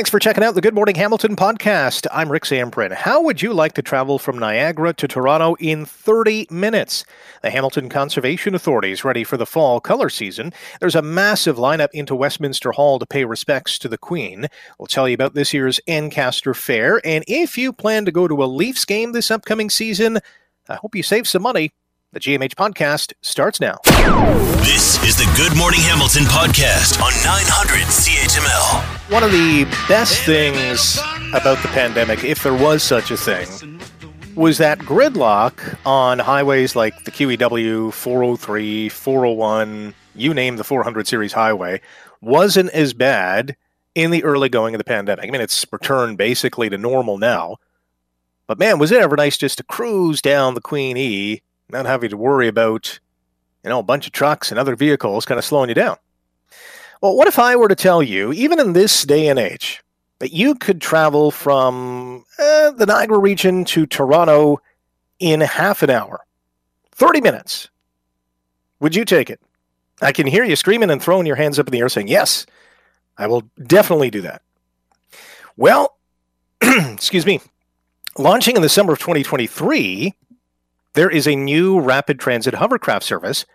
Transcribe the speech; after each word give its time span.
Thanks 0.00 0.08
for 0.08 0.18
checking 0.18 0.42
out 0.42 0.54
the 0.54 0.62
Good 0.62 0.74
Morning 0.74 0.94
Hamilton 0.94 1.36
podcast. 1.36 2.06
I'm 2.10 2.32
Rick 2.32 2.44
Zamperin. 2.44 2.90
How 2.90 3.22
would 3.22 3.42
you 3.42 3.52
like 3.52 3.74
to 3.74 3.82
travel 3.82 4.18
from 4.18 4.38
Niagara 4.38 4.94
to 4.94 5.06
Toronto 5.06 5.56
in 5.60 5.84
30 5.84 6.46
minutes? 6.48 7.04
The 7.42 7.50
Hamilton 7.50 7.90
Conservation 7.90 8.54
Authority 8.54 8.92
is 8.92 9.04
ready 9.04 9.24
for 9.24 9.36
the 9.36 9.44
fall 9.44 9.78
color 9.78 10.08
season. 10.08 10.54
There's 10.80 10.94
a 10.94 11.02
massive 11.02 11.58
lineup 11.58 11.90
into 11.92 12.14
Westminster 12.14 12.72
Hall 12.72 12.98
to 12.98 13.04
pay 13.04 13.26
respects 13.26 13.78
to 13.80 13.88
the 13.88 13.98
Queen. 13.98 14.46
We'll 14.78 14.86
tell 14.86 15.06
you 15.06 15.12
about 15.12 15.34
this 15.34 15.52
year's 15.52 15.80
Ancaster 15.86 16.54
Fair. 16.54 17.02
And 17.04 17.22
if 17.28 17.58
you 17.58 17.70
plan 17.70 18.06
to 18.06 18.10
go 18.10 18.26
to 18.26 18.42
a 18.42 18.46
Leafs 18.46 18.86
game 18.86 19.12
this 19.12 19.30
upcoming 19.30 19.68
season, 19.68 20.20
I 20.66 20.76
hope 20.76 20.94
you 20.94 21.02
save 21.02 21.28
some 21.28 21.42
money. 21.42 21.72
The 22.14 22.20
GMH 22.20 22.54
podcast 22.54 23.12
starts 23.20 23.60
now. 23.60 23.76
This 24.64 24.96
is 25.04 25.18
the 25.18 25.30
Good 25.36 25.58
Morning 25.58 25.80
Hamilton 25.82 26.22
podcast 26.22 26.98
on 27.02 27.12
900 27.22 27.84
CHML. 27.84 28.99
One 29.10 29.24
of 29.24 29.32
the 29.32 29.64
best 29.88 30.22
things 30.22 30.96
about 31.34 31.60
the 31.62 31.68
pandemic, 31.68 32.22
if 32.22 32.44
there 32.44 32.54
was 32.54 32.82
such 32.84 33.10
a 33.10 33.16
thing, 33.16 33.80
was 34.36 34.58
that 34.58 34.78
gridlock 34.78 35.76
on 35.84 36.20
highways 36.20 36.76
like 36.76 37.02
the 37.02 37.10
QEW 37.10 37.92
403, 37.92 38.88
401, 38.88 39.94
you 40.14 40.32
name 40.32 40.56
the 40.56 40.64
400 40.64 41.08
series 41.08 41.32
highway, 41.32 41.80
wasn't 42.20 42.70
as 42.70 42.94
bad 42.94 43.56
in 43.96 44.12
the 44.12 44.22
early 44.22 44.48
going 44.48 44.74
of 44.74 44.78
the 44.78 44.84
pandemic. 44.84 45.26
I 45.26 45.30
mean, 45.30 45.40
it's 45.40 45.66
returned 45.72 46.16
basically 46.16 46.70
to 46.70 46.78
normal 46.78 47.18
now. 47.18 47.56
But 48.46 48.60
man, 48.60 48.78
was 48.78 48.92
it 48.92 49.02
ever 49.02 49.16
nice 49.16 49.36
just 49.36 49.58
to 49.58 49.64
cruise 49.64 50.22
down 50.22 50.54
the 50.54 50.60
Queen 50.60 50.96
E 50.96 51.42
not 51.68 51.86
having 51.86 52.10
to 52.10 52.16
worry 52.16 52.46
about, 52.46 53.00
you 53.64 53.70
know, 53.70 53.80
a 53.80 53.82
bunch 53.82 54.06
of 54.06 54.12
trucks 54.12 54.52
and 54.52 54.58
other 54.58 54.76
vehicles 54.76 55.24
kind 55.24 55.38
of 55.38 55.44
slowing 55.44 55.68
you 55.68 55.74
down. 55.74 55.96
Well, 57.00 57.16
what 57.16 57.28
if 57.28 57.38
I 57.38 57.56
were 57.56 57.68
to 57.68 57.74
tell 57.74 58.02
you, 58.02 58.32
even 58.32 58.60
in 58.60 58.74
this 58.74 59.04
day 59.04 59.28
and 59.28 59.38
age, 59.38 59.82
that 60.18 60.32
you 60.34 60.54
could 60.54 60.82
travel 60.82 61.30
from 61.30 62.26
uh, 62.38 62.72
the 62.72 62.84
Niagara 62.86 63.18
region 63.18 63.64
to 63.66 63.86
Toronto 63.86 64.60
in 65.18 65.40
half 65.40 65.82
an 65.82 65.88
hour, 65.88 66.20
30 66.92 67.22
minutes? 67.22 67.70
Would 68.80 68.94
you 68.94 69.06
take 69.06 69.30
it? 69.30 69.40
I 70.02 70.12
can 70.12 70.26
hear 70.26 70.44
you 70.44 70.56
screaming 70.56 70.90
and 70.90 71.02
throwing 71.02 71.26
your 71.26 71.36
hands 71.36 71.58
up 71.58 71.68
in 71.68 71.72
the 71.72 71.78
air 71.78 71.88
saying, 71.88 72.08
Yes, 72.08 72.44
I 73.16 73.26
will 73.26 73.44
definitely 73.62 74.10
do 74.10 74.20
that. 74.22 74.42
Well, 75.56 75.96
excuse 76.62 77.24
me, 77.24 77.40
launching 78.18 78.56
in 78.56 78.62
the 78.62 78.68
summer 78.68 78.92
of 78.92 78.98
2023, 78.98 80.14
there 80.92 81.10
is 81.10 81.26
a 81.26 81.34
new 81.34 81.80
rapid 81.80 82.18
transit 82.18 82.54
hovercraft 82.54 83.04
service 83.04 83.46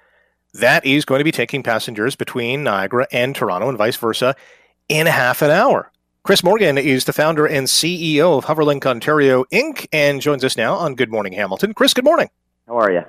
that 0.59 0.85
is 0.85 1.05
going 1.05 1.19
to 1.19 1.25
be 1.25 1.31
taking 1.31 1.63
passengers 1.63 2.15
between 2.15 2.63
Niagara 2.63 3.07
and 3.11 3.35
Toronto 3.35 3.69
and 3.69 3.77
vice 3.77 3.97
versa 3.97 4.35
in 4.87 5.07
half 5.07 5.41
an 5.41 5.51
hour. 5.51 5.91
Chris 6.23 6.43
Morgan 6.43 6.77
is 6.77 7.05
the 7.05 7.13
founder 7.13 7.45
and 7.45 7.67
CEO 7.67 8.37
of 8.37 8.45
Hoverlink 8.45 8.85
Ontario 8.85 9.43
Inc. 9.51 9.87
and 9.93 10.21
joins 10.21 10.43
us 10.43 10.57
now 10.57 10.73
on 10.73 10.95
Good 10.95 11.11
Morning 11.11 11.33
Hamilton. 11.33 11.73
Chris, 11.73 11.93
good 11.93 12.05
morning. 12.05 12.29
How 12.67 12.77
are 12.77 12.91
you? 12.91 13.03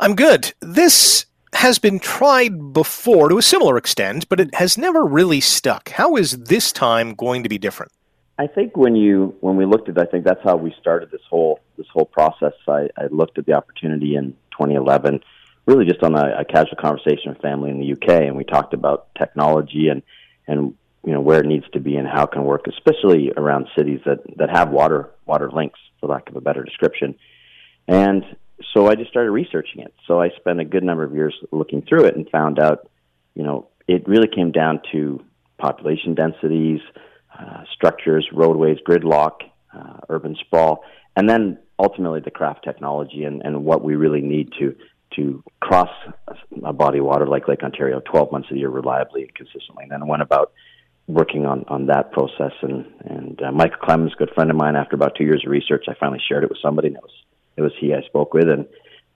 I'm 0.00 0.14
good. 0.14 0.52
This 0.60 1.24
has 1.54 1.78
been 1.78 1.98
tried 1.98 2.74
before 2.74 3.30
to 3.30 3.38
a 3.38 3.42
similar 3.42 3.78
extent, 3.78 4.28
but 4.28 4.40
it 4.40 4.54
has 4.54 4.76
never 4.76 5.04
really 5.04 5.40
stuck. 5.40 5.88
How 5.90 6.16
is 6.16 6.32
this 6.32 6.72
time 6.72 7.14
going 7.14 7.42
to 7.42 7.48
be 7.48 7.56
different? 7.56 7.92
I 8.38 8.46
think 8.46 8.76
when 8.76 8.94
you 8.94 9.34
when 9.40 9.56
we 9.56 9.64
looked 9.64 9.88
at, 9.88 9.98
I 9.98 10.04
think 10.04 10.24
that's 10.24 10.42
how 10.44 10.56
we 10.56 10.74
started 10.78 11.10
this 11.10 11.22
whole 11.30 11.60
this 11.78 11.86
whole 11.90 12.04
process. 12.04 12.52
I, 12.68 12.90
I 12.98 13.06
looked 13.10 13.38
at 13.38 13.46
the 13.46 13.54
opportunity 13.54 14.14
in 14.14 14.32
2011, 14.50 15.20
really 15.66 15.84
just 15.84 16.02
on 16.02 16.14
a, 16.14 16.40
a 16.40 16.44
casual 16.44 16.76
conversation 16.80 17.30
with 17.30 17.40
family 17.40 17.70
in 17.70 17.80
the 17.80 17.92
UK, 17.92 18.22
and 18.22 18.36
we 18.36 18.44
talked 18.44 18.74
about 18.74 19.08
technology 19.18 19.88
and 19.88 20.02
and 20.46 20.74
you 21.04 21.12
know 21.12 21.20
where 21.20 21.40
it 21.40 21.46
needs 21.46 21.64
to 21.72 21.80
be 21.80 21.96
and 21.96 22.08
how 22.08 22.24
it 22.24 22.32
can 22.32 22.44
work, 22.44 22.66
especially 22.66 23.32
around 23.36 23.68
cities 23.76 24.00
that 24.06 24.18
that 24.36 24.50
have 24.50 24.70
water 24.70 25.10
water 25.26 25.50
links, 25.50 25.78
for 26.00 26.08
lack 26.08 26.28
of 26.28 26.36
a 26.36 26.40
better 26.40 26.62
description. 26.62 27.16
And 27.88 28.24
so 28.72 28.88
I 28.88 28.94
just 28.94 29.10
started 29.10 29.30
researching 29.30 29.82
it. 29.82 29.94
So 30.06 30.20
I 30.20 30.30
spent 30.36 30.60
a 30.60 30.64
good 30.64 30.82
number 30.82 31.04
of 31.04 31.14
years 31.14 31.34
looking 31.52 31.82
through 31.82 32.06
it 32.06 32.16
and 32.16 32.28
found 32.30 32.58
out, 32.58 32.88
you 33.34 33.42
know, 33.42 33.68
it 33.86 34.08
really 34.08 34.28
came 34.28 34.50
down 34.50 34.80
to 34.92 35.22
population 35.58 36.14
densities 36.14 36.80
uh, 37.38 37.64
structures, 37.74 38.26
roadways, 38.32 38.78
gridlock, 38.88 39.42
uh, 39.74 39.98
urban 40.08 40.36
sprawl, 40.40 40.82
and 41.16 41.28
then 41.28 41.58
ultimately 41.78 42.20
the 42.20 42.30
craft 42.30 42.64
technology 42.64 43.24
and, 43.24 43.42
and 43.44 43.64
what 43.64 43.84
we 43.84 43.94
really 43.94 44.22
need 44.22 44.50
to 44.58 44.74
to 45.16 45.42
cross 45.60 45.90
a 46.64 46.72
body 46.72 46.98
of 46.98 47.04
water 47.04 47.26
like 47.26 47.48
Lake 47.48 47.62
Ontario 47.62 48.00
12 48.00 48.32
months 48.32 48.48
a 48.50 48.56
year 48.56 48.68
reliably 48.68 49.22
and 49.22 49.34
consistently. 49.34 49.84
And 49.84 49.92
then 49.92 50.02
I 50.02 50.06
went 50.06 50.22
about 50.22 50.52
working 51.06 51.46
on, 51.46 51.64
on 51.68 51.86
that 51.86 52.12
process. 52.12 52.52
And, 52.62 52.86
and 53.04 53.42
uh, 53.42 53.52
Michael 53.52 53.78
Clemens, 53.78 54.14
good 54.18 54.30
friend 54.34 54.50
of 54.50 54.56
mine, 54.56 54.76
after 54.76 54.94
about 54.94 55.14
two 55.16 55.24
years 55.24 55.42
of 55.44 55.50
research, 55.50 55.86
I 55.88 55.94
finally 55.98 56.20
shared 56.28 56.44
it 56.44 56.50
with 56.50 56.58
somebody, 56.62 56.88
and 56.88 56.96
it 56.96 57.02
was, 57.02 57.12
it 57.56 57.62
was 57.62 57.72
he 57.80 57.94
I 57.94 58.02
spoke 58.06 58.34
with. 58.34 58.48
And 58.48 58.66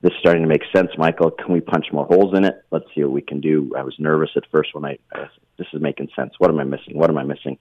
this 0.02 0.12
is 0.12 0.18
starting 0.20 0.42
to 0.42 0.48
make 0.48 0.62
sense, 0.74 0.90
Michael. 0.96 1.30
Can 1.30 1.52
we 1.52 1.60
punch 1.60 1.86
more 1.92 2.06
holes 2.06 2.36
in 2.36 2.44
it? 2.44 2.62
Let's 2.70 2.86
see 2.94 3.02
what 3.02 3.12
we 3.12 3.22
can 3.22 3.40
do. 3.40 3.72
I 3.76 3.82
was 3.82 3.94
nervous 3.98 4.30
at 4.36 4.44
first 4.50 4.74
when 4.74 4.84
I, 4.84 4.98
uh, 5.14 5.26
this 5.58 5.66
is 5.72 5.80
making 5.80 6.08
sense. 6.16 6.32
What 6.38 6.50
am 6.50 6.58
I 6.58 6.64
missing? 6.64 6.96
What 6.96 7.10
am 7.10 7.18
I 7.18 7.24
missing? 7.24 7.58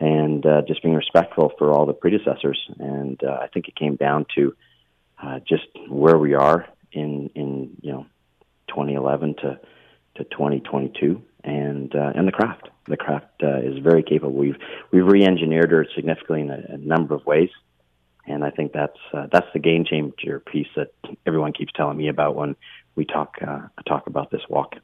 and 0.00 0.44
uh, 0.46 0.62
just 0.66 0.82
being 0.82 0.94
respectful 0.94 1.52
for 1.58 1.72
all 1.72 1.84
the 1.84 1.92
predecessors. 1.92 2.58
And 2.78 3.22
uh, 3.22 3.38
I 3.42 3.48
think 3.48 3.68
it 3.68 3.76
came 3.76 3.96
down 3.96 4.24
to 4.34 4.56
uh, 5.22 5.40
just 5.46 5.66
where 5.88 6.16
we 6.16 6.34
are 6.34 6.66
in 6.92 7.30
in 7.34 7.76
you 7.80 7.92
know 7.92 8.06
2011 8.68 9.36
to 9.36 9.60
to 10.16 10.24
2022, 10.24 11.22
and 11.44 11.94
uh, 11.94 12.12
and 12.14 12.26
the 12.26 12.32
craft. 12.32 12.68
The 12.88 12.96
craft 12.96 13.42
uh, 13.42 13.58
is 13.58 13.78
very 13.78 14.02
capable. 14.02 14.32
We've 14.32 14.56
we've 14.90 15.06
re-engineered 15.06 15.70
her 15.70 15.86
significantly 15.94 16.42
in 16.42 16.50
a, 16.50 16.74
a 16.74 16.76
number 16.78 17.14
of 17.14 17.24
ways, 17.26 17.50
and 18.26 18.44
I 18.44 18.50
think 18.50 18.72
that's 18.72 18.98
uh, 19.12 19.26
that's 19.30 19.46
the 19.52 19.60
game 19.60 19.84
changer 19.84 20.40
piece 20.40 20.68
that 20.76 20.92
everyone 21.26 21.52
keeps 21.52 21.72
telling 21.72 21.96
me 21.96 22.08
about 22.08 22.34
when 22.34 22.56
we 22.96 23.04
talk 23.04 23.36
uh, 23.46 23.60
talk 23.86 24.06
about 24.06 24.30
this 24.30 24.42
walk. 24.48 24.74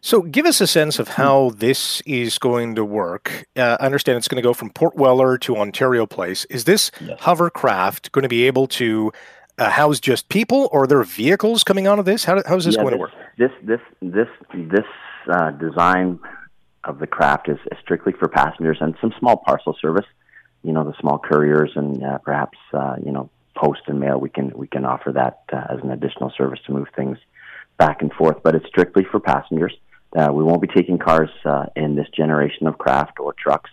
So, 0.00 0.22
give 0.22 0.46
us 0.46 0.60
a 0.60 0.66
sense 0.66 0.98
of 1.00 1.08
how 1.08 1.50
this 1.56 2.00
is 2.02 2.38
going 2.38 2.76
to 2.76 2.84
work. 2.84 3.46
Uh, 3.56 3.76
I 3.80 3.86
understand 3.86 4.18
it's 4.18 4.28
going 4.28 4.40
to 4.40 4.46
go 4.46 4.54
from 4.54 4.70
Port 4.70 4.94
Weller 4.96 5.38
to 5.38 5.56
Ontario 5.56 6.06
Place. 6.06 6.44
Is 6.46 6.64
this 6.64 6.90
yes. 7.00 7.18
hovercraft 7.20 8.12
going 8.12 8.22
to 8.22 8.28
be 8.28 8.46
able 8.46 8.68
to 8.68 9.12
uh, 9.58 9.70
house 9.70 10.00
just 10.00 10.28
people, 10.28 10.68
or 10.72 10.84
are 10.84 10.86
there 10.86 11.02
vehicles 11.02 11.64
coming 11.64 11.86
out 11.86 11.98
of 11.98 12.04
this? 12.04 12.24
How, 12.24 12.42
how 12.46 12.56
is 12.56 12.64
this 12.64 12.76
yeah, 12.76 12.82
going 12.82 12.98
this, 12.98 12.98
to 12.98 13.00
work? 13.00 13.10
This 13.38 13.50
this 13.62 13.80
this 14.00 14.28
this 14.54 14.86
uh, 15.30 15.50
design 15.52 16.18
of 16.84 16.98
the 16.98 17.06
craft 17.06 17.48
is, 17.48 17.58
is, 17.70 17.78
strictly 17.80 18.12
for 18.12 18.28
passengers 18.28 18.78
and 18.80 18.94
some 19.00 19.12
small 19.18 19.36
parcel 19.36 19.76
service. 19.80 20.06
You 20.62 20.72
know, 20.72 20.84
the 20.84 20.94
small 21.00 21.18
couriers 21.18 21.72
and 21.76 22.02
uh, 22.02 22.18
perhaps 22.18 22.58
uh, 22.72 22.96
you 23.04 23.12
know 23.12 23.30
post 23.56 23.82
and 23.86 24.00
mail. 24.00 24.18
We 24.18 24.30
can 24.30 24.52
we 24.54 24.66
can 24.66 24.84
offer 24.84 25.12
that 25.12 25.42
uh, 25.52 25.72
as 25.72 25.80
an 25.82 25.90
additional 25.90 26.32
service 26.36 26.60
to 26.66 26.72
move 26.72 26.88
things 26.96 27.18
back 27.78 28.02
and 28.02 28.12
forth, 28.12 28.42
but 28.42 28.54
it's 28.54 28.66
strictly 28.66 29.04
for 29.10 29.20
passengers. 29.20 29.74
Uh, 30.16 30.30
we 30.32 30.44
won't 30.44 30.60
be 30.60 30.68
taking 30.68 30.98
cars 30.98 31.30
uh, 31.44 31.66
in 31.74 31.94
this 31.94 32.06
generation 32.14 32.66
of 32.66 32.78
craft 32.78 33.18
or 33.18 33.32
trucks. 33.32 33.70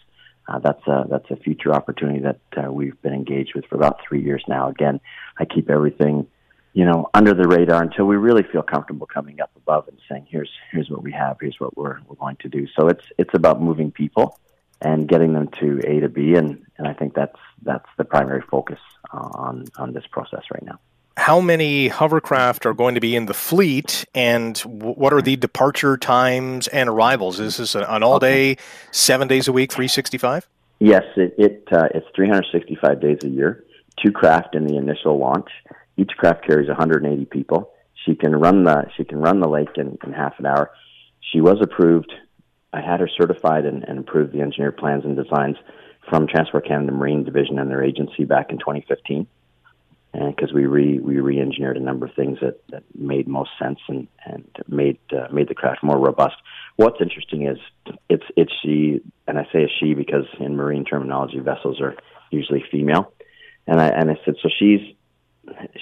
Uh, 0.48 0.58
that's 0.60 0.86
a 0.88 1.06
that's 1.10 1.30
a 1.30 1.36
future 1.36 1.74
opportunity 1.74 2.20
that 2.20 2.40
uh, 2.58 2.72
we've 2.72 3.00
been 3.02 3.14
engaged 3.14 3.52
with 3.54 3.66
for 3.66 3.76
about 3.76 4.00
three 4.08 4.22
years 4.24 4.44
now. 4.48 4.70
Again, 4.70 5.00
I 5.40 5.46
keep 5.46 5.70
everything, 5.70 6.28
you 6.74 6.86
know, 6.86 7.10
under 7.14 7.34
the 7.34 7.48
radar 7.48 7.82
until 7.82 8.06
we 8.06 8.18
really 8.18 8.44
feel 8.44 8.62
comfortable 8.62 9.08
coming 9.08 9.42
up 9.42 9.52
above 9.56 9.88
and 9.88 9.98
saying, 10.10 10.28
"Here's 10.30 10.52
here's 10.72 10.90
what 10.90 11.02
we 11.02 11.12
have. 11.12 11.38
Here's 11.40 11.60
what 11.60 11.78
we're 11.78 12.00
we're 12.08 12.16
going 12.16 12.38
to 12.38 12.50
do." 12.50 12.68
So 12.78 12.88
it's 12.88 13.06
it's 13.18 13.34
about 13.34 13.62
moving 13.62 13.92
people 13.92 14.40
and 14.82 15.08
getting 15.08 15.34
them 15.34 15.50
to 15.60 15.82
A 15.86 16.00
to 16.02 16.10
B, 16.10 16.36
and 16.36 16.66
and 16.78 16.88
I 16.88 16.94
think 16.94 17.14
that's 17.14 17.40
that's 17.64 17.90
the 17.98 18.04
primary 18.04 18.42
focus 18.42 18.80
on 19.12 19.66
on 19.78 19.94
this 19.94 20.06
process 20.08 20.44
right 20.52 20.64
now 20.64 20.80
how 21.20 21.42
many 21.42 21.90
hovercraft 21.90 22.66
are 22.66 22.74
going 22.74 22.96
to 22.96 23.02
be 23.02 23.16
in 23.16 23.26
the 23.26 23.34
fleet 23.34 24.06
and 24.16 24.58
what 24.60 25.14
are 25.14 25.22
the 25.22 25.36
departure 25.36 25.98
times 25.98 26.68
and 26.70 26.90
arrivals? 26.90 27.40
Is 27.40 27.58
this 27.58 27.76
an 27.76 28.04
all 28.04 28.20
day, 28.20 28.58
seven 28.92 29.28
days 29.28 29.48
a 29.48 29.52
week, 29.52 29.72
365? 29.72 30.48
Yes, 30.80 31.04
it, 31.18 31.36
it 31.38 31.68
uh, 31.72 31.90
it's 31.94 32.08
365 32.16 33.02
days 33.02 33.18
a 33.24 33.28
year. 33.28 33.66
Two 34.04 34.12
craft 34.12 34.56
in 34.56 34.66
the 34.66 34.78
initial 34.78 35.18
launch. 35.18 35.50
Each 35.98 36.12
craft 36.18 36.46
carries 36.48 36.68
180 36.68 37.26
people. 37.26 37.72
She 38.06 38.16
can 38.16 38.36
run 38.36 38.64
the 38.64 38.86
she 38.96 39.04
can 39.04 39.20
run 39.20 39.40
the 39.40 39.50
lake 39.50 39.76
in, 39.76 39.98
in 40.06 40.14
half 40.14 40.40
an 40.40 40.46
hour. 40.46 40.72
She 41.32 41.42
was 41.42 41.58
approved. 41.62 42.12
I 42.72 42.82
had 42.82 43.00
her 43.00 43.10
certified 43.20 43.66
and, 43.66 43.84
and 43.84 44.00
approved 44.00 44.32
the 44.32 44.42
engineer 44.42 44.72
plans 44.72 45.04
and 45.04 45.16
designs 45.16 45.58
from 46.10 46.28
Transport 46.28 46.68
Canada 46.68 46.92
Marine 46.92 47.24
Division 47.24 47.60
and 47.60 47.70
their 47.70 47.84
agency 47.84 48.26
back 48.26 48.52
in 48.52 48.58
2015 48.58 49.28
And 50.14 50.36
because 50.36 50.54
we 50.54 50.66
re 50.66 51.00
we 51.00 51.20
re-engineered 51.20 51.78
a 51.78 51.82
number 51.82 52.06
of 52.06 52.14
things 52.16 52.40
that, 52.42 52.62
that 52.70 52.84
made 52.96 53.28
most 53.28 53.52
sense 53.62 53.80
and 53.88 54.08
and 54.26 54.48
made 54.68 55.00
uh, 55.12 55.28
made 55.32 55.50
the 55.50 55.56
craft 55.56 55.84
more 55.84 55.98
robust. 55.98 56.36
What's 56.78 57.02
interesting 57.02 57.48
is 57.48 57.58
it's 58.10 58.24
it's 58.38 58.54
she, 58.62 59.02
and 59.28 59.38
I 59.38 59.48
say 59.52 59.70
she 59.80 59.94
because 59.94 60.26
in 60.40 60.56
marine 60.56 60.86
terminology, 60.86 61.40
vessels 61.40 61.82
are 61.82 61.96
usually 62.32 62.64
female, 62.72 63.12
and 63.70 63.80
I 63.80 63.88
and 63.88 64.12
I 64.12 64.20
said 64.26 64.36
so 64.42 64.50
she's 64.58 64.82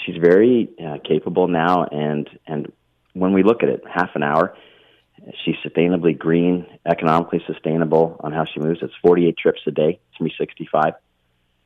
she's 0.06 0.18
very 0.18 0.70
uh, 0.84 0.98
capable 1.04 1.48
now, 1.48 1.86
and 1.86 2.30
and 2.46 2.72
when 3.14 3.34
we 3.34 3.44
look 3.44 3.64
at 3.64 3.70
it, 3.70 3.84
half 3.92 4.12
an 4.16 4.24
hour, 4.24 4.56
She's 5.44 5.56
sustainably 5.66 6.18
green, 6.18 6.66
economically 6.86 7.42
sustainable 7.48 8.18
on 8.20 8.32
how 8.32 8.46
she 8.46 8.60
moves. 8.60 8.80
It's 8.82 8.94
48 9.02 9.38
trips 9.38 9.62
a 9.66 9.72
day. 9.72 10.00
It's 10.10 10.18
365, 10.18 10.94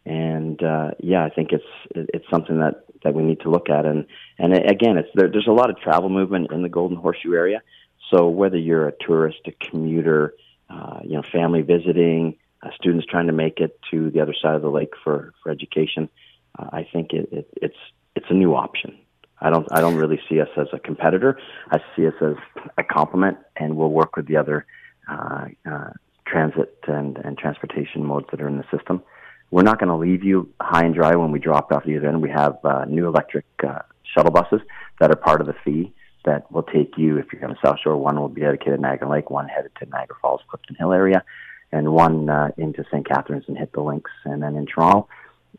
and 0.06 0.62
uh, 0.64 0.92
yeah, 1.00 1.26
I 1.26 1.30
think 1.30 1.52
it's 1.52 1.66
it's 1.94 2.26
something 2.30 2.60
that 2.60 2.86
that 3.04 3.14
we 3.14 3.24
need 3.24 3.42
to 3.42 3.50
look 3.50 3.70
at. 3.70 3.86
And 3.86 4.06
and 4.40 4.54
again, 4.54 4.98
it's 4.98 5.10
there, 5.16 5.30
there's 5.30 5.48
a 5.48 5.52
lot 5.52 5.70
of 5.70 5.80
travel 5.80 6.10
movement 6.10 6.52
in 6.52 6.62
the 6.62 6.70
Golden 6.70 6.98
Horseshoe 6.98 7.34
area. 7.34 7.62
So 8.10 8.28
whether 8.30 8.58
you're 8.58 8.88
a 8.88 8.94
tourist, 9.06 9.40
a 9.46 9.52
commuter, 9.52 10.34
uh, 10.70 11.00
you 11.04 11.14
know, 11.14 11.24
family 11.32 11.62
visiting, 11.62 12.38
uh, 12.64 12.70
students 12.76 13.06
trying 13.06 13.28
to 13.28 13.34
make 13.34 13.60
it 13.60 13.80
to 13.92 14.10
the 14.12 14.22
other 14.22 14.36
side 14.40 14.56
of 14.56 14.62
the 14.62 14.70
lake 14.70 14.94
for 15.04 15.34
for 15.42 15.52
education, 15.52 16.10
uh, 16.58 16.70
I 16.72 16.88
think 16.92 17.14
it, 17.14 17.30
it, 17.32 17.48
it's 17.62 17.78
it's 18.16 18.28
a 18.30 18.34
new 18.34 18.56
option. 18.56 18.98
I 19.40 19.50
don't 19.50 19.68
I 19.72 19.82
don't 19.82 19.96
really 19.96 20.20
see 20.30 20.40
us 20.40 20.50
as 20.58 20.68
a 20.74 20.80
competitor. 20.80 21.40
I 21.72 21.80
see 21.96 22.08
us 22.08 22.14
as 22.22 22.36
a 22.78 22.84
complement, 22.84 23.38
and 23.58 23.76
we'll 23.76 23.90
work 23.90 24.16
with 24.16 24.28
the 24.28 24.38
other 24.38 24.66
uh, 25.10 25.48
uh, 25.70 25.90
transit 26.26 26.78
and, 26.88 27.18
and 27.18 27.38
transportation 27.38 28.06
modes 28.06 28.28
that 28.32 28.42
are 28.42 28.48
in 28.48 28.58
the 28.58 28.66
system. 28.76 29.02
We're 29.50 29.64
not 29.64 29.80
going 29.80 29.90
to 29.90 29.96
leave 29.96 30.24
you 30.24 30.50
high 30.62 30.86
and 30.86 30.96
dry 30.96 31.16
when 31.16 31.32
we 31.32 31.40
drop 31.40 31.72
off 31.72 31.84
the 31.86 31.98
other 31.98 32.08
end. 32.08 32.22
We 32.22 32.30
have 32.30 32.58
uh, 32.64 32.86
new 32.86 33.08
electric 33.08 33.46
uh, 33.68 33.80
shuttle 34.16 34.32
buses 34.32 34.62
that 35.00 35.12
are 35.12 35.16
part 35.16 35.42
of 35.42 35.48
the 35.48 35.56
fee 35.66 35.92
that 36.24 36.50
will 36.52 36.64
take 36.64 36.98
you, 36.98 37.18
if 37.18 37.26
you're 37.34 37.42
going 37.42 37.54
to 37.54 37.60
South 37.66 37.80
Shore, 37.84 37.98
one 37.98 38.20
will 38.20 38.30
be 38.30 38.42
dedicated 38.42 38.76
to 38.76 38.82
Niagara 38.82 39.10
Lake, 39.10 39.30
one 39.30 39.48
headed 39.48 39.72
to 39.80 39.86
Niagara 39.88 40.16
Falls, 40.22 40.42
Clifton 40.48 40.76
Hill 40.76 40.94
area, 40.94 41.24
and 41.72 41.94
one 41.94 42.30
uh, 42.30 42.50
into 42.58 42.84
St. 42.92 43.08
Catharines 43.08 43.46
and 43.48 43.58
hit 43.58 43.72
the 43.74 43.82
links. 43.82 44.12
And 44.26 44.44
then 44.44 44.56
in 44.56 44.66
Toronto, 44.66 45.08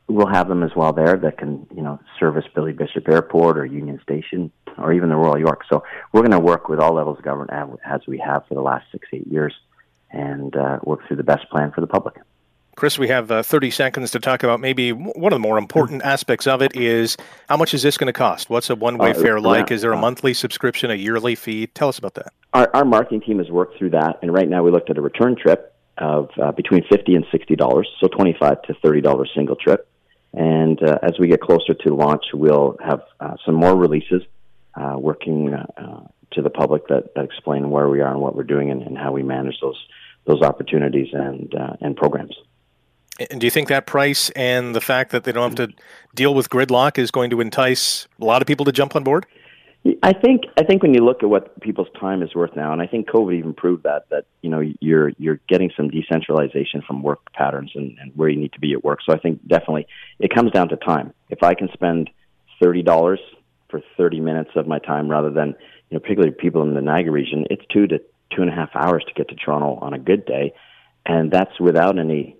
we'll 0.08 0.26
have 0.26 0.48
them 0.48 0.62
as 0.62 0.70
well 0.76 0.92
there 0.92 1.16
that 1.16 1.38
can, 1.38 1.66
you 1.74 1.82
know, 1.82 1.98
service 2.18 2.44
Billy 2.54 2.72
Bishop 2.72 3.08
Airport 3.08 3.58
or 3.58 3.64
Union 3.64 4.00
Station 4.02 4.50
or 4.78 4.92
even 4.92 5.08
the 5.08 5.16
Royal 5.16 5.38
York. 5.38 5.62
So 5.68 5.84
we're 6.12 6.20
going 6.20 6.32
to 6.32 6.40
work 6.40 6.68
with 6.68 6.80
all 6.80 6.94
levels 6.94 7.18
of 7.18 7.24
government 7.24 7.50
as 7.84 8.00
we 8.06 8.18
have 8.18 8.46
for 8.46 8.54
the 8.54 8.62
last 8.62 8.86
six, 8.92 9.08
eight 9.12 9.26
years 9.26 9.54
and 10.10 10.54
uh, 10.56 10.78
work 10.82 11.06
through 11.06 11.16
the 11.16 11.22
best 11.22 11.48
plan 11.50 11.72
for 11.72 11.80
the 11.80 11.86
public. 11.86 12.16
Chris, 12.74 12.98
we 12.98 13.08
have 13.08 13.30
uh, 13.30 13.42
30 13.42 13.70
seconds 13.70 14.10
to 14.12 14.18
talk 14.18 14.42
about 14.42 14.58
maybe 14.58 14.92
one 14.92 15.32
of 15.32 15.36
the 15.36 15.46
more 15.46 15.58
important 15.58 16.02
aspects 16.02 16.46
of 16.46 16.62
it 16.62 16.74
is 16.74 17.18
how 17.48 17.56
much 17.56 17.74
is 17.74 17.82
this 17.82 17.98
going 17.98 18.06
to 18.06 18.14
cost? 18.14 18.48
What's 18.48 18.70
a 18.70 18.74
one 18.74 18.96
way 18.96 19.10
uh, 19.10 19.14
fare 19.14 19.40
like? 19.40 19.70
Is 19.70 19.82
there 19.82 19.92
a 19.92 19.96
monthly 19.96 20.32
subscription, 20.32 20.90
a 20.90 20.94
yearly 20.94 21.34
fee? 21.34 21.66
Tell 21.66 21.88
us 21.88 21.98
about 21.98 22.14
that. 22.14 22.32
Our, 22.54 22.70
our 22.74 22.84
marketing 22.84 23.20
team 23.20 23.38
has 23.38 23.50
worked 23.50 23.78
through 23.78 23.90
that, 23.90 24.18
and 24.22 24.32
right 24.32 24.48
now 24.48 24.62
we 24.62 24.70
looked 24.70 24.88
at 24.88 24.96
a 24.96 25.02
return 25.02 25.36
trip 25.36 25.71
of 25.98 26.30
uh, 26.42 26.52
between 26.52 26.84
50 26.90 27.14
and 27.14 27.24
$60, 27.26 27.84
so 28.00 28.08
25 28.08 28.62
to 28.62 28.74
$30 28.74 29.26
single 29.34 29.56
trip. 29.56 29.88
And 30.32 30.82
uh, 30.82 30.98
as 31.02 31.12
we 31.18 31.28
get 31.28 31.40
closer 31.40 31.74
to 31.74 31.94
launch, 31.94 32.24
we'll 32.32 32.76
have 32.84 33.02
uh, 33.20 33.36
some 33.44 33.54
more 33.54 33.76
releases 33.76 34.22
uh, 34.74 34.96
working 34.98 35.54
to 36.30 36.40
the 36.40 36.48
public 36.48 36.88
that, 36.88 37.14
that 37.14 37.24
explain 37.24 37.68
where 37.70 37.88
we 37.88 38.00
are 38.00 38.10
and 38.10 38.20
what 38.20 38.34
we're 38.34 38.42
doing 38.42 38.70
and, 38.70 38.82
and 38.82 38.96
how 38.96 39.12
we 39.12 39.22
manage 39.22 39.56
those 39.60 39.76
those 40.24 40.40
opportunities 40.40 41.08
and 41.12 41.52
and 41.82 41.96
programs. 41.96 42.34
And 43.30 43.40
do 43.40 43.46
you 43.46 43.50
think 43.50 43.68
that 43.68 43.86
price 43.86 44.30
and 44.30 44.74
the 44.74 44.80
fact 44.80 45.10
that 45.12 45.24
they 45.24 45.32
don't 45.32 45.56
have 45.56 45.68
to 45.68 45.74
deal 46.14 46.34
with 46.34 46.48
gridlock 46.48 46.98
is 46.98 47.10
going 47.10 47.28
to 47.30 47.40
entice 47.40 48.08
a 48.20 48.24
lot 48.24 48.40
of 48.40 48.48
people 48.48 48.64
to 48.64 48.72
jump 48.72 48.96
on 48.96 49.04
board? 49.04 49.26
I 50.02 50.12
think 50.12 50.43
I 50.56 50.62
think 50.62 50.82
when 50.82 50.94
you 50.94 51.05
look 51.05 51.25
at 51.25 51.29
what 51.29 51.61
people's 51.61 51.88
time 51.99 52.23
is 52.23 52.34
worth 52.37 52.55
now, 52.55 52.73
and 52.73 52.81
I 52.81 52.87
think 52.87 53.08
COVID 53.08 53.37
even 53.37 53.52
proved 53.52 53.82
that 53.82 54.08
that 54.11 54.26
you 54.40 54.49
know 54.49 54.61
you're 54.81 55.11
you're 55.19 55.40
getting 55.49 55.73
some 55.76 55.88
decentralization 55.90 56.82
from 56.87 57.02
work 57.02 57.32
patterns 57.32 57.73
and, 57.75 57.99
and 58.00 58.12
where 58.14 58.29
you 58.29 58.38
need 58.38 58.52
to 58.52 58.61
be 58.61 58.75
at 58.75 58.84
work. 58.84 59.00
So 59.05 59.12
I 59.12 59.19
think 59.19 59.40
definitely 59.49 59.88
it 60.20 60.32
comes 60.32 60.52
down 60.52 60.69
to 60.69 60.76
time. 60.76 61.12
If 61.31 61.43
I 61.43 61.55
can 61.55 61.69
spend 61.73 62.11
thirty 62.62 62.82
dollars 62.82 63.19
for 63.70 63.82
thirty 63.96 64.20
minutes 64.20 64.50
of 64.55 64.69
my 64.69 64.79
time 64.79 65.08
rather 65.08 65.31
than 65.31 65.49
you 65.90 65.96
know 65.96 66.00
particularly 66.00 66.32
people 66.32 66.62
in 66.62 66.75
the 66.75 66.81
Niagara 66.81 67.12
region, 67.12 67.46
it's 67.50 67.64
two 67.73 67.88
to 67.88 67.99
two 67.99 68.43
and 68.43 68.50
a 68.50 68.55
half 68.55 68.70
hours 68.76 69.05
to 69.08 69.14
get 69.14 69.29
to 69.31 69.34
Toronto 69.34 69.79
on 69.84 69.94
a 69.94 69.99
good 69.99 70.25
day, 70.26 70.55
and 71.05 71.32
that's 71.32 71.58
without 71.58 71.99
any 71.99 72.37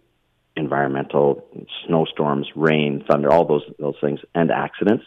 environmental 0.55 1.45
snowstorms, 1.87 2.47
rain, 2.55 3.05
thunder, 3.11 3.33
all 3.33 3.47
those 3.47 3.65
those 3.81 3.97
things, 4.01 4.21
and 4.33 4.53
accidents. 4.53 5.05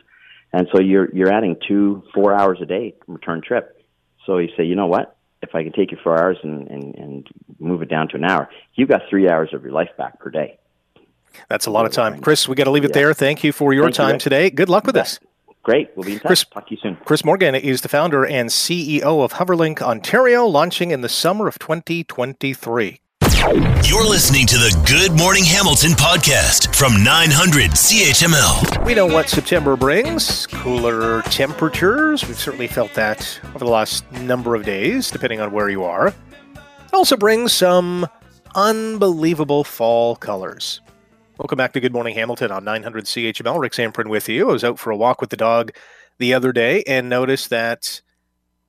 And 0.54 0.68
so 0.74 0.82
you're 0.82 1.14
you're 1.14 1.32
adding 1.32 1.58
two, 1.68 2.04
four 2.14 2.34
hours 2.34 2.60
a 2.62 2.66
day 2.66 2.96
return 3.08 3.42
trip. 3.42 3.84
So 4.26 4.38
you 4.38 4.50
say, 4.58 4.64
you 4.64 4.76
know 4.76 4.88
what? 4.88 5.16
If 5.42 5.54
I 5.54 5.64
can 5.64 5.74
take 5.74 5.92
you 5.92 5.98
four 6.04 6.18
hours 6.18 6.38
and, 6.42 6.68
and, 6.68 6.96
and 6.96 7.28
move 7.60 7.82
it 7.82 7.90
down 7.90 8.08
to 8.10 8.16
an 8.16 8.24
hour, 8.24 8.50
you've 8.74 8.90
got 8.90 9.02
three 9.10 9.30
hours 9.30 9.50
of 9.54 9.64
your 9.64 9.74
life 9.74 9.90
back 9.98 10.20
per 10.20 10.32
day. 10.32 10.58
That's 11.50 11.66
a 11.66 11.72
lot 11.72 11.86
of 11.86 11.92
time. 11.92 12.22
Chris, 12.22 12.48
we 12.48 12.56
got 12.56 12.64
to 12.64 12.72
leave 12.72 12.86
it 12.86 12.92
yeah. 12.92 13.02
there. 13.02 13.14
Thank 13.14 13.44
you 13.44 13.52
for 13.52 13.74
your 13.74 13.86
Thank 13.86 13.96
time 13.96 14.14
you, 14.16 14.20
today. 14.20 14.50
Good 14.50 14.70
luck 14.70 14.86
with 14.86 14.96
this. 14.96 15.20
Great. 15.64 15.90
We'll 15.96 16.06
be 16.06 16.14
in 16.14 16.20
touch. 16.20 16.28
Chris, 16.28 16.46
Talk 16.46 16.68
to 16.68 16.76
you 16.76 16.80
soon. 16.82 16.96
Chris 17.06 17.26
Morgan 17.26 17.56
is 17.56 17.82
the 17.82 17.90
founder 17.90 18.26
and 18.26 18.50
CEO 18.50 19.24
of 19.24 19.34
Hoverlink 19.34 19.82
Ontario, 19.82 20.46
launching 20.46 20.92
in 20.92 21.02
the 21.02 21.10
summer 21.10 21.48
of 21.48 21.60
2023. 21.60 23.02
You're 23.46 24.04
listening 24.04 24.48
to 24.48 24.58
the 24.58 24.76
Good 24.88 25.16
Morning 25.16 25.44
Hamilton 25.44 25.92
podcast 25.92 26.76
from 26.76 27.04
900 27.04 27.70
CHML. 27.72 28.84
We 28.84 28.96
know 28.96 29.06
what 29.06 29.30
September 29.30 29.78
brings 29.78 30.48
cooler 30.48 31.22
temperatures. 31.22 32.26
We've 32.26 32.40
certainly 32.40 32.66
felt 32.66 32.96
that 32.96 33.40
over 33.50 33.60
the 33.60 33.70
last 33.70 34.12
number 34.14 34.56
of 34.56 34.66
days, 34.66 35.12
depending 35.12 35.42
on 35.42 35.52
where 35.52 35.70
you 35.70 35.84
are. 35.84 36.08
It 36.08 36.94
also 36.94 37.16
brings 37.16 37.54
some 37.54 38.08
unbelievable 38.56 39.64
fall 39.64 40.16
colors. 40.16 40.82
Welcome 41.38 41.58
back 41.58 41.74
to 41.74 41.80
Good 41.80 41.94
Morning 41.94 42.16
Hamilton 42.16 42.50
on 42.50 42.64
900 42.64 43.06
CHML. 43.06 43.60
Rick 43.60 43.74
Zamperin 43.74 44.10
with 44.10 44.28
you. 44.28 44.50
I 44.50 44.54
was 44.54 44.64
out 44.64 44.80
for 44.80 44.90
a 44.90 44.98
walk 44.98 45.22
with 45.22 45.30
the 45.30 45.38
dog 45.38 45.72
the 46.18 46.34
other 46.34 46.52
day 46.52 46.82
and 46.88 47.10
noticed 47.10 47.52
that 47.52 48.02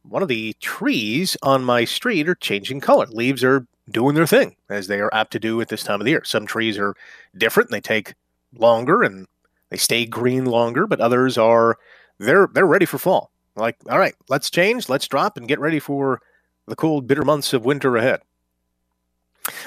one 0.02 0.20
of 0.20 0.28
the 0.28 0.54
trees 0.60 1.34
on 1.42 1.64
my 1.64 1.86
street 1.86 2.28
are 2.28 2.34
changing 2.34 2.80
color. 2.80 3.06
Leaves 3.06 3.42
are 3.42 3.66
doing 3.90 4.14
their 4.14 4.26
thing 4.26 4.56
as 4.68 4.86
they 4.86 5.00
are 5.00 5.12
apt 5.12 5.32
to 5.32 5.38
do 5.38 5.60
at 5.60 5.68
this 5.68 5.82
time 5.82 6.00
of 6.00 6.04
the 6.04 6.10
year. 6.10 6.24
Some 6.24 6.46
trees 6.46 6.78
are 6.78 6.94
different; 7.36 7.70
they 7.70 7.80
take 7.80 8.14
longer 8.54 9.02
and 9.02 9.26
they 9.70 9.76
stay 9.76 10.06
green 10.06 10.44
longer, 10.44 10.86
but 10.86 11.00
others 11.00 11.38
are 11.38 11.76
they're 12.18 12.48
they're 12.52 12.66
ready 12.66 12.86
for 12.86 12.98
fall. 12.98 13.30
Like, 13.56 13.76
all 13.88 13.98
right, 13.98 14.14
let's 14.28 14.50
change, 14.50 14.88
let's 14.88 15.08
drop, 15.08 15.36
and 15.36 15.48
get 15.48 15.60
ready 15.60 15.78
for 15.78 16.20
the 16.66 16.76
cold, 16.76 17.06
bitter 17.06 17.24
months 17.24 17.52
of 17.52 17.64
winter 17.64 17.96
ahead. 17.96 18.20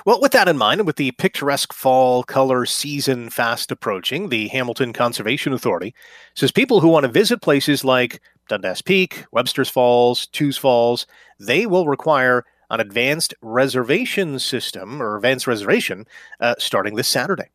Well, 0.06 0.19
with 0.19 0.33
that 0.33 0.48
in 0.48 0.57
mind, 0.57 0.81
and 0.81 0.88
with 0.88 0.98
the 0.98 1.12
picturesque 1.12 1.74
fall 1.74 2.24
color 2.24 2.65
season 2.65 3.30
fast 3.30 3.72
approaching, 3.72 4.30
the 4.30 4.50
Hamilton 4.50 4.94
Conservation 4.94 5.54
Authority 5.54 5.95
says 6.36 6.51
people 6.51 6.81
who 6.81 6.89
want 6.89 7.06
to 7.06 7.12
visit 7.12 7.42
places 7.42 7.86
like 7.86 8.22
Dundas 8.50 8.81
Peak, 8.81 9.25
Webster's 9.31 9.69
Falls, 9.69 10.27
Tews 10.27 10.57
Falls, 10.57 11.07
they 11.39 11.65
will 11.65 11.88
require 11.88 12.45
an 12.69 12.80
advanced 12.80 13.33
reservation 13.42 14.39
system 14.39 15.01
or 15.01 15.16
advanced 15.16 15.48
reservation 15.48 16.06
uh, 16.39 16.56
starting 16.57 16.95
this 16.95 17.07
Saturday. 17.07 17.50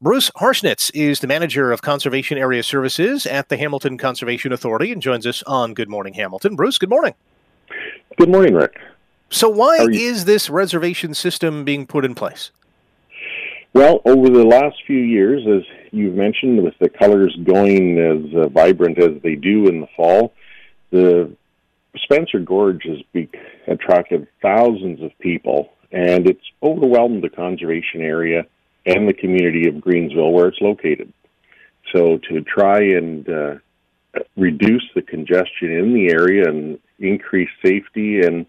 Bruce 0.00 0.30
Harsnitz 0.36 0.90
is 0.94 1.20
the 1.20 1.26
manager 1.26 1.72
of 1.72 1.82
conservation 1.82 2.38
area 2.38 2.62
services 2.62 3.26
at 3.26 3.48
the 3.48 3.56
Hamilton 3.56 3.98
Conservation 3.98 4.52
Authority 4.52 4.92
and 4.92 5.02
joins 5.02 5.26
us 5.26 5.42
on 5.44 5.74
Good 5.74 5.88
Morning 5.88 6.14
Hamilton. 6.14 6.56
Bruce, 6.56 6.78
good 6.78 6.90
morning. 6.90 7.14
Good 8.16 8.30
morning, 8.30 8.54
Rick. 8.54 8.78
So, 9.30 9.48
why 9.48 9.86
is 9.90 10.24
this 10.24 10.50
reservation 10.50 11.14
system 11.14 11.64
being 11.64 11.86
put 11.86 12.04
in 12.04 12.14
place? 12.14 12.50
Well, 13.72 14.00
over 14.04 14.28
the 14.28 14.44
last 14.44 14.76
few 14.86 14.98
years, 14.98 15.46
as 15.46 15.62
you've 15.92 16.14
mentioned, 16.14 16.62
with 16.64 16.74
the 16.80 16.88
colors 16.88 17.36
going 17.44 17.98
as 17.98 18.34
uh, 18.34 18.48
vibrant 18.48 18.98
as 18.98 19.22
they 19.22 19.36
do 19.36 19.68
in 19.68 19.80
the 19.80 19.86
fall, 19.96 20.32
the 20.90 21.30
Spencer 21.96 22.38
Gorge 22.38 22.84
has 22.84 23.02
be- 23.12 23.30
attracted 23.66 24.28
thousands 24.42 25.02
of 25.02 25.16
people, 25.18 25.72
and 25.92 26.28
it's 26.28 26.44
overwhelmed 26.62 27.22
the 27.22 27.30
conservation 27.30 28.00
area 28.00 28.46
and 28.86 29.08
the 29.08 29.14
community 29.14 29.68
of 29.68 29.74
Greensville 29.76 30.32
where 30.32 30.48
it's 30.48 30.60
located. 30.60 31.12
So 31.92 32.18
to 32.28 32.40
try 32.42 32.80
and 32.80 33.28
uh, 33.28 33.54
reduce 34.36 34.84
the 34.94 35.02
congestion 35.02 35.72
in 35.72 35.92
the 35.92 36.10
area 36.10 36.48
and 36.48 36.78
increase 36.98 37.50
safety 37.64 38.20
and 38.20 38.46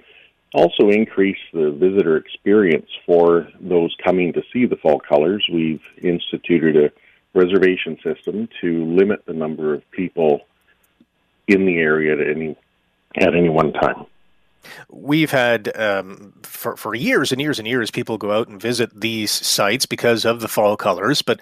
also 0.53 0.89
increase 0.89 1.39
the 1.53 1.71
visitor 1.71 2.17
experience 2.17 2.89
for 3.05 3.47
those 3.59 3.95
coming 4.03 4.33
to 4.33 4.43
see 4.51 4.65
the 4.65 4.75
fall 4.75 4.99
colors, 4.99 5.45
we've 5.51 5.81
instituted 6.01 6.75
a 6.75 6.91
reservation 7.33 7.97
system 8.03 8.49
to 8.59 8.85
limit 8.85 9.25
the 9.25 9.33
number 9.33 9.73
of 9.73 9.89
people 9.91 10.41
in 11.47 11.65
the 11.65 11.77
area 11.77 12.13
at 12.13 12.35
any 12.35 12.57
at 13.15 13.35
any 13.35 13.49
one 13.49 13.73
time. 13.73 14.05
We've 14.89 15.31
had 15.31 15.75
um, 15.77 16.33
for 16.43 16.75
for 16.75 16.93
years 16.93 17.31
and 17.31 17.41
years 17.41 17.59
and 17.59 17.67
years 17.67 17.91
people 17.91 18.17
go 18.17 18.31
out 18.31 18.47
and 18.47 18.61
visit 18.61 18.99
these 18.99 19.31
sites 19.31 19.85
because 19.85 20.25
of 20.25 20.41
the 20.41 20.47
fall 20.47 20.77
colors, 20.77 21.21
but 21.21 21.39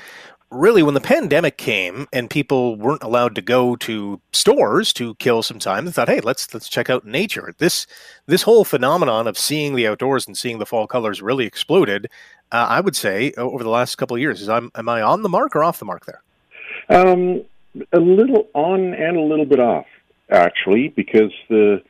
really 0.51 0.81
when 0.81 0.95
the 0.95 1.01
pandemic 1.01 1.57
came 1.57 2.07
and 2.11 2.29
people 2.29 2.75
weren't 2.75 3.03
allowed 3.03 3.35
to 3.35 3.41
go 3.41 3.75
to 3.75 4.19
stores 4.31 4.91
to 4.91 5.13
kill 5.15 5.43
some 5.43 5.59
time 5.59 5.85
they 5.85 5.91
thought 5.91 6.09
hey 6.09 6.21
let's 6.21 6.51
let's 6.53 6.69
check 6.69 6.89
out 6.89 7.05
nature. 7.05 7.53
This 7.57 7.85
this 8.25 8.43
whole 8.43 8.63
phenomenon 8.63 9.27
of 9.27 9.37
seeing 9.37 9.75
the 9.75 9.87
outdoors 9.87 10.25
and 10.25 10.37
seeing 10.37 10.59
the 10.59 10.65
fall 10.65 10.87
colors 10.87 11.21
really 11.21 11.45
exploded 11.45 12.07
uh, 12.51 12.65
i 12.69 12.79
would 12.79 12.95
say 12.95 13.31
over 13.37 13.63
the 13.63 13.69
last 13.69 13.95
couple 13.95 14.15
of 14.15 14.21
years. 14.21 14.41
Is 14.41 14.49
I'm, 14.49 14.71
am 14.75 14.89
i 14.89 15.01
on 15.01 15.21
the 15.21 15.29
mark 15.29 15.55
or 15.55 15.63
off 15.63 15.79
the 15.79 15.85
mark 15.85 16.05
there? 16.05 16.21
Um, 16.89 17.43
a 17.93 17.99
little 17.99 18.47
on 18.53 18.93
and 18.93 19.17
a 19.17 19.21
little 19.21 19.45
bit 19.45 19.59
off 19.59 19.85
actually, 20.29 20.89
because 20.89 21.31
the 21.49 21.81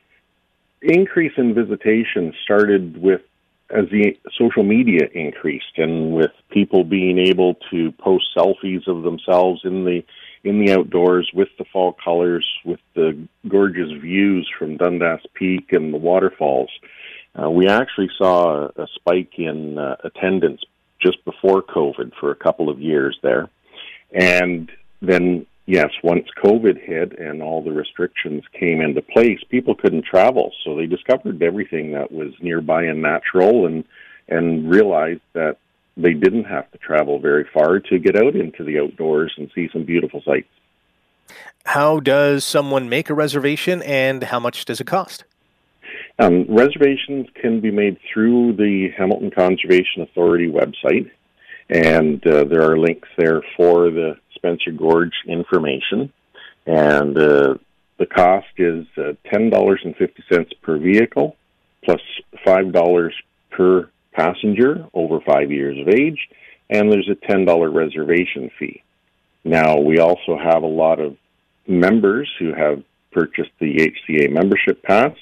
increase 0.82 1.32
in 1.36 1.54
visitation 1.54 2.32
started 2.42 3.00
with 3.00 3.20
as 3.70 3.88
the 3.90 4.18
social 4.36 4.64
media 4.64 5.06
increased 5.14 5.76
and 5.76 6.12
with 6.12 6.32
people 6.50 6.82
being 6.82 7.18
able 7.18 7.54
to 7.70 7.92
post 7.92 8.24
selfies 8.36 8.86
of 8.88 9.02
themselves 9.04 9.60
in 9.64 9.84
the 9.84 10.02
in 10.42 10.64
the 10.64 10.72
outdoors 10.72 11.30
with 11.34 11.48
the 11.58 11.64
fall 11.72 11.94
colors 12.02 12.46
with 12.64 12.80
the 12.94 13.16
gorgeous 13.46 13.92
views 14.00 14.50
from 14.58 14.76
Dundas 14.76 15.20
Peak 15.34 15.72
and 15.72 15.92
the 15.92 15.98
waterfalls. 15.98 16.70
Uh, 17.40 17.50
we 17.50 17.68
actually 17.68 18.10
saw 18.16 18.64
a, 18.76 18.82
a 18.82 18.86
spike 18.94 19.38
in 19.38 19.78
uh, 19.78 19.96
attendance 20.02 20.62
just 21.00 21.24
before 21.24 21.62
COVID 21.62 22.12
for 22.18 22.30
a 22.30 22.36
couple 22.36 22.68
of 22.70 22.80
years 22.80 23.18
there. 23.22 23.48
And 24.12 24.70
then 25.00 25.46
yes, 25.70 25.90
once 26.02 26.26
COVID 26.42 26.82
hit 26.82 27.18
and 27.18 27.42
all 27.42 27.62
the 27.62 27.70
restrictions 27.70 28.42
came 28.58 28.80
into 28.80 29.00
place, 29.00 29.38
people 29.48 29.74
couldn't 29.74 30.04
travel. 30.04 30.52
So 30.64 30.76
they 30.76 30.86
discovered 30.86 31.42
everything 31.42 31.92
that 31.92 32.10
was 32.10 32.32
nearby 32.40 32.84
and 32.84 33.00
natural 33.00 33.66
and 33.66 33.84
and 34.28 34.70
realized 34.70 35.22
that 35.32 35.56
they 35.96 36.12
didn't 36.12 36.44
have 36.44 36.70
to 36.70 36.78
travel 36.78 37.18
very 37.18 37.44
far 37.52 37.80
to 37.80 37.98
get 37.98 38.16
out 38.16 38.36
into 38.36 38.62
the 38.62 38.78
outdoors 38.78 39.32
and 39.36 39.50
see 39.54 39.68
some 39.72 39.84
beautiful 39.84 40.22
sights. 40.24 40.48
How 41.64 41.98
does 41.98 42.44
someone 42.44 42.88
make 42.88 43.10
a 43.10 43.14
reservation 43.14 43.82
and 43.82 44.24
how 44.24 44.38
much 44.38 44.64
does 44.64 44.80
it 44.80 44.86
cost? 44.86 45.24
Um, 46.18 46.46
reservations 46.48 47.26
can 47.34 47.60
be 47.60 47.70
made 47.70 47.98
through 48.12 48.54
the 48.54 48.90
Hamilton 48.96 49.30
Conservation 49.30 50.02
Authority 50.02 50.48
website, 50.48 51.10
and 51.68 52.24
uh, 52.26 52.44
there 52.44 52.70
are 52.70 52.78
links 52.78 53.08
there 53.16 53.42
for 53.56 53.90
the 53.90 54.16
Spencer 54.40 54.72
Gorge 54.72 55.12
information, 55.26 56.12
and 56.66 57.16
uh, 57.16 57.54
the 57.98 58.06
cost 58.06 58.46
is 58.56 58.86
uh, 58.96 59.12
ten 59.30 59.50
dollars 59.50 59.80
and 59.84 59.94
fifty 59.96 60.24
cents 60.32 60.50
per 60.62 60.78
vehicle, 60.78 61.36
plus 61.84 62.00
plus 62.24 62.42
five 62.44 62.72
dollars 62.72 63.14
per 63.50 63.90
passenger 64.12 64.86
over 64.94 65.20
five 65.20 65.50
years 65.50 65.78
of 65.78 65.88
age, 65.88 66.18
and 66.70 66.90
there's 66.90 67.08
a 67.10 67.26
ten 67.26 67.44
dollar 67.44 67.70
reservation 67.70 68.50
fee. 68.58 68.82
Now 69.44 69.78
we 69.78 69.98
also 69.98 70.38
have 70.42 70.62
a 70.62 70.66
lot 70.66 71.00
of 71.00 71.16
members 71.66 72.30
who 72.38 72.54
have 72.54 72.82
purchased 73.12 73.52
the 73.60 73.76
HCA 73.76 74.30
membership 74.30 74.82
pass. 74.82 75.12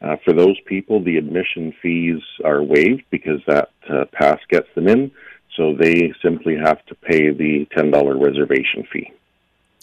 Uh, 0.00 0.16
for 0.24 0.32
those 0.32 0.56
people, 0.66 1.02
the 1.02 1.16
admission 1.16 1.74
fees 1.82 2.20
are 2.44 2.62
waived 2.62 3.02
because 3.10 3.40
that 3.46 3.70
uh, 3.90 4.04
pass 4.12 4.38
gets 4.48 4.68
them 4.74 4.86
in 4.86 5.10
so 5.58 5.74
they 5.74 6.14
simply 6.22 6.56
have 6.56 6.82
to 6.86 6.94
pay 6.94 7.30
the 7.30 7.66
$10 7.76 8.24
reservation 8.24 8.86
fee. 8.90 9.12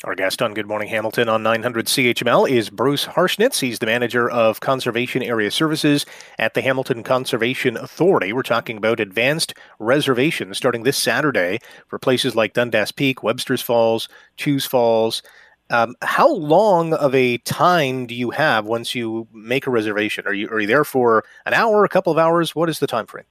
Our 0.04 0.16
guest 0.16 0.42
on 0.42 0.54
Good 0.54 0.68
Morning 0.68 0.88
Hamilton 0.88 1.30
on 1.30 1.44
900 1.44 1.88
CHML 1.88 2.50
is 2.50 2.70
Bruce 2.70 3.06
Harshnitz. 3.06 3.60
He's 3.60 3.80
the 3.80 3.86
manager 3.86 4.30
of 4.30 4.60
Conservation 4.60 5.22
Area 5.24 5.50
Services 5.52 6.06
at 6.38 6.54
the 6.54 6.62
Hamilton 6.62 7.02
Conservation 7.02 7.76
Authority. 7.78 8.32
We're 8.32 8.44
talking 8.44 8.78
about 8.78 9.00
advanced 9.00 9.54
reservations 9.80 10.58
starting 10.58 10.84
this 10.84 10.98
Saturday 10.98 11.60
for 11.88 11.98
places 11.98 12.36
like 12.36 12.54
Dundas 12.54 12.92
Peak, 12.92 13.24
Webster's 13.24 13.62
Falls, 13.62 14.08
Tews 14.38 14.68
Falls. 14.68 15.24
Um, 15.70 15.96
how 16.02 16.32
long 16.32 16.94
of 16.94 17.16
a 17.16 17.38
time 17.40 18.06
do 18.06 18.14
you 18.16 18.30
have 18.32 18.66
once 18.66 18.96
you 18.96 19.28
make 19.34 19.66
a 19.66 19.72
reservation? 19.72 20.28
Are 20.28 20.34
you 20.34 20.48
are 20.50 20.60
you 20.60 20.68
there 20.68 20.86
for 20.86 21.24
an 21.46 21.54
hour, 21.54 21.84
a 21.84 21.90
couple 21.90 22.12
of 22.12 22.20
hours? 22.20 22.54
What 22.54 22.70
is 22.70 22.80
the 22.80 22.88
time 22.88 23.08
frame? 23.08 23.26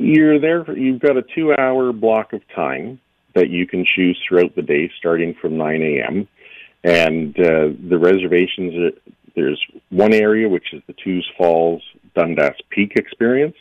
You're 0.00 0.38
there. 0.38 0.78
You've 0.78 1.00
got 1.00 1.16
a 1.16 1.24
two-hour 1.34 1.92
block 1.92 2.32
of 2.32 2.40
time 2.54 3.00
that 3.34 3.50
you 3.50 3.66
can 3.66 3.84
choose 3.84 4.16
throughout 4.26 4.54
the 4.54 4.62
day, 4.62 4.88
starting 4.96 5.34
from 5.34 5.58
9 5.58 5.82
a.m. 5.82 6.28
And 6.84 7.36
uh, 7.36 7.74
the 7.88 7.98
reservations. 7.98 8.74
Uh, 8.74 9.10
there's 9.34 9.60
one 9.90 10.14
area 10.14 10.48
which 10.48 10.72
is 10.72 10.82
the 10.86 10.92
Tews 10.92 11.24
Falls 11.36 11.82
Dundas 12.14 12.54
Peak 12.70 12.92
experience, 12.94 13.56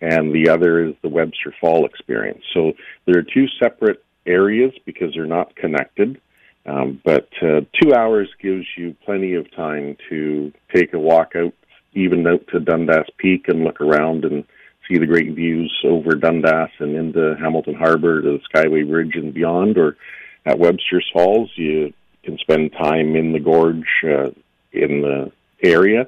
and 0.00 0.34
the 0.34 0.48
other 0.48 0.84
is 0.84 0.94
the 1.02 1.08
Webster 1.08 1.54
Fall 1.60 1.86
experience. 1.86 2.42
So 2.52 2.72
there 3.06 3.18
are 3.18 3.22
two 3.22 3.46
separate 3.62 4.04
areas 4.26 4.72
because 4.86 5.14
they're 5.14 5.24
not 5.24 5.54
connected. 5.54 6.20
Um, 6.66 7.00
but 7.04 7.28
uh, 7.40 7.60
two 7.80 7.94
hours 7.94 8.28
gives 8.42 8.66
you 8.76 8.96
plenty 9.04 9.34
of 9.34 9.48
time 9.54 9.96
to 10.08 10.52
take 10.74 10.94
a 10.94 10.98
walk 10.98 11.34
out, 11.36 11.54
even 11.92 12.26
out 12.26 12.44
to 12.48 12.58
Dundas 12.58 13.06
Peak, 13.18 13.46
and 13.46 13.62
look 13.62 13.80
around 13.80 14.24
and 14.24 14.44
see 14.88 14.98
the 14.98 15.06
great 15.06 15.34
views 15.34 15.72
over 15.84 16.14
Dundas 16.14 16.70
and 16.78 16.96
into 16.96 17.36
Hamilton 17.38 17.74
Harbor 17.74 18.22
to 18.22 18.38
the 18.38 18.40
Skyway 18.48 18.88
Bridge 18.88 19.14
and 19.14 19.32
beyond, 19.32 19.78
or 19.78 19.96
at 20.44 20.58
Webster's 20.58 21.08
Falls, 21.12 21.50
you 21.56 21.92
can 22.24 22.38
spend 22.38 22.72
time 22.72 23.16
in 23.16 23.32
the 23.32 23.40
gorge 23.40 23.84
uh, 24.04 24.30
in 24.72 25.00
the 25.02 25.32
area. 25.62 26.06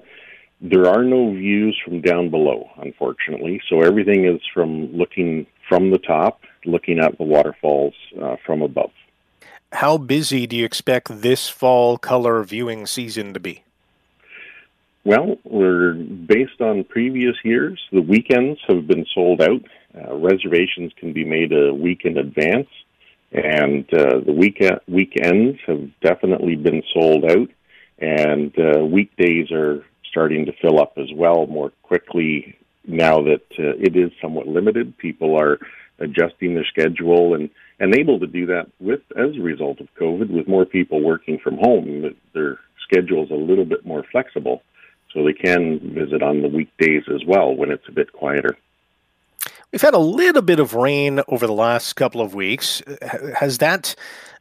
There 0.60 0.86
are 0.86 1.04
no 1.04 1.32
views 1.32 1.80
from 1.84 2.00
down 2.00 2.30
below, 2.30 2.68
unfortunately, 2.78 3.60
so 3.68 3.80
everything 3.80 4.24
is 4.24 4.40
from 4.52 4.92
looking 4.92 5.46
from 5.68 5.90
the 5.90 5.98
top, 5.98 6.40
looking 6.64 6.98
at 6.98 7.16
the 7.18 7.24
waterfalls 7.24 7.94
uh, 8.20 8.36
from 8.44 8.62
above. 8.62 8.90
How 9.72 9.98
busy 9.98 10.46
do 10.46 10.56
you 10.56 10.64
expect 10.64 11.20
this 11.22 11.48
fall 11.48 11.98
color 11.98 12.42
viewing 12.42 12.86
season 12.86 13.34
to 13.34 13.40
be? 13.40 13.62
Well, 15.04 15.38
we're 15.44 15.94
based 15.94 16.60
on 16.60 16.84
previous 16.84 17.36
years. 17.44 17.80
The 17.92 18.02
weekends 18.02 18.60
have 18.68 18.86
been 18.86 19.06
sold 19.14 19.40
out. 19.40 19.62
Uh, 19.94 20.14
reservations 20.16 20.92
can 20.98 21.12
be 21.12 21.24
made 21.24 21.52
a 21.52 21.72
week 21.72 22.02
in 22.04 22.18
advance, 22.18 22.68
and 23.32 23.84
uh, 23.94 24.20
the 24.26 24.32
week 24.32 24.60
weekends 24.86 25.58
have 25.66 25.88
definitely 26.00 26.56
been 26.56 26.82
sold 26.92 27.24
out. 27.24 27.48
And 28.00 28.52
uh, 28.58 28.84
weekdays 28.84 29.50
are 29.50 29.84
starting 30.10 30.46
to 30.46 30.52
fill 30.60 30.80
up 30.80 30.98
as 30.98 31.08
well 31.14 31.46
more 31.46 31.72
quickly 31.82 32.56
now 32.86 33.22
that 33.22 33.42
uh, 33.58 33.76
it 33.78 33.96
is 33.96 34.10
somewhat 34.20 34.46
limited. 34.46 34.98
People 34.98 35.40
are 35.40 35.58
adjusting 36.00 36.54
their 36.54 36.66
schedule 36.66 37.34
and 37.34 37.50
and 37.80 37.94
able 37.94 38.18
to 38.18 38.26
do 38.26 38.46
that 38.46 38.66
with 38.80 39.00
as 39.16 39.36
a 39.36 39.42
result 39.42 39.80
of 39.80 39.88
COVID, 40.00 40.30
with 40.30 40.48
more 40.48 40.64
people 40.64 41.00
working 41.00 41.38
from 41.38 41.56
home. 41.58 42.14
Their 42.34 42.58
schedule 42.82 43.24
is 43.24 43.30
a 43.30 43.34
little 43.34 43.64
bit 43.64 43.86
more 43.86 44.04
flexible 44.10 44.62
so 45.18 45.24
they 45.24 45.32
can 45.32 45.80
visit 45.94 46.22
on 46.22 46.42
the 46.42 46.48
weekdays 46.48 47.02
as 47.12 47.24
well 47.26 47.54
when 47.54 47.70
it's 47.70 47.86
a 47.88 47.92
bit 47.92 48.12
quieter. 48.12 48.56
We've 49.72 49.82
had 49.82 49.94
a 49.94 49.98
little 49.98 50.42
bit 50.42 50.60
of 50.60 50.74
rain 50.74 51.20
over 51.28 51.46
the 51.46 51.52
last 51.52 51.94
couple 51.94 52.20
of 52.20 52.34
weeks. 52.34 52.82
Has 53.38 53.58
that 53.58 53.94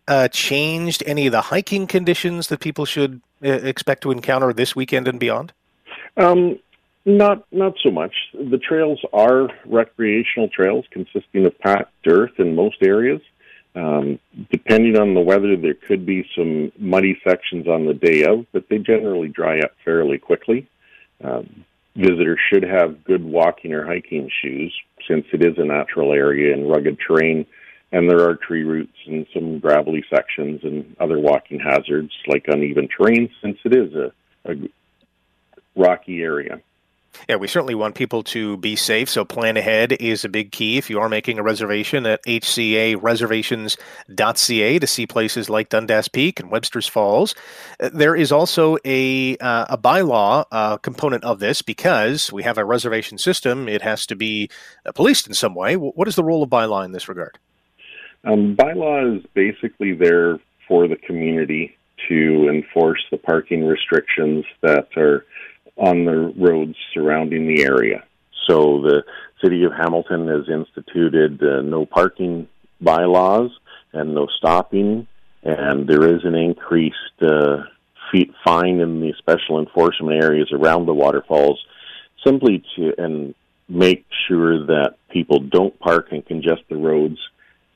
uh, 0.08 0.30
changed 0.30 1.04
any 1.06 1.26
of 1.26 1.32
the 1.32 1.42
hiking 1.42 1.88
conditions 1.88 2.48
that 2.48 2.60
people 2.60 2.86
should 2.86 3.22
uh, 3.44 3.50
expect 3.50 4.04
to 4.04 4.12
encounter 4.12 4.54
this 4.54 4.76
weekend 4.76 5.08
and 5.08 5.20
beyond? 5.20 5.52
Um, 6.16 6.60
not 7.06 7.46
not 7.52 7.76
so 7.84 7.92
much. 7.92 8.14
The 8.34 8.58
trails 8.58 9.00
are 9.14 9.50
recreational 9.66 10.50
trails 10.50 10.86
consisting 10.92 11.46
of 11.46 11.58
packed 11.60 12.08
earth 12.08 12.40
in 12.40 12.56
most 12.56 12.78
areas. 12.82 13.22
Um, 13.78 14.20
depending 14.52 14.98
on 14.98 15.14
the 15.14 15.22
weather, 15.22 15.56
there 15.56 15.76
could 15.76 16.04
be 16.04 16.28
some 16.36 16.72
muddy 16.80 17.22
sections 17.24 17.68
on 17.68 17.86
the 17.86 17.94
day 17.94 18.24
of, 18.24 18.48
but 18.52 18.68
they 18.70 18.80
generally 18.80 19.28
dry 19.28 19.60
up 19.60 19.72
fairly 19.86 20.18
quickly. 20.18 20.68
Um, 21.24 21.64
visitors 21.96 22.40
should 22.52 22.64
have 22.64 23.04
good 23.04 23.24
walking 23.24 23.74
or 23.74 23.86
hiking 23.86 24.32
shoes 24.42 24.74
since 25.08 25.26
it 25.32 25.44
is 25.46 25.60
a 25.60 25.64
natural 25.64 26.12
area 26.12 26.56
and 26.56 26.68
rugged 26.68 26.98
terrain, 27.00 27.46
and 27.92 28.10
there 28.10 28.28
are 28.28 28.36
tree 28.36 28.64
roots 28.64 28.98
and 29.06 29.28
some 29.32 29.60
gravelly 29.60 30.04
sections 30.10 30.62
and 30.64 30.96
other 31.00 31.20
walking 31.20 31.60
hazards 31.60 32.12
like 32.28 32.46
uneven 32.48 32.88
terrain 32.88 33.30
since 33.44 33.60
it 33.64 33.76
is 33.76 33.94
a, 33.94 34.12
a 34.46 34.56
rocky 35.76 36.24
area. 36.24 36.60
Yeah, 37.28 37.36
we 37.36 37.48
certainly 37.48 37.76
want 37.76 37.94
people 37.96 38.24
to 38.24 38.58
be 38.58 38.76
safe, 38.76 39.10
so 39.10 39.24
plan 39.26 39.58
ahead 39.58 39.94
is 39.94 40.24
a 40.26 40.30
big 40.30 40.52
key. 40.52 40.78
If 40.78 40.88
you 40.90 41.00
are 41.00 41.10
making 41.10 41.40
a 41.40 41.44
reservation 41.44 42.06
at 42.06 42.24
hcareservations.ca 42.26 44.80
to 44.80 44.88
see 44.88 45.08
places 45.08 45.50
like 45.50 45.70
Dundas 45.70 46.08
Peak 46.08 46.40
and 46.40 46.52
Webster's 46.52 46.88
Falls, 46.88 47.34
uh, 47.80 47.90
there 47.94 48.16
is 48.16 48.32
also 48.32 48.78
a 48.86 49.38
uh, 49.38 49.66
a 49.70 49.78
bylaw 49.78 50.46
uh, 50.52 50.78
component 50.78 51.24
of 51.24 51.40
this 51.40 51.62
because 51.62 52.32
we 52.32 52.44
have 52.44 52.58
a 52.58 52.66
reservation 52.66 53.18
system. 53.18 53.68
It 53.68 53.82
has 53.82 54.06
to 54.08 54.16
be 54.16 54.50
uh, 54.86 54.92
policed 54.92 55.28
in 55.28 55.34
some 55.34 55.56
way. 55.56 55.76
What 55.76 56.08
is 56.08 56.16
the 56.16 56.24
role 56.24 56.44
of 56.44 56.50
bylaw 56.50 56.86
in 56.86 56.92
this 56.92 57.10
regard? 57.10 57.38
Um, 58.24 58.56
bylaw 58.56 59.18
is 59.18 59.26
basically 59.34 59.94
there 59.94 60.40
for 60.68 60.88
the 60.88 60.96
community 60.96 61.78
to 62.08 62.50
enforce 62.50 63.04
the 63.12 63.18
parking 63.18 63.66
restrictions 63.66 64.46
that 64.62 64.96
are 64.98 65.26
on 65.78 66.06
the 66.06 66.34
roads 66.38 66.76
surrounding 66.94 67.48
the 67.48 67.64
area. 67.64 68.04
So 68.50 68.82
the 68.82 69.04
city 69.44 69.64
of 69.64 69.72
Hamilton 69.74 70.28
has 70.28 70.50
instituted 70.50 71.42
uh, 71.42 71.62
no 71.62 71.86
parking 71.86 72.48
bylaws 72.82 73.52
and 73.94 74.16
no 74.16 74.28
stopping, 74.38 75.08
and 75.44 75.88
there 75.88 76.16
is 76.16 76.22
an 76.24 76.36
increased 76.36 76.96
uh, 77.22 77.64
fine 78.46 78.80
in 78.80 79.02
the 79.02 79.14
special 79.18 79.60
enforcement 79.60 80.24
areas 80.24 80.50
around 80.52 80.86
the 80.86 80.94
waterfalls, 80.94 81.64
simply 82.26 82.64
to 82.76 82.94
and 82.98 83.36
make 83.70 84.06
sure 84.28 84.66
that 84.66 84.96
people 85.12 85.40
don't 85.40 85.78
park 85.80 86.08
and 86.12 86.26
congest 86.26 86.64
the 86.70 86.78
roads, 86.78 87.18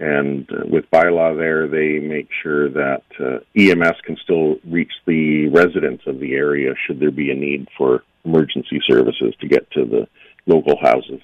And 0.01 0.51
uh, 0.51 0.65
with 0.65 0.89
bylaw 0.89 1.37
there, 1.37 1.67
they 1.67 1.99
make 1.99 2.27
sure 2.41 2.69
that 2.69 3.03
uh, 3.19 3.37
EMS 3.55 4.01
can 4.03 4.17
still 4.17 4.55
reach 4.67 4.91
the 5.05 5.47
residents 5.49 6.07
of 6.07 6.19
the 6.19 6.33
area 6.33 6.73
should 6.87 6.99
there 6.99 7.11
be 7.11 7.29
a 7.29 7.35
need 7.35 7.67
for 7.77 8.03
emergency 8.25 8.81
services 8.87 9.35
to 9.39 9.47
get 9.47 9.69
to 9.71 9.85
the 9.85 10.07
local 10.47 10.75
houses. 10.81 11.21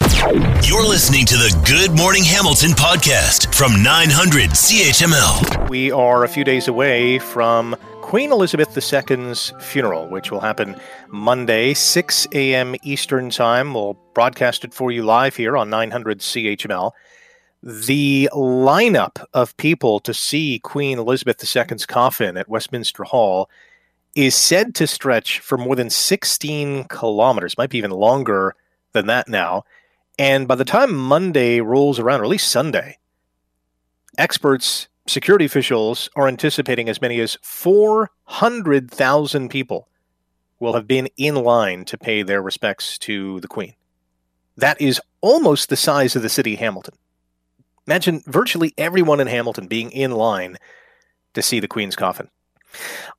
You're 0.68 0.86
listening 0.86 1.26
to 1.26 1.34
the 1.34 1.52
Good 1.66 1.90
Morning 1.98 2.22
Hamilton 2.22 2.70
podcast 2.70 3.52
from 3.52 3.82
900 3.82 4.50
CHML. 4.50 5.68
We 5.68 5.90
are 5.90 6.22
a 6.22 6.28
few 6.28 6.44
days 6.44 6.68
away 6.68 7.18
from 7.18 7.74
Queen 8.06 8.30
Elizabeth 8.30 8.70
II's 8.76 9.52
funeral, 9.58 10.06
which 10.06 10.30
will 10.30 10.38
happen 10.38 10.76
Monday, 11.08 11.74
6 11.74 12.28
a.m. 12.30 12.76
Eastern 12.84 13.30
Time. 13.30 13.74
We'll 13.74 13.98
broadcast 14.14 14.64
it 14.64 14.72
for 14.72 14.92
you 14.92 15.02
live 15.02 15.34
here 15.34 15.56
on 15.56 15.70
900 15.70 16.20
CHML. 16.20 16.92
The 17.64 18.30
lineup 18.32 19.24
of 19.34 19.56
people 19.56 19.98
to 19.98 20.14
see 20.14 20.60
Queen 20.60 21.00
Elizabeth 21.00 21.42
II's 21.42 21.84
coffin 21.84 22.36
at 22.36 22.48
Westminster 22.48 23.02
Hall 23.02 23.50
is 24.14 24.36
said 24.36 24.76
to 24.76 24.86
stretch 24.86 25.40
for 25.40 25.58
more 25.58 25.74
than 25.74 25.90
16 25.90 26.84
kilometers, 26.84 27.58
might 27.58 27.70
be 27.70 27.78
even 27.78 27.90
longer 27.90 28.54
than 28.92 29.06
that 29.06 29.28
now. 29.28 29.64
And 30.16 30.46
by 30.46 30.54
the 30.54 30.64
time 30.64 30.94
Monday 30.94 31.60
rolls 31.60 31.98
around, 31.98 32.20
or 32.20 32.24
at 32.24 32.30
least 32.30 32.52
Sunday, 32.52 32.98
experts 34.16 34.86
security 35.06 35.44
officials 35.44 36.10
are 36.16 36.28
anticipating 36.28 36.88
as 36.88 37.00
many 37.00 37.20
as 37.20 37.38
400,000 37.42 39.48
people 39.48 39.88
will 40.58 40.74
have 40.74 40.86
been 40.86 41.08
in 41.16 41.36
line 41.36 41.84
to 41.84 41.98
pay 41.98 42.22
their 42.22 42.42
respects 42.42 42.98
to 42.98 43.40
the 43.40 43.48
Queen. 43.48 43.74
That 44.56 44.80
is 44.80 45.00
almost 45.20 45.68
the 45.68 45.76
size 45.76 46.16
of 46.16 46.22
the 46.22 46.28
city 46.28 46.54
of 46.54 46.60
Hamilton. 46.60 46.94
Imagine 47.86 48.22
virtually 48.26 48.72
everyone 48.78 49.20
in 49.20 49.26
Hamilton 49.26 49.66
being 49.66 49.90
in 49.92 50.12
line 50.12 50.56
to 51.34 51.42
see 51.42 51.60
the 51.60 51.68
Queen's 51.68 51.94
coffin. 51.94 52.28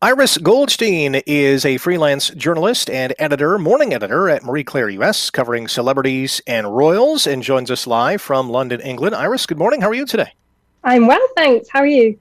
Iris 0.01 0.37
Goldstein 0.37 1.15
is 1.25 1.65
a 1.65 1.77
freelance 1.77 2.29
journalist 2.29 2.89
and 2.89 3.13
editor, 3.17 3.57
morning 3.57 3.93
editor 3.93 4.29
at 4.29 4.43
Marie 4.43 4.63
Claire 4.63 4.89
US, 4.89 5.29
covering 5.29 5.67
celebrities 5.67 6.41
and 6.45 6.75
royals, 6.75 7.25
and 7.25 7.41
joins 7.41 7.71
us 7.71 7.87
live 7.87 8.21
from 8.21 8.49
London, 8.49 8.81
England. 8.81 9.15
Iris, 9.15 9.45
good 9.45 9.57
morning. 9.57 9.81
How 9.81 9.89
are 9.89 9.95
you 9.95 10.05
today? 10.05 10.33
I'm 10.87 11.05
well, 11.05 11.27
thanks. 11.35 11.67
How 11.67 11.79
are 11.79 11.85
you? 11.85 12.17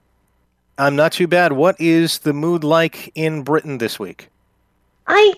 I'm 0.77 0.97
not 0.97 1.13
too 1.13 1.25
bad. 1.25 1.53
What 1.53 1.79
is 1.79 2.19
the 2.19 2.33
mood 2.33 2.65
like 2.65 3.13
in 3.15 3.43
Britain 3.43 3.77
this 3.77 3.97
week? 3.97 4.27
I 5.07 5.35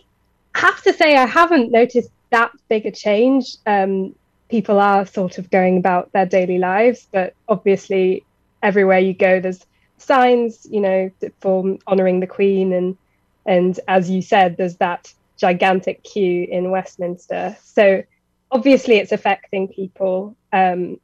have 0.56 0.82
to 0.82 0.92
say, 0.92 1.16
I 1.16 1.28
haven't 1.28 1.72
noticed 1.72 2.10
that 2.32 2.52
big 2.70 2.88
a 2.88 2.92
change. 2.92 3.58
Um, 3.68 4.16
people 4.50 4.80
are 4.80 5.06
sort 5.06 5.38
of 5.38 5.52
going 5.52 5.78
about 5.78 6.12
their 6.12 6.26
daily 6.26 6.58
lives, 6.58 7.08
but 7.12 7.36
obviously, 7.48 8.26
everywhere 8.64 8.98
you 8.98 9.14
go, 9.14 9.40
there's 9.40 9.64
signs, 10.00 10.66
you 10.68 10.82
know, 10.82 11.12
for 11.40 11.78
honouring 11.88 12.22
the 12.22 12.28
Queen, 12.28 12.74
and 12.74 12.98
and 13.46 13.80
as 13.88 14.10
you 14.10 14.24
said, 14.24 14.58
there's 14.58 14.78
that 14.78 15.14
gigantic 15.38 16.02
queue 16.02 16.48
in 16.50 16.72
Westminster. 16.72 17.56
So 17.64 18.02
obviously, 18.52 18.96
it's 18.96 19.12
affecting 19.12 19.68
people. 19.68 20.36
Um, 20.52 21.00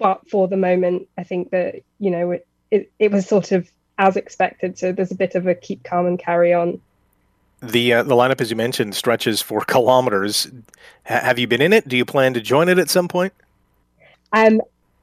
but 0.00 0.28
for 0.28 0.48
the 0.48 0.56
moment, 0.56 1.06
I 1.16 1.22
think 1.22 1.50
that 1.50 1.76
you 2.00 2.10
know 2.10 2.32
it, 2.32 2.46
it, 2.72 2.90
it 2.98 3.12
was 3.12 3.28
sort 3.28 3.52
of 3.52 3.70
as 3.98 4.16
expected. 4.16 4.78
So 4.78 4.90
there's 4.90 5.12
a 5.12 5.14
bit 5.14 5.36
of 5.36 5.46
a 5.46 5.54
keep 5.54 5.84
calm 5.84 6.06
and 6.06 6.18
carry 6.18 6.52
on. 6.52 6.80
The 7.62 7.92
uh, 7.92 8.02
the 8.02 8.16
lineup, 8.16 8.40
as 8.40 8.50
you 8.50 8.56
mentioned, 8.56 8.96
stretches 8.96 9.40
for 9.40 9.60
kilometers. 9.66 10.46
H- 11.08 11.22
have 11.22 11.38
you 11.38 11.46
been 11.46 11.62
in 11.62 11.72
it? 11.72 11.86
Do 11.86 11.96
you 11.96 12.04
plan 12.04 12.34
to 12.34 12.40
join 12.40 12.68
it 12.68 12.78
at 12.78 12.88
some 12.88 13.06
point? 13.06 13.34
Um, 14.32 14.62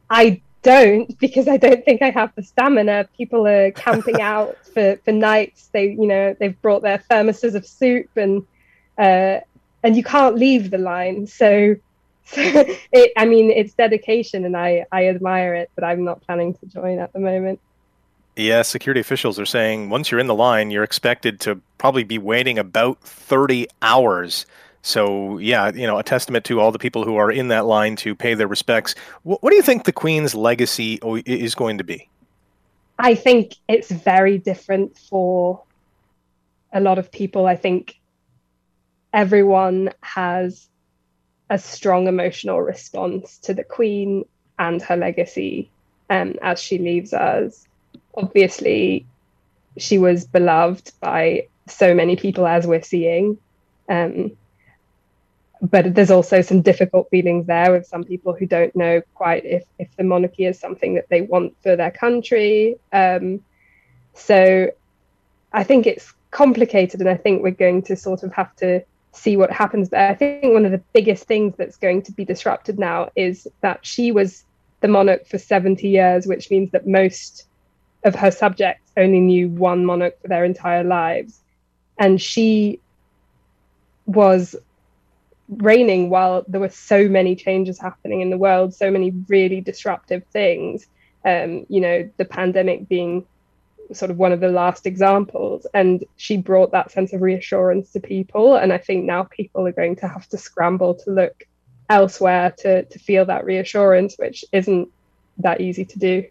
I 0.09 0.41
don't 0.63 1.17
because 1.19 1.47
I 1.47 1.57
don't 1.57 1.85
think 1.85 2.01
I 2.01 2.09
have 2.09 2.33
the 2.35 2.41
stamina. 2.43 3.07
People 3.15 3.47
are 3.47 3.71
camping 3.85 4.19
out 4.19 4.57
for, 4.73 4.97
for 5.05 5.11
nights. 5.11 5.69
They 5.71 5.91
you 5.91 6.07
know 6.07 6.35
they've 6.39 6.59
brought 6.61 6.81
their 6.81 7.03
thermoses 7.09 7.53
of 7.53 7.65
soup 7.67 8.09
and 8.15 8.45
uh, 8.97 9.41
and 9.83 9.95
you 9.95 10.03
can't 10.03 10.35
leave 10.35 10.71
the 10.71 10.79
line. 10.79 11.27
So 11.27 11.75
it, 12.37 13.11
I 13.15 13.25
mean, 13.25 13.51
it's 13.51 13.73
dedication, 13.73 14.45
and 14.45 14.57
I 14.57 14.85
I 14.91 15.07
admire 15.07 15.55
it, 15.55 15.69
but 15.75 15.83
I'm 15.83 16.03
not 16.03 16.21
planning 16.21 16.53
to 16.55 16.65
join 16.65 16.99
at 16.99 17.13
the 17.13 17.19
moment. 17.19 17.59
Yeah, 18.35 18.61
security 18.61 19.01
officials 19.01 19.39
are 19.39 19.45
saying 19.45 19.89
once 19.89 20.11
you're 20.11 20.19
in 20.19 20.27
the 20.27 20.35
line, 20.35 20.69
you're 20.69 20.83
expected 20.83 21.39
to 21.41 21.59
probably 21.79 22.03
be 22.03 22.19
waiting 22.19 22.59
about 22.59 23.01
30 23.01 23.67
hours. 23.81 24.45
So, 24.83 25.39
yeah, 25.39 25.71
you 25.73 25.87
know, 25.87 25.97
a 25.97 26.03
testament 26.03 26.45
to 26.45 26.59
all 26.59 26.71
the 26.71 26.77
people 26.77 27.03
who 27.03 27.15
are 27.15 27.31
in 27.31 27.47
that 27.47 27.65
line 27.65 27.95
to 27.97 28.13
pay 28.13 28.35
their 28.35 28.47
respects. 28.47 28.93
What, 29.23 29.41
what 29.41 29.49
do 29.49 29.55
you 29.55 29.63
think 29.63 29.85
the 29.85 29.91
Queen's 29.91 30.35
legacy 30.35 30.99
is 31.25 31.55
going 31.55 31.79
to 31.79 31.83
be? 31.83 32.07
I 32.99 33.15
think 33.15 33.55
it's 33.67 33.89
very 33.89 34.37
different 34.37 34.97
for 34.97 35.63
a 36.71 36.79
lot 36.79 36.99
of 36.99 37.11
people. 37.11 37.47
I 37.47 37.55
think 37.55 37.99
everyone 39.13 39.91
has 40.01 40.69
a 41.49 41.57
strong 41.57 42.07
emotional 42.07 42.61
response 42.61 43.37
to 43.39 43.53
the 43.53 43.63
Queen 43.63 44.25
and 44.59 44.81
her 44.81 44.97
legacy 44.97 45.69
um, 46.09 46.35
as 46.41 46.59
she 46.59 46.77
leaves 46.77 47.13
us. 47.13 47.67
Obviously, 48.15 49.05
she 49.77 49.97
was 49.97 50.25
beloved 50.25 50.91
by 50.99 51.47
so 51.67 51.93
many 51.93 52.15
people, 52.15 52.47
as 52.47 52.65
we're 52.65 52.81
seeing. 52.81 53.37
Um, 53.87 54.31
but 55.61 55.95
there's 55.95 56.11
also 56.11 56.41
some 56.41 56.61
difficult 56.61 57.09
feelings 57.09 57.47
there 57.47 57.71
with 57.71 57.87
some 57.87 58.03
people 58.03 58.33
who 58.33 58.45
don't 58.45 58.75
know 58.75 59.01
quite 59.15 59.43
if, 59.45 59.63
if 59.79 59.87
the 59.95 60.03
monarchy 60.03 60.45
is 60.45 60.59
something 60.59 60.95
that 60.95 61.09
they 61.09 61.21
want 61.21 61.55
for 61.63 61.75
their 61.75 61.91
country. 61.91 62.77
Um, 62.93 63.43
so 64.13 64.69
I 65.53 65.63
think 65.63 65.87
it's 65.87 66.13
complicated, 66.31 66.99
and 66.99 67.09
I 67.09 67.15
think 67.15 67.41
we're 67.41 67.51
going 67.51 67.83
to 67.83 67.95
sort 67.95 68.23
of 68.23 68.33
have 68.33 68.55
to 68.57 68.83
see 69.17 69.37
what 69.37 69.51
happens 69.51 69.89
there. 69.89 70.09
I 70.09 70.15
think 70.15 70.53
one 70.53 70.65
of 70.65 70.71
the 70.71 70.81
biggest 70.93 71.25
things 71.25 71.53
that's 71.57 71.77
going 71.77 72.01
to 72.03 72.11
be 72.11 72.25
disrupted 72.25 72.79
now 72.79 73.09
is 73.15 73.47
that 73.61 73.85
she 73.85 74.11
was 74.11 74.43
the 74.81 74.87
monarch 74.87 75.27
for 75.27 75.37
70 75.37 75.87
years, 75.87 76.27
which 76.27 76.51
means 76.51 76.71
that 76.71 76.87
most 76.87 77.47
of 78.03 78.15
her 78.15 78.31
subjects 78.31 78.91
only 78.95 79.19
knew 79.19 79.49
one 79.49 79.85
monarch 79.85 80.21
for 80.21 80.27
their 80.27 80.45
entire 80.45 80.83
lives. 80.83 81.41
And 81.97 82.21
she 82.21 82.79
was 84.05 84.55
reigning 85.49 86.09
while 86.09 86.43
there 86.47 86.61
were 86.61 86.69
so 86.69 87.07
many 87.07 87.35
changes 87.35 87.79
happening 87.79 88.21
in 88.21 88.29
the 88.29 88.37
world, 88.37 88.73
so 88.73 88.91
many 88.91 89.11
really 89.27 89.61
disruptive 89.61 90.23
things. 90.31 90.87
Um, 91.25 91.65
you 91.69 91.81
know, 91.81 92.09
the 92.17 92.25
pandemic 92.25 92.87
being 92.87 93.25
sort 93.93 94.11
of 94.11 94.17
one 94.17 94.31
of 94.31 94.39
the 94.39 94.49
last 94.49 94.85
examples. 94.85 95.65
And 95.73 96.03
she 96.17 96.37
brought 96.37 96.71
that 96.71 96.91
sense 96.91 97.13
of 97.13 97.21
reassurance 97.21 97.91
to 97.91 97.99
people. 97.99 98.55
And 98.55 98.73
I 98.73 98.77
think 98.77 99.05
now 99.05 99.23
people 99.23 99.65
are 99.67 99.71
going 99.71 99.95
to 99.97 100.07
have 100.07 100.27
to 100.29 100.37
scramble 100.37 100.95
to 100.95 101.11
look 101.11 101.45
elsewhere 101.89 102.53
to, 102.59 102.83
to 102.83 102.99
feel 102.99 103.25
that 103.25 103.45
reassurance, 103.45 104.15
which 104.17 104.43
isn't 104.51 104.89
that 105.37 105.61
easy 105.61 105.85
to 105.85 105.99
do. 105.99 106.25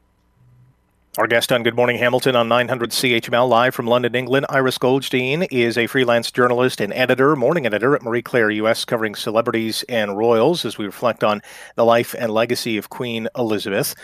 Our 1.19 1.27
guest 1.27 1.51
on 1.51 1.62
Good 1.62 1.75
Morning 1.75 1.97
Hamilton 1.97 2.37
on 2.37 2.47
900 2.49 2.90
CHML 2.90 3.49
live 3.49 3.75
from 3.75 3.87
London, 3.87 4.14
England, 4.14 4.45
Iris 4.51 4.77
Goldstein 4.77 5.45
is 5.45 5.79
a 5.79 5.87
freelance 5.87 6.31
journalist 6.31 6.79
and 6.79 6.92
editor, 6.92 7.35
morning 7.35 7.64
editor 7.64 7.97
at 7.97 8.03
Marie 8.03 8.21
Claire 8.21 8.51
US, 8.51 8.85
covering 8.85 9.14
celebrities 9.14 9.83
and 9.88 10.19
royals 10.19 10.66
as 10.66 10.77
we 10.77 10.85
reflect 10.85 11.25
on 11.25 11.40
the 11.75 11.87
life 11.87 12.14
and 12.19 12.31
legacy 12.31 12.77
of 12.77 12.90
Queen 12.90 13.29
Elizabeth. 13.35 13.95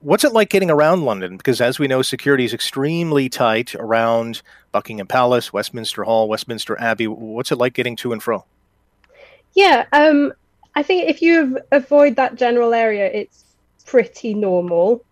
What's 0.00 0.24
it 0.24 0.32
like 0.32 0.50
getting 0.50 0.70
around 0.70 1.02
London? 1.02 1.36
Because 1.36 1.60
as 1.60 1.78
we 1.78 1.86
know, 1.86 2.02
security 2.02 2.44
is 2.44 2.52
extremely 2.52 3.28
tight 3.28 3.74
around 3.74 4.42
Buckingham 4.72 5.06
Palace, 5.06 5.52
Westminster 5.52 6.04
Hall, 6.04 6.28
Westminster 6.28 6.78
Abbey. 6.80 7.06
What's 7.06 7.52
it 7.52 7.56
like 7.56 7.74
getting 7.74 7.96
to 7.96 8.12
and 8.12 8.22
fro? 8.22 8.44
Yeah, 9.54 9.86
um, 9.92 10.32
I 10.74 10.82
think 10.82 11.08
if 11.08 11.22
you 11.22 11.58
avoid 11.72 12.16
that 12.16 12.34
general 12.34 12.74
area, 12.74 13.06
it's 13.06 13.44
pretty 13.86 14.34
normal. 14.34 15.04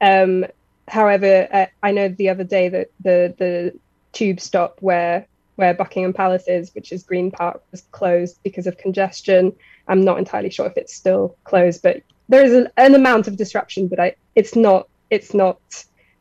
Um, 0.00 0.46
however, 0.88 1.46
uh, 1.52 1.66
I 1.82 1.92
know 1.92 2.08
the 2.08 2.28
other 2.28 2.44
day 2.44 2.68
that 2.68 2.90
the 3.00 3.34
the 3.38 3.78
tube 4.12 4.40
stop 4.40 4.78
where 4.80 5.26
where 5.56 5.74
Buckingham 5.74 6.12
Palace 6.12 6.48
is, 6.48 6.74
which 6.74 6.90
is 6.90 7.02
Green 7.02 7.30
Park, 7.30 7.62
was 7.70 7.82
closed 7.92 8.42
because 8.42 8.66
of 8.66 8.78
congestion. 8.78 9.52
I'm 9.86 10.02
not 10.02 10.18
entirely 10.18 10.50
sure 10.50 10.66
if 10.66 10.76
it's 10.76 10.94
still 10.94 11.36
closed, 11.44 11.82
but 11.82 12.02
there 12.28 12.42
is 12.42 12.52
a, 12.52 12.72
an 12.76 12.94
amount 12.94 13.28
of 13.28 13.36
disruption. 13.36 13.86
But 13.88 14.00
I, 14.00 14.16
it's 14.34 14.56
not 14.56 14.88
it's 15.10 15.34
not 15.34 15.58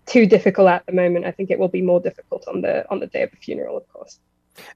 too 0.06 0.26
difficult 0.26 0.68
at 0.70 0.86
the 0.86 0.92
moment. 0.92 1.26
I 1.26 1.32
think 1.32 1.50
it 1.52 1.60
will 1.60 1.70
be 1.70 1.82
more 1.82 2.00
difficult 2.00 2.48
on 2.48 2.62
the 2.62 2.90
on 2.90 3.00
the 3.00 3.08
day 3.08 3.24
of 3.24 3.32
the 3.32 3.38
funeral, 3.38 3.78
of 3.78 3.92
course. 3.94 4.20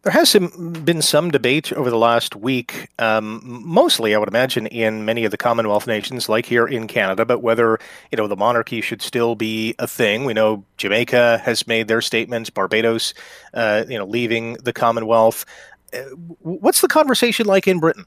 There 0.04 0.14
has 0.14 0.34
been 0.34 1.02
some 1.02 1.32
debate 1.32 1.74
over 1.74 1.90
the 1.90 1.98
last 1.98 2.36
week, 2.36 2.88
um, 2.98 3.42
mostly, 3.44 4.16
I 4.16 4.18
would 4.18 4.30
imagine, 4.30 4.68
in 4.68 5.04
many 5.04 5.26
of 5.26 5.32
the 5.32 5.38
Commonwealth 5.38 5.86
nations, 5.86 6.30
like 6.30 6.46
here 6.46 6.66
in 6.66 6.88
Canada, 6.88 7.24
about 7.24 7.42
whether 7.42 7.78
you 8.12 8.18
know 8.18 8.28
the 8.28 8.38
monarchy 8.38 8.82
should 8.82 9.02
still 9.02 9.36
be 9.36 9.76
a 9.78 9.88
thing. 9.88 10.24
We 10.24 10.34
know 10.34 10.64
Jamaica 10.78 11.40
has 11.44 11.68
made 11.68 11.88
their 11.88 12.02
statements, 12.02 12.50
Barbados, 12.50 13.14
uh, 13.54 13.84
you 13.88 13.98
know, 13.98 14.06
leaving 14.06 14.54
the 14.64 14.74
Commonwealth. 14.74 15.46
Uh, 15.94 16.04
what's 16.40 16.82
the 16.82 16.88
conversation 16.88 17.46
like 17.46 17.68
in 17.68 17.80
Britain? 17.80 18.06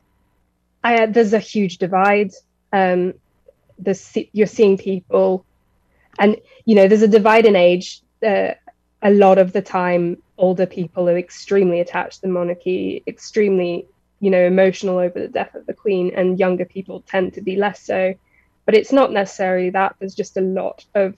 I, 0.84 1.06
there's 1.06 1.32
a 1.32 1.38
huge 1.38 1.78
divide. 1.78 2.32
Um, 2.72 3.14
the, 3.78 4.28
you're 4.32 4.46
seeing 4.46 4.78
people, 4.78 5.44
and 6.18 6.36
you 6.64 6.74
know, 6.74 6.88
there's 6.88 7.02
a 7.02 7.08
divide 7.08 7.46
in 7.46 7.56
age. 7.56 8.02
Uh, 8.26 8.52
a 9.02 9.10
lot 9.10 9.38
of 9.38 9.52
the 9.52 9.62
time 9.62 10.20
older 10.36 10.66
people 10.66 11.08
are 11.08 11.18
extremely 11.18 11.80
attached 11.80 12.16
to 12.16 12.22
the 12.22 12.28
monarchy, 12.32 13.02
extremely, 13.06 13.86
you 14.20 14.30
know, 14.30 14.44
emotional 14.44 14.98
over 14.98 15.20
the 15.20 15.28
death 15.28 15.54
of 15.54 15.66
the 15.66 15.74
queen, 15.74 16.12
and 16.16 16.38
younger 16.38 16.64
people 16.64 17.02
tend 17.02 17.34
to 17.34 17.40
be 17.40 17.56
less 17.56 17.80
so. 17.82 18.14
But 18.64 18.74
it's 18.74 18.92
not 18.92 19.12
necessarily 19.12 19.70
that. 19.70 19.96
There's 19.98 20.14
just 20.14 20.36
a 20.36 20.42
lot 20.42 20.84
of 20.94 21.16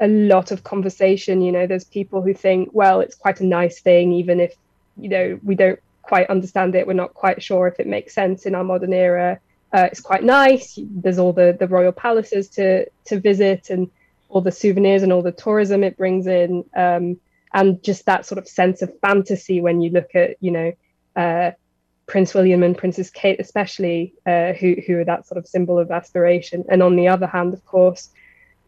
a 0.00 0.08
lot 0.08 0.50
of 0.50 0.64
conversation. 0.64 1.40
You 1.40 1.52
know, 1.52 1.66
there's 1.66 1.84
people 1.84 2.22
who 2.22 2.34
think, 2.34 2.70
well, 2.72 3.00
it's 3.00 3.14
quite 3.14 3.40
a 3.40 3.46
nice 3.46 3.80
thing, 3.80 4.12
even 4.12 4.40
if, 4.40 4.54
you 4.96 5.08
know, 5.08 5.38
we 5.44 5.54
don't 5.54 5.78
quite 6.02 6.28
understand 6.30 6.74
it. 6.74 6.86
We're 6.86 6.94
not 6.94 7.14
quite 7.14 7.42
sure 7.42 7.68
if 7.68 7.78
it 7.78 7.86
makes 7.86 8.14
sense 8.14 8.46
in 8.46 8.54
our 8.54 8.64
modern 8.64 8.92
era. 8.92 9.38
Uh, 9.74 9.88
it's 9.90 10.00
quite 10.00 10.22
nice. 10.22 10.78
There's 10.78 11.18
all 11.18 11.32
the 11.32 11.56
the 11.58 11.66
royal 11.66 11.90
palaces 11.90 12.48
to 12.50 12.86
to 13.06 13.18
visit 13.18 13.70
and 13.70 13.90
all 14.28 14.40
the 14.40 14.52
souvenirs 14.52 15.02
and 15.02 15.12
all 15.12 15.22
the 15.22 15.32
tourism 15.32 15.82
it 15.82 15.96
brings 15.96 16.28
in. 16.28 16.64
Um, 16.76 17.18
and 17.52 17.82
just 17.82 18.06
that 18.06 18.24
sort 18.24 18.38
of 18.38 18.46
sense 18.46 18.82
of 18.82 18.92
fantasy 19.00 19.60
when 19.60 19.80
you 19.80 19.90
look 19.90 20.14
at 20.14 20.36
you 20.40 20.52
know 20.52 20.72
uh, 21.16 21.50
Prince 22.06 22.34
William 22.34 22.62
and 22.62 22.78
Princess 22.78 23.10
Kate, 23.10 23.40
especially 23.40 24.14
uh, 24.26 24.52
who 24.52 24.76
who 24.86 25.00
are 25.00 25.04
that 25.04 25.26
sort 25.26 25.38
of 25.38 25.48
symbol 25.48 25.80
of 25.80 25.90
aspiration. 25.90 26.64
And 26.68 26.80
on 26.80 26.94
the 26.94 27.08
other 27.08 27.26
hand, 27.26 27.52
of 27.52 27.64
course, 27.66 28.10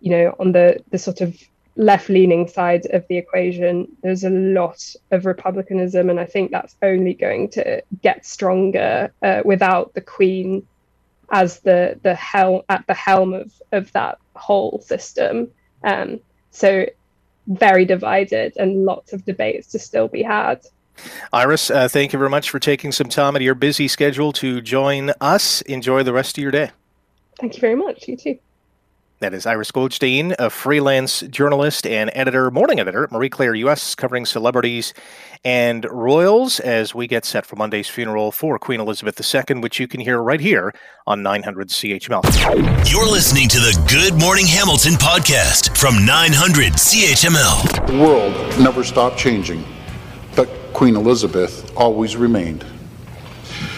you 0.00 0.10
know 0.10 0.34
on 0.40 0.50
the 0.50 0.82
the 0.90 0.98
sort 0.98 1.20
of 1.20 1.36
left 1.76 2.08
leaning 2.08 2.48
side 2.48 2.86
of 2.86 3.06
the 3.08 3.16
equation, 3.16 3.86
there's 4.02 4.24
a 4.24 4.30
lot 4.30 4.82
of 5.12 5.24
republicanism, 5.24 6.10
and 6.10 6.18
I 6.18 6.24
think 6.24 6.50
that's 6.50 6.74
only 6.82 7.14
going 7.14 7.50
to 7.50 7.80
get 8.02 8.26
stronger 8.26 9.12
uh, 9.22 9.42
without 9.44 9.94
the 9.94 10.00
Queen 10.00 10.66
as 11.30 11.60
the 11.60 11.98
the 12.02 12.14
hel- 12.14 12.64
at 12.68 12.86
the 12.86 12.94
helm 12.94 13.34
of 13.34 13.52
of 13.72 13.92
that 13.92 14.18
whole 14.34 14.80
system. 14.84 15.48
Um, 15.84 16.20
so 16.50 16.86
very 17.46 17.84
divided 17.84 18.54
and 18.56 18.84
lots 18.84 19.12
of 19.12 19.24
debates 19.24 19.68
to 19.68 19.78
still 19.78 20.08
be 20.08 20.22
had. 20.22 20.62
Iris, 21.32 21.70
uh, 21.70 21.88
thank 21.88 22.12
you 22.12 22.18
very 22.18 22.30
much 22.30 22.50
for 22.50 22.58
taking 22.58 22.90
some 22.90 23.08
time 23.08 23.34
out 23.34 23.36
of 23.36 23.42
your 23.42 23.54
busy 23.54 23.86
schedule 23.86 24.32
to 24.32 24.60
join 24.60 25.10
us. 25.20 25.60
Enjoy 25.62 26.02
the 26.02 26.12
rest 26.12 26.38
of 26.38 26.42
your 26.42 26.50
day. 26.50 26.70
Thank 27.38 27.54
you 27.54 27.60
very 27.60 27.76
much. 27.76 28.08
You 28.08 28.16
too. 28.16 28.38
That 29.20 29.32
is 29.32 29.46
Iris 29.46 29.70
Goldstein, 29.70 30.34
a 30.38 30.50
freelance 30.50 31.22
journalist 31.22 31.86
and 31.86 32.10
editor, 32.12 32.50
morning 32.50 32.78
editor 32.78 33.04
at 33.04 33.10
Marie 33.10 33.30
Claire 33.30 33.54
US, 33.54 33.94
covering 33.94 34.26
celebrities 34.26 34.92
and 35.42 35.86
royals 35.90 36.60
as 36.60 36.94
we 36.94 37.06
get 37.06 37.24
set 37.24 37.46
for 37.46 37.56
Monday's 37.56 37.88
funeral 37.88 38.30
for 38.30 38.58
Queen 38.58 38.78
Elizabeth 38.78 39.18
II, 39.18 39.60
which 39.60 39.80
you 39.80 39.88
can 39.88 40.00
hear 40.00 40.22
right 40.22 40.38
here 40.38 40.70
on 41.06 41.22
900 41.22 41.68
CHML. 41.68 42.92
You're 42.92 43.10
listening 43.10 43.48
to 43.48 43.58
the 43.58 43.82
Good 43.88 44.20
Morning 44.20 44.44
Hamilton 44.44 44.92
podcast 44.92 45.78
from 45.78 46.04
900 46.04 46.74
CHML. 46.74 47.86
The 47.86 47.98
world 47.98 48.34
never 48.60 48.84
stopped 48.84 49.16
changing, 49.16 49.64
but 50.34 50.50
Queen 50.74 50.94
Elizabeth 50.94 51.74
always 51.74 52.18
remained. 52.18 52.66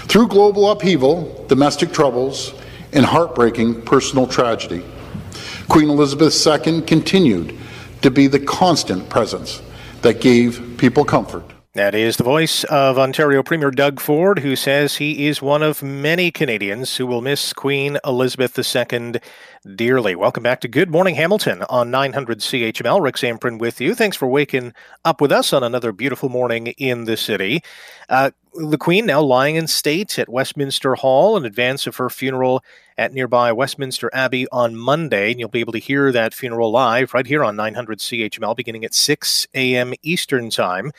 Through 0.09 0.27
global 0.27 0.69
upheaval, 0.73 1.47
domestic 1.47 1.93
troubles, 1.93 2.55
and 2.93 3.07
heartbreaking 3.07 3.83
personal 3.83 4.27
tragedy, 4.27 4.83
Queen 5.69 5.91
Elizabeth 5.91 6.47
II 6.47 6.83
continued 6.83 7.55
to 8.01 8.11
be 8.11 8.27
the 8.27 8.41
constant 8.41 9.09
presence 9.11 9.61
that 10.03 10.21
gave 10.21 10.77
people 10.79 11.05
comfort. 11.05 11.45
That 11.75 11.95
is 11.95 12.17
the 12.17 12.25
voice 12.25 12.65
of 12.65 12.99
Ontario 12.99 13.43
Premier 13.43 13.71
Doug 13.71 14.01
Ford, 14.01 14.39
who 14.39 14.57
says 14.57 14.97
he 14.97 15.29
is 15.29 15.43
one 15.43 15.63
of 15.63 15.83
many 15.83 16.31
Canadians 16.31 16.97
who 16.97 17.07
will 17.07 17.21
miss 17.21 17.53
Queen 17.53 17.99
Elizabeth 18.05 18.59
II 18.59 19.21
dearly. 19.77 20.17
Welcome 20.17 20.43
back 20.43 20.61
to 20.63 20.69
Good 20.69 20.91
Morning 20.91 21.15
Hamilton 21.15 21.63
on 21.69 21.91
900 21.91 22.41
CHML. 22.41 23.03
Rick 23.03 23.17
Zamperin 23.17 23.59
with 23.59 23.81
you. 23.81 23.95
Thanks 23.95 24.17
for 24.17 24.27
waking 24.27 24.73
up 25.05 25.21
with 25.21 25.31
us 25.31 25.53
on 25.53 25.63
another 25.63 25.93
beautiful 25.93 26.31
morning 26.31 26.69
in 26.79 27.05
the 27.05 27.17
city. 27.17 27.63
Uh, 28.09 28.31
the 28.59 28.79
Queen 28.79 29.07
now 29.07 29.23
lying 29.23 29.57
in 29.57 29.67
state 29.69 30.19
at 30.19 30.29
Westminster 30.29 30.97
Hall 30.97 31.37
in 31.37 31.45
advance 31.45 31.87
of 31.87 31.97
her 31.97 32.11
funeral 32.11 32.65
at 32.97 33.13
nearby 33.13 33.53
Westminster 33.53 34.11
Abbey 34.13 34.49
on 34.51 34.75
Monday. 34.75 35.31
And 35.31 35.39
you'll 35.39 35.49
be 35.49 35.61
able 35.61 35.73
to 35.75 35.79
hear 35.79 36.11
that 36.11 36.35
funeral 36.35 36.73
live 36.73 37.15
right 37.15 37.27
here 37.27 37.45
on 37.45 37.55
900 37.57 38.01
CHML 38.01 38.57
beginning 38.57 38.85
at 38.85 38.95
6 38.95 39.47
a.m. 39.55 39.95
Eastern 40.03 40.51
Time. 40.51 40.91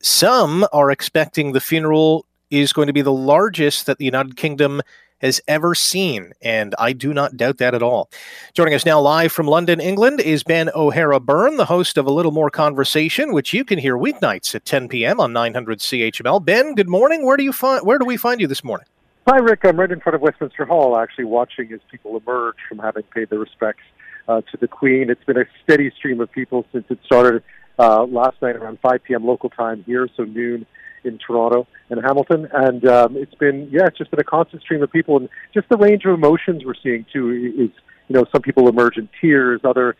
Some 0.00 0.66
are 0.72 0.90
expecting 0.90 1.52
the 1.52 1.60
funeral 1.60 2.26
is 2.50 2.72
going 2.72 2.86
to 2.86 2.92
be 2.92 3.02
the 3.02 3.12
largest 3.12 3.86
that 3.86 3.98
the 3.98 4.04
United 4.04 4.36
Kingdom 4.36 4.80
has 5.20 5.40
ever 5.46 5.74
seen, 5.74 6.32
and 6.42 6.74
I 6.78 6.92
do 6.92 7.12
not 7.12 7.36
doubt 7.36 7.58
that 7.58 7.74
at 7.74 7.82
all. 7.82 8.10
Joining 8.54 8.74
us 8.74 8.86
now 8.86 9.00
live 9.00 9.32
from 9.32 9.46
London, 9.46 9.80
England, 9.80 10.20
is 10.20 10.42
Ben 10.42 10.70
O'Hara 10.74 11.20
Byrne, 11.20 11.56
the 11.56 11.66
host 11.66 11.98
of 11.98 12.06
A 12.06 12.12
Little 12.12 12.32
More 12.32 12.50
Conversation, 12.50 13.32
which 13.32 13.52
you 13.52 13.64
can 13.64 13.78
hear 13.78 13.96
weeknights 13.96 14.54
at 14.54 14.64
10 14.64 14.88
p.m. 14.88 15.20
on 15.20 15.32
900 15.32 15.78
CHML. 15.78 16.44
Ben, 16.44 16.74
good 16.74 16.88
morning. 16.88 17.24
Where 17.24 17.36
do 17.36 17.44
you 17.44 17.52
find? 17.52 17.86
Where 17.86 17.98
do 17.98 18.04
we 18.04 18.16
find 18.16 18.40
you 18.40 18.46
this 18.46 18.64
morning? 18.64 18.86
Hi, 19.28 19.36
Rick. 19.36 19.60
I'm 19.64 19.78
right 19.78 19.90
in 19.90 20.00
front 20.00 20.16
of 20.16 20.22
Westminster 20.22 20.64
Hall, 20.64 20.96
actually 20.96 21.26
watching 21.26 21.72
as 21.72 21.80
people 21.90 22.16
emerge 22.16 22.56
from 22.68 22.78
having 22.78 23.02
paid 23.14 23.28
their 23.30 23.38
respects 23.38 23.82
uh, 24.28 24.40
to 24.50 24.56
the 24.56 24.66
Queen. 24.66 25.10
It's 25.10 25.22
been 25.24 25.38
a 25.38 25.44
steady 25.62 25.90
stream 25.96 26.20
of 26.20 26.32
people 26.32 26.64
since 26.72 26.84
it 26.88 26.98
started 27.04 27.42
uh, 27.78 28.04
last 28.04 28.40
night 28.40 28.56
around 28.56 28.78
5 28.80 29.04
p.m. 29.04 29.24
local 29.24 29.50
time 29.50 29.84
here, 29.84 30.08
so 30.16 30.24
noon 30.24 30.66
in 31.04 31.18
Toronto 31.18 31.66
and 31.88 32.00
Hamilton. 32.02 32.48
And 32.52 32.86
um, 32.86 33.16
it's 33.16 33.34
been, 33.34 33.68
yeah, 33.70 33.86
it's 33.86 33.98
just 33.98 34.10
been 34.10 34.20
a 34.20 34.24
constant 34.24 34.62
stream 34.62 34.82
of 34.82 34.90
people, 34.90 35.16
and 35.16 35.28
just 35.54 35.68
the 35.68 35.76
range 35.76 36.04
of 36.04 36.14
emotions 36.14 36.62
we're 36.64 36.74
seeing 36.82 37.04
too 37.12 37.52
is, 37.58 37.70
you 38.08 38.16
know, 38.16 38.24
some 38.32 38.42
people 38.42 38.68
emerge 38.68 38.96
in 38.96 39.08
tears, 39.20 39.60
other 39.64 39.96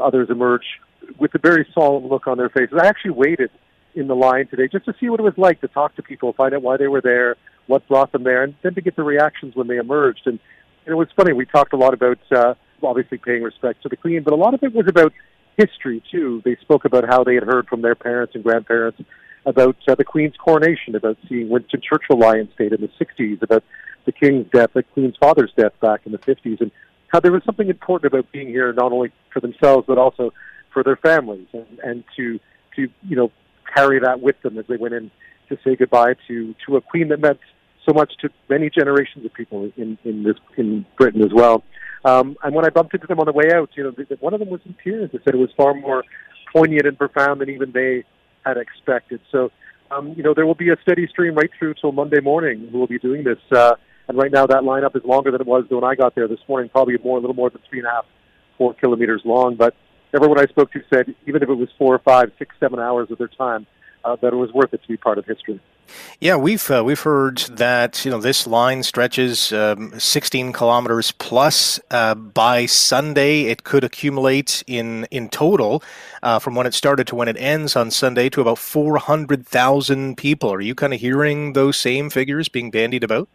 others 0.00 0.28
emerge 0.30 0.64
with 1.18 1.34
a 1.34 1.38
very 1.38 1.66
solemn 1.74 2.06
look 2.08 2.26
on 2.26 2.38
their 2.38 2.48
faces. 2.48 2.78
I 2.80 2.86
actually 2.86 3.12
waited 3.12 3.50
in 3.94 4.06
the 4.06 4.16
line 4.16 4.46
today 4.46 4.68
just 4.70 4.86
to 4.86 4.94
see 4.98 5.10
what 5.10 5.20
it 5.20 5.22
was 5.22 5.36
like 5.36 5.60
to 5.60 5.68
talk 5.68 5.94
to 5.96 6.02
people, 6.02 6.32
find 6.32 6.54
out 6.54 6.62
why 6.62 6.76
they 6.76 6.88
were 6.88 7.02
there, 7.02 7.36
what 7.66 7.86
brought 7.88 8.12
them 8.12 8.24
there, 8.24 8.42
and 8.42 8.54
then 8.62 8.74
to 8.74 8.80
get 8.80 8.96
the 8.96 9.02
reactions 9.02 9.54
when 9.54 9.66
they 9.66 9.76
emerged. 9.76 10.22
And, 10.26 10.38
and 10.86 10.92
it 10.92 10.96
was 10.96 11.08
funny. 11.16 11.32
We 11.32 11.44
talked 11.44 11.72
a 11.72 11.76
lot 11.76 11.92
about 11.92 12.18
uh, 12.34 12.54
obviously 12.82 13.18
paying 13.18 13.42
respect 13.42 13.82
to 13.82 13.88
the 13.88 13.96
Queen, 13.96 14.22
but 14.22 14.32
a 14.32 14.36
lot 14.36 14.54
of 14.54 14.62
it 14.62 14.72
was 14.72 14.86
about 14.88 15.12
history 15.56 16.02
too. 16.10 16.40
They 16.44 16.56
spoke 16.62 16.84
about 16.84 17.04
how 17.06 17.24
they 17.24 17.34
had 17.34 17.44
heard 17.44 17.68
from 17.68 17.82
their 17.82 17.94
parents 17.94 18.34
and 18.34 18.42
grandparents 18.42 19.00
about 19.46 19.76
uh, 19.88 19.94
the 19.94 20.04
Queen's 20.04 20.36
coronation, 20.36 20.94
about 20.94 21.18
seeing 21.28 21.48
Winston 21.48 21.80
Churchill 21.80 22.18
lie 22.18 22.38
in 22.38 22.48
state 22.54 22.72
in 22.72 22.80
the 22.80 22.90
60s, 23.04 23.42
about 23.42 23.64
the 24.04 24.12
King's 24.12 24.46
death, 24.52 24.70
the 24.74 24.82
Queen's 24.82 25.16
father's 25.16 25.52
death 25.56 25.72
back 25.80 26.00
in 26.06 26.12
the 26.12 26.18
50s, 26.18 26.60
and 26.60 26.70
how 27.08 27.20
there 27.20 27.32
was 27.32 27.42
something 27.44 27.68
important 27.68 28.12
about 28.12 28.30
being 28.32 28.48
here, 28.48 28.72
not 28.72 28.92
only 28.92 29.12
for 29.32 29.40
themselves, 29.40 29.84
but 29.86 29.98
also 29.98 30.32
for 30.72 30.82
their 30.82 30.96
families 30.96 31.46
and, 31.52 31.78
and 31.82 32.04
to 32.16 32.40
to 32.76 32.88
you 33.06 33.16
know 33.16 33.30
carry 33.74 34.00
that 34.00 34.20
with 34.20 34.40
them 34.42 34.58
as 34.58 34.64
they 34.66 34.76
went 34.76 34.94
in 34.94 35.10
to 35.48 35.58
say 35.62 35.76
goodbye 35.76 36.14
to 36.26 36.54
to 36.66 36.76
a 36.76 36.80
queen 36.80 37.08
that 37.08 37.20
meant 37.20 37.38
so 37.86 37.92
much 37.92 38.12
to 38.20 38.30
many 38.48 38.70
generations 38.70 39.24
of 39.24 39.32
people 39.34 39.70
in 39.76 39.98
in 40.04 40.22
this 40.22 40.36
in 40.56 40.86
Britain 40.96 41.22
as 41.22 41.32
well. 41.32 41.62
Um, 42.04 42.36
and 42.42 42.54
when 42.54 42.64
I 42.64 42.70
bumped 42.70 42.94
into 42.94 43.06
them 43.06 43.20
on 43.20 43.26
the 43.26 43.32
way 43.32 43.52
out, 43.54 43.70
you 43.74 43.84
know, 43.84 43.92
one 44.18 44.34
of 44.34 44.40
them 44.40 44.50
was 44.50 44.60
in 44.64 44.74
tears. 44.82 45.10
They 45.12 45.18
said 45.24 45.34
it 45.34 45.38
was 45.38 45.50
far 45.56 45.72
more 45.72 46.02
poignant 46.52 46.86
and 46.86 46.98
profound 46.98 47.40
than 47.40 47.48
even 47.48 47.70
they 47.72 48.04
had 48.44 48.56
expected. 48.56 49.20
So, 49.30 49.50
um, 49.90 50.14
you 50.16 50.22
know, 50.22 50.34
there 50.34 50.46
will 50.46 50.54
be 50.54 50.70
a 50.70 50.76
steady 50.82 51.06
stream 51.06 51.34
right 51.34 51.50
through 51.58 51.74
till 51.74 51.92
Monday 51.92 52.20
morning. 52.20 52.70
Will 52.72 52.86
be 52.86 52.98
doing 52.98 53.24
this? 53.24 53.38
Uh, 53.50 53.74
and 54.08 54.18
right 54.18 54.32
now, 54.32 54.46
that 54.46 54.62
lineup 54.62 54.96
is 54.96 55.04
longer 55.04 55.30
than 55.30 55.40
it 55.40 55.46
was 55.46 55.64
when 55.68 55.84
I 55.84 55.94
got 55.94 56.14
there 56.14 56.28
this 56.28 56.40
morning. 56.48 56.70
Probably 56.70 56.96
more, 57.04 57.18
a 57.18 57.20
little 57.20 57.36
more 57.36 57.50
than 57.50 57.60
three 57.68 57.78
and 57.78 57.86
a 57.86 57.90
half, 57.90 58.06
four 58.58 58.74
kilometers 58.74 59.22
long. 59.24 59.54
But 59.56 59.74
everyone 60.14 60.40
I 60.40 60.46
spoke 60.46 60.72
to 60.72 60.80
said 60.92 61.14
even 61.26 61.42
if 61.42 61.48
it 61.48 61.54
was 61.54 61.68
four 61.78 61.94
or 61.94 62.00
five, 62.00 62.32
six, 62.38 62.54
seven 62.58 62.80
hours 62.80 63.10
of 63.10 63.18
their 63.18 63.28
time, 63.28 63.66
uh, 64.04 64.16
that 64.20 64.32
it 64.32 64.36
was 64.36 64.52
worth 64.52 64.74
it 64.74 64.82
to 64.82 64.88
be 64.88 64.96
part 64.96 65.18
of 65.18 65.24
history. 65.26 65.60
Yeah, 66.20 66.36
we've 66.36 66.70
uh, 66.70 66.82
we've 66.84 67.00
heard 67.00 67.38
that 67.50 68.04
you 68.04 68.10
know 68.10 68.20
this 68.20 68.46
line 68.46 68.82
stretches 68.82 69.52
um, 69.52 69.98
16 69.98 70.52
kilometers 70.52 71.12
plus. 71.12 71.80
Uh, 71.90 72.14
by 72.14 72.66
Sunday, 72.66 73.42
it 73.42 73.64
could 73.64 73.84
accumulate 73.84 74.62
in 74.66 75.04
in 75.10 75.28
total 75.28 75.82
uh, 76.22 76.38
from 76.38 76.54
when 76.54 76.66
it 76.66 76.74
started 76.74 77.06
to 77.08 77.16
when 77.16 77.28
it 77.28 77.36
ends 77.36 77.74
on 77.76 77.90
Sunday 77.90 78.28
to 78.30 78.40
about 78.40 78.58
400,000 78.58 80.16
people. 80.16 80.52
Are 80.52 80.60
you 80.60 80.74
kind 80.74 80.94
of 80.94 81.00
hearing 81.00 81.54
those 81.54 81.76
same 81.76 82.08
figures 82.08 82.48
being 82.48 82.70
bandied 82.70 83.02
about? 83.04 83.28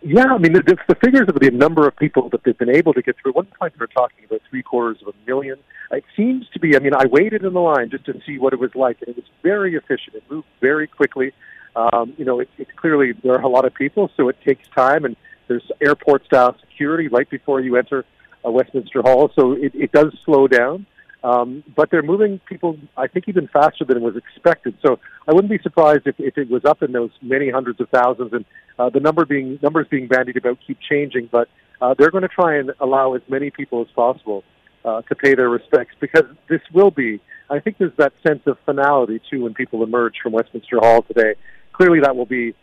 Yeah, 0.00 0.26
I 0.26 0.38
mean, 0.38 0.52
the, 0.52 0.78
the 0.86 0.94
figures 0.94 1.28
of 1.28 1.40
the 1.40 1.50
number 1.50 1.88
of 1.88 1.96
people 1.96 2.28
that 2.28 2.44
they've 2.44 2.56
been 2.56 2.70
able 2.70 2.94
to 2.94 3.02
get 3.02 3.16
through. 3.20 3.32
At 3.32 3.36
one 3.36 3.48
point, 3.58 3.74
they 3.74 3.80
were 3.80 3.88
talking 3.88 4.24
about 4.24 4.42
three 4.48 4.62
quarters 4.62 5.02
of 5.02 5.08
a 5.08 5.26
million. 5.26 5.58
It 5.90 6.04
seems 6.16 6.48
to 6.50 6.60
be. 6.60 6.76
I 6.76 6.78
mean, 6.78 6.94
I 6.94 7.06
waited 7.06 7.44
in 7.44 7.52
the 7.52 7.60
line 7.60 7.90
just 7.90 8.04
to 8.04 8.14
see 8.24 8.38
what 8.38 8.52
it 8.52 8.60
was 8.60 8.70
like, 8.76 8.98
and 9.00 9.08
it 9.08 9.16
was 9.16 9.24
very 9.42 9.74
efficient. 9.74 10.14
It 10.14 10.22
moved 10.30 10.46
very 10.60 10.86
quickly. 10.86 11.32
Um, 11.76 12.14
you 12.16 12.24
know, 12.24 12.40
it, 12.40 12.48
it's 12.58 12.70
clearly 12.76 13.12
there 13.22 13.34
are 13.34 13.42
a 13.42 13.48
lot 13.48 13.64
of 13.64 13.74
people, 13.74 14.10
so 14.16 14.28
it 14.28 14.36
takes 14.44 14.66
time, 14.74 15.04
and 15.04 15.16
there's 15.46 15.62
airport 15.80 16.24
style 16.26 16.56
security 16.60 17.08
right 17.08 17.28
before 17.28 17.60
you 17.60 17.76
enter 17.76 18.04
uh, 18.44 18.50
Westminster 18.50 19.02
Hall, 19.02 19.30
so 19.34 19.52
it, 19.52 19.72
it 19.74 19.92
does 19.92 20.16
slow 20.24 20.48
down. 20.48 20.86
Um, 21.24 21.64
but 21.74 21.90
they're 21.90 22.02
moving 22.02 22.40
people, 22.48 22.78
I 22.96 23.08
think, 23.08 23.28
even 23.28 23.48
faster 23.48 23.84
than 23.84 24.00
was 24.02 24.14
expected. 24.16 24.78
So 24.86 25.00
I 25.26 25.32
wouldn't 25.32 25.50
be 25.50 25.58
surprised 25.58 26.06
if, 26.06 26.14
if 26.18 26.38
it 26.38 26.48
was 26.48 26.64
up 26.64 26.82
in 26.82 26.92
those 26.92 27.10
many 27.20 27.50
hundreds 27.50 27.80
of 27.80 27.88
thousands. 27.88 28.32
And 28.32 28.44
uh, 28.78 28.90
the 28.90 29.00
number 29.00 29.24
being 29.24 29.58
numbers 29.60 29.88
being 29.90 30.06
bandied 30.06 30.36
about 30.36 30.58
keep 30.64 30.78
changing, 30.80 31.28
but 31.32 31.48
uh, 31.80 31.94
they're 31.98 32.12
going 32.12 32.22
to 32.22 32.28
try 32.28 32.58
and 32.58 32.72
allow 32.80 33.14
as 33.14 33.22
many 33.28 33.50
people 33.50 33.82
as 33.82 33.88
possible 33.96 34.44
uh, 34.84 35.02
to 35.02 35.14
pay 35.14 35.34
their 35.34 35.48
respects 35.48 35.94
because 36.00 36.24
this 36.48 36.60
will 36.72 36.90
be. 36.90 37.20
I 37.50 37.60
think 37.60 37.78
there's 37.78 37.96
that 37.96 38.12
sense 38.26 38.42
of 38.46 38.58
finality 38.64 39.20
too 39.30 39.42
when 39.42 39.54
people 39.54 39.82
emerge 39.82 40.14
from 40.22 40.32
Westminster 40.32 40.78
Hall 40.78 41.02
today. 41.02 41.34
Clearly, 41.78 42.00
that 42.00 42.16
will 42.16 42.26
be 42.26 42.54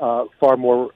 uh, 0.00 0.24
far 0.40 0.56
more 0.56 0.90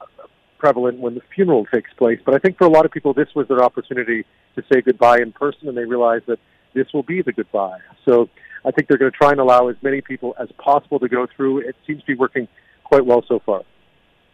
prevalent 0.58 0.98
when 0.98 1.14
the 1.14 1.22
funeral 1.34 1.66
takes 1.72 1.90
place. 1.94 2.18
But 2.24 2.34
I 2.34 2.38
think 2.38 2.58
for 2.58 2.66
a 2.66 2.70
lot 2.70 2.84
of 2.84 2.90
people, 2.90 3.14
this 3.14 3.28
was 3.34 3.46
their 3.48 3.62
opportunity 3.62 4.24
to 4.56 4.62
say 4.70 4.82
goodbye 4.82 5.18
in 5.18 5.30
person, 5.32 5.68
and 5.68 5.76
they 5.76 5.84
realize 5.84 6.22
that 6.26 6.38
this 6.74 6.86
will 6.92 7.04
be 7.04 7.22
the 7.22 7.32
goodbye. 7.32 7.78
So 8.04 8.28
I 8.64 8.72
think 8.72 8.88
they're 8.88 8.98
going 8.98 9.12
to 9.12 9.16
try 9.16 9.30
and 9.30 9.40
allow 9.40 9.68
as 9.68 9.76
many 9.82 10.00
people 10.00 10.34
as 10.38 10.48
possible 10.58 10.98
to 10.98 11.08
go 11.08 11.28
through. 11.34 11.60
It 11.60 11.76
seems 11.86 12.00
to 12.00 12.06
be 12.06 12.14
working 12.14 12.48
quite 12.82 13.06
well 13.06 13.24
so 13.28 13.40
far. 13.46 13.62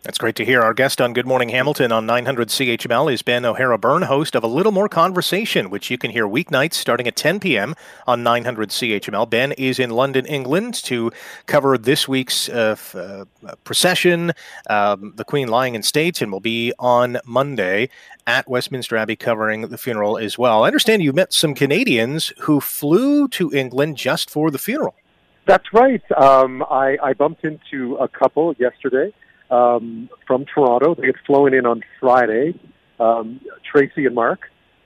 That's 0.06 0.18
great 0.18 0.36
to 0.36 0.44
hear. 0.44 0.62
Our 0.62 0.72
guest 0.72 1.00
on 1.00 1.14
Good 1.14 1.26
Morning 1.26 1.48
Hamilton 1.48 1.90
on 1.90 2.06
900 2.06 2.46
CHML 2.46 3.12
is 3.12 3.22
Ben 3.22 3.44
O'Hara 3.44 3.76
Byrne, 3.76 4.02
host 4.02 4.36
of 4.36 4.44
A 4.44 4.46
Little 4.46 4.70
More 4.70 4.88
Conversation, 4.88 5.68
which 5.68 5.90
you 5.90 5.98
can 5.98 6.12
hear 6.12 6.28
weeknights 6.28 6.74
starting 6.74 7.08
at 7.08 7.16
10 7.16 7.40
p.m. 7.40 7.74
on 8.06 8.22
900 8.22 8.68
CHML. 8.68 9.28
Ben 9.28 9.50
is 9.50 9.80
in 9.80 9.90
London, 9.90 10.24
England 10.24 10.74
to 10.84 11.10
cover 11.46 11.76
this 11.76 12.06
week's 12.06 12.48
uh, 12.48 12.76
uh, 12.94 13.24
procession, 13.64 14.30
um, 14.70 15.12
the 15.16 15.24
Queen 15.24 15.48
lying 15.48 15.74
in 15.74 15.82
state, 15.82 16.22
and 16.22 16.30
will 16.30 16.38
be 16.38 16.72
on 16.78 17.18
Monday 17.26 17.88
at 18.28 18.48
Westminster 18.48 18.96
Abbey 18.96 19.16
covering 19.16 19.62
the 19.62 19.78
funeral 19.78 20.18
as 20.18 20.38
well. 20.38 20.62
I 20.62 20.68
understand 20.68 21.02
you 21.02 21.12
met 21.12 21.32
some 21.32 21.52
Canadians 21.52 22.32
who 22.42 22.60
flew 22.60 23.26
to 23.30 23.52
England 23.52 23.96
just 23.96 24.30
for 24.30 24.52
the 24.52 24.58
funeral. 24.58 24.94
That's 25.46 25.72
right. 25.72 26.02
Um, 26.12 26.62
I, 26.70 26.96
I 27.02 27.12
bumped 27.12 27.44
into 27.44 27.96
a 27.96 28.06
couple 28.06 28.54
yesterday 28.60 29.12
um, 29.50 30.08
from 30.26 30.44
Toronto. 30.44 30.94
They 30.94 31.06
had 31.06 31.16
flown 31.26 31.54
in 31.54 31.66
on 31.66 31.82
Friday, 32.00 32.54
um, 32.98 33.40
Tracy 33.70 34.06
and 34.06 34.14
Mark, 34.14 34.40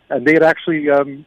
and 0.09 0.27
they 0.27 0.33
had 0.33 0.43
actually 0.43 0.91
um, 0.91 1.25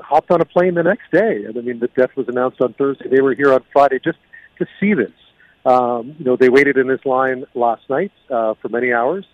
hopped 0.00 0.30
on 0.30 0.40
a 0.40 0.44
plane 0.44 0.74
the 0.74 0.82
next 0.82 1.10
day. 1.10 1.44
And 1.44 1.56
I 1.56 1.60
mean, 1.60 1.80
the 1.80 1.88
death 1.88 2.10
was 2.16 2.28
announced 2.28 2.60
on 2.60 2.74
Thursday. 2.74 3.08
They 3.08 3.20
were 3.20 3.34
here 3.34 3.52
on 3.52 3.64
Friday 3.72 3.98
just 4.02 4.18
to 4.58 4.66
see 4.80 4.94
this. 4.94 5.12
Um, 5.66 6.14
you 6.18 6.24
know, 6.24 6.36
they 6.36 6.48
waited 6.48 6.76
in 6.76 6.88
this 6.88 7.04
line 7.04 7.44
last 7.54 7.88
night 7.88 8.12
uh, 8.30 8.54
for 8.60 8.68
many 8.68 8.92
hours. 8.92 9.24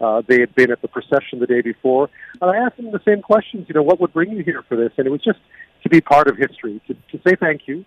Uh, 0.00 0.22
they 0.26 0.40
had 0.40 0.54
been 0.54 0.70
at 0.70 0.80
the 0.80 0.88
procession 0.88 1.40
the 1.40 1.46
day 1.46 1.60
before, 1.60 2.08
and 2.40 2.50
I 2.50 2.56
asked 2.56 2.76
them 2.78 2.90
the 2.90 3.02
same 3.04 3.20
questions. 3.20 3.66
You 3.68 3.74
know, 3.74 3.82
what 3.82 4.00
would 4.00 4.14
bring 4.14 4.32
you 4.32 4.42
here 4.42 4.64
for 4.66 4.76
this? 4.76 4.92
And 4.96 5.06
it 5.06 5.10
was 5.10 5.22
just 5.22 5.38
to 5.82 5.90
be 5.90 6.00
part 6.00 6.28
of 6.28 6.38
history, 6.38 6.80
to, 6.86 6.94
to 6.94 7.22
say 7.26 7.36
thank 7.36 7.62
you, 7.66 7.84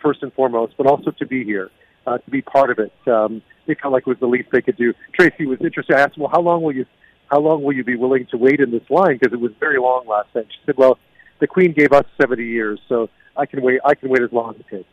first 0.00 0.22
and 0.22 0.32
foremost, 0.34 0.74
but 0.76 0.86
also 0.86 1.10
to 1.10 1.26
be 1.26 1.44
here, 1.44 1.70
uh, 2.08 2.18
to 2.18 2.30
be 2.30 2.42
part 2.42 2.70
of 2.70 2.78
it. 2.78 2.92
Um, 3.06 3.42
they 3.66 3.74
felt 3.74 3.92
like 3.92 4.02
it 4.06 4.08
was 4.08 4.18
the 4.18 4.26
least 4.26 4.48
they 4.50 4.62
could 4.62 4.76
do. 4.76 4.94
Tracy 5.12 5.46
was 5.46 5.60
interested. 5.60 5.96
I 5.96 6.00
asked, 6.00 6.16
"Well, 6.16 6.30
how 6.32 6.40
long 6.40 6.62
will 6.62 6.74
you, 6.74 6.86
how 7.30 7.40
long 7.40 7.62
will 7.62 7.74
you 7.74 7.84
be 7.84 7.96
willing 7.96 8.26
to 8.30 8.36
wait 8.36 8.60
in 8.60 8.70
this 8.70 8.88
line? 8.88 9.18
Because 9.18 9.32
it 9.32 9.40
was 9.40 9.52
very 9.60 9.78
long 9.78 10.06
last 10.06 10.34
night." 10.34 10.46
She 10.50 10.58
said, 10.66 10.76
"Well, 10.76 10.98
the 11.40 11.46
Queen 11.46 11.72
gave 11.72 11.92
us 11.92 12.04
seventy 12.20 12.46
years, 12.46 12.80
so 12.88 13.10
I 13.36 13.46
can 13.46 13.60
wait. 13.62 13.80
I 13.84 13.94
can 13.94 14.08
wait 14.08 14.22
as 14.22 14.32
long 14.32 14.54
as 14.54 14.60
it 14.60 14.68
takes." 14.68 14.88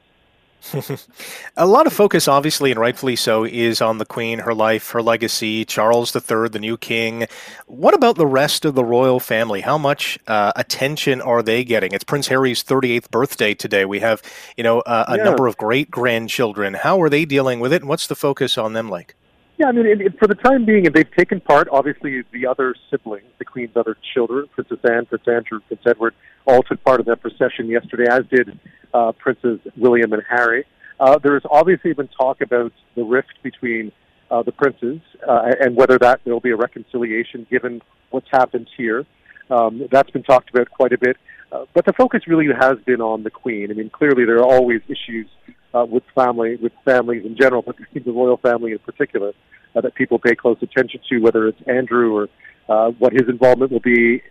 a 1.58 1.65
lot 1.65 1.88
of 1.88 1.93
focus, 1.93 2.28
obviously, 2.28 2.71
and 2.71 2.80
rightfully 2.80 3.15
so, 3.15 3.43
is 3.43 3.82
on 3.82 3.97
the 3.97 4.06
Queen, 4.06 4.39
her 4.39 4.54
life, 4.54 4.91
her 4.91 5.01
legacy, 5.01 5.65
Charles 5.65 6.15
III, 6.15 6.49
the 6.49 6.60
new 6.60 6.78
king. 6.78 7.28
What 7.67 7.93
about 7.93 8.15
the 8.15 8.25
rest 8.28 8.65
of 8.65 8.75
the 8.75 8.84
royal 8.84 9.19
family? 9.19 9.62
How 9.62 9.78
much 9.78 10.17
uh, 10.28 10.54
attention 10.56 11.21
are 11.21 11.43
they 11.43 11.63
getting? 11.63 11.91
It's 11.91 12.04
Prince 12.04 12.28
Harry's 12.28 12.63
38th 12.63 13.10
birthday 13.12 13.54
today. 13.54 13.86
We 13.86 13.99
have, 13.99 14.21
you 14.58 14.63
know, 14.63 14.80
uh, 14.82 15.06
a 15.08 15.17
yeah. 15.17 15.23
number 15.23 15.47
of 15.47 15.58
great 15.58 15.91
grandchildren. 15.91 16.73
How 16.73 17.01
are 17.01 17.10
they 17.10 17.25
dealing 17.25 17.60
with 17.60 17.73
it, 17.73 17.82
and 17.82 17.89
what's 17.89 18.08
the 18.08 18.15
focus 18.15 18.58
on 18.58 18.73
them 18.73 18.89
like? 18.89 19.15
Yeah, 19.57 19.67
I 19.67 19.71
mean, 19.71 19.85
it, 19.85 20.01
it, 20.01 20.19
for 20.19 20.27
the 20.27 20.35
time 20.35 20.65
being, 20.65 20.85
and 20.85 20.93
they've 20.93 21.15
taken 21.17 21.39
part. 21.39 21.69
Obviously, 21.71 22.23
the 22.33 22.45
other 22.45 22.75
siblings, 22.91 23.27
the 23.39 23.45
Queen's 23.45 23.75
other 23.77 23.95
children, 24.13 24.47
Princess 24.53 24.79
Anne, 24.83 25.05
Prince 25.05 25.23
Andrew, 25.27 25.61
Prince 25.67 25.81
Edward, 25.87 26.13
all 26.45 26.61
took 26.63 26.83
part 26.83 26.99
in 26.99 27.05
that 27.05 27.21
procession 27.21 27.67
yesterday, 27.67 28.05
as 28.09 28.23
did 28.29 28.59
uh, 28.93 29.13
Princes 29.13 29.59
William 29.77 30.11
and 30.11 30.23
Harry. 30.29 30.65
Uh, 30.99 31.17
there 31.19 31.33
has 31.33 31.43
obviously 31.49 31.93
been 31.93 32.09
talk 32.09 32.41
about 32.41 32.73
the 32.95 33.03
rift 33.03 33.33
between 33.43 33.91
uh, 34.29 34.43
the 34.43 34.51
princes 34.51 34.99
uh, 35.27 35.51
and 35.59 35.75
whether 35.75 35.97
that 35.99 36.19
there 36.23 36.33
will 36.33 36.41
be 36.41 36.51
a 36.51 36.55
reconciliation 36.55 37.45
given 37.49 37.81
what's 38.11 38.27
happened 38.31 38.67
here. 38.75 39.05
Um, 39.49 39.87
that's 39.91 40.09
been 40.09 40.23
talked 40.23 40.49
about 40.49 40.69
quite 40.69 40.93
a 40.93 40.97
bit. 40.97 41.17
Uh, 41.51 41.65
but 41.73 41.85
the 41.85 41.93
focus 41.93 42.21
really 42.27 42.47
has 42.59 42.77
been 42.85 43.01
on 43.01 43.23
the 43.23 43.29
Queen. 43.29 43.71
I 43.71 43.73
mean, 43.73 43.89
clearly 43.89 44.25
there 44.25 44.37
are 44.37 44.45
always 44.45 44.81
issues 44.87 45.27
uh, 45.75 45.85
with 45.85 46.03
family, 46.13 46.55
with 46.55 46.71
families 46.85 47.25
in 47.25 47.35
general, 47.35 47.61
but 47.61 47.75
the 47.93 48.11
royal 48.11 48.38
family 48.38 48.71
in 48.71 48.79
particular, 48.79 49.33
uh, 49.75 49.81
that 49.81 49.93
people 49.95 50.17
pay 50.19 50.35
close 50.35 50.57
attention 50.61 51.01
to, 51.09 51.19
whether 51.19 51.47
it's 51.47 51.59
Andrew 51.67 52.15
or 52.15 52.29
uh, 52.69 52.91
what 52.91 53.11
his 53.13 53.27
involvement 53.27 53.71
will 53.71 53.81
be 53.81 54.21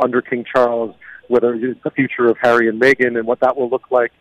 under 0.00 0.22
King 0.22 0.44
Charles, 0.50 0.94
whether 1.28 1.54
it's 1.54 1.82
the 1.84 1.90
future 1.90 2.26
of 2.28 2.36
Harry 2.40 2.68
and 2.68 2.80
Meghan 2.80 3.18
and 3.18 3.26
what 3.26 3.40
that 3.40 3.56
will 3.56 3.68
look 3.68 3.90
like. 3.90 4.12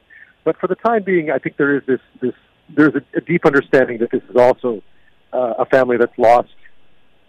But 0.44 0.60
for 0.60 0.68
the 0.68 0.76
time 0.76 1.04
being, 1.04 1.32
I 1.32 1.38
think 1.38 1.58
there 1.58 1.78
is 1.78 1.84
this 1.88 2.02
this 2.22 2.34
there's 2.76 2.94
a, 2.96 3.18
a 3.18 3.22
deep 3.22 3.46
understanding 3.46 4.00
that 4.00 4.12
this 4.12 4.24
is 4.30 4.36
also 4.36 4.82
uh, 5.32 5.54
a 5.60 5.66
family 5.66 5.98
that's 5.98 6.18
lost, 6.18 6.54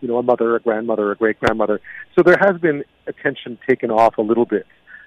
you 0.01 0.09
know, 0.09 0.19
a 0.19 0.23
mother, 0.23 0.57
a 0.57 0.61
grandmother, 0.61 1.13
a 1.13 1.17
great 1.17 1.39
grandmother. 1.39 1.81
So 2.17 2.23
there 2.23 2.39
has 2.41 2.61
been 2.61 2.85
attention 3.07 3.59
taken 3.69 3.91
off 3.91 4.19
a 4.19 4.23
little 4.23 4.47
bit. 4.47 4.67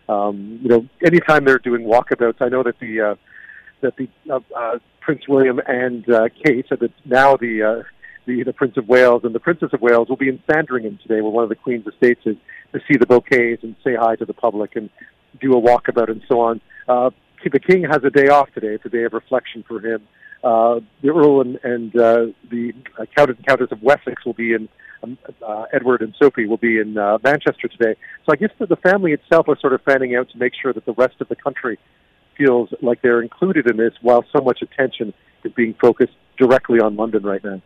Um, 0.09 0.59
you 0.61 0.69
know, 0.69 0.87
anytime 1.05 1.43
they're 1.43 1.59
doing 1.59 1.83
walkabouts, 1.83 2.41
I 2.41 2.47
know 2.47 2.63
that 2.63 2.79
the 2.79 3.01
uh, 3.01 3.15
that 3.81 3.95
the 3.97 4.09
uh, 4.31 4.39
uh, 4.55 4.79
Prince 5.01 5.27
William 5.27 5.59
and 5.65 6.09
uh, 6.09 6.29
Kate, 6.43 6.65
so 6.69 6.75
that 6.75 6.91
now 7.05 7.37
the, 7.37 7.63
uh, 7.63 7.83
the 8.25 8.43
the 8.43 8.53
Prince 8.53 8.77
of 8.77 8.87
Wales 8.87 9.21
and 9.23 9.33
the 9.33 9.39
Princess 9.39 9.69
of 9.73 9.81
Wales 9.81 10.09
will 10.09 10.17
be 10.17 10.29
in 10.29 10.41
Sandringham 10.51 10.99
today, 11.01 11.21
where 11.21 11.31
one 11.31 11.43
of 11.43 11.49
the 11.49 11.55
Queen's 11.55 11.87
estates 11.87 12.21
is, 12.25 12.35
to 12.73 12.79
see 12.79 12.97
the 12.97 13.05
bouquets 13.05 13.63
and 13.63 13.75
say 13.83 13.95
hi 13.95 14.15
to 14.15 14.25
the 14.25 14.33
public 14.33 14.75
and 14.75 14.89
do 15.39 15.53
a 15.53 15.61
walkabout 15.61 16.09
and 16.09 16.21
so 16.27 16.41
on. 16.41 16.61
Uh, 16.87 17.09
the 17.51 17.59
king 17.59 17.83
has 17.83 18.03
a 18.03 18.09
day 18.09 18.27
off 18.27 18.51
today. 18.53 18.73
It's 18.73 18.85
a 18.85 18.89
day 18.89 19.03
of 19.03 19.13
reflection 19.13 19.63
for 19.67 19.79
him. 19.79 20.07
Uh, 20.43 20.81
the 21.01 21.09
Earl 21.09 21.41
and, 21.41 21.59
and 21.63 21.95
uh, 21.95 22.25
the 22.49 22.73
uh, 22.99 23.05
Countess 23.15 23.37
and 23.37 23.47
Countess 23.47 23.69
of 23.71 23.81
Wessex 23.81 24.25
will 24.25 24.33
be 24.33 24.53
in, 24.53 24.69
um, 25.03 25.17
uh, 25.45 25.65
Edward 25.73 26.01
and 26.01 26.13
Sophie 26.21 26.45
will 26.45 26.57
be 26.57 26.79
in 26.79 26.97
uh, 26.97 27.17
Manchester 27.23 27.67
today. 27.67 27.95
So 28.25 28.33
I 28.33 28.35
guess 28.35 28.51
that 28.59 28.69
the 28.69 28.75
family 28.75 29.13
itself 29.13 29.47
are 29.47 29.57
sort 29.59 29.73
of 29.73 29.81
fanning 29.81 30.15
out 30.15 30.29
to 30.31 30.37
make 30.37 30.53
sure 30.59 30.73
that 30.73 30.85
the 30.85 30.93
rest 30.93 31.15
of 31.21 31.29
the 31.29 31.35
country 31.35 31.79
feels 32.37 32.69
like 32.81 33.01
they're 33.01 33.21
included 33.21 33.69
in 33.69 33.77
this 33.77 33.93
while 34.01 34.23
so 34.35 34.41
much 34.41 34.61
attention 34.61 35.13
is 35.43 35.51
being 35.53 35.73
focused 35.73 36.13
directly 36.37 36.79
on 36.79 36.95
London 36.95 37.23
right 37.23 37.43
now. 37.43 37.61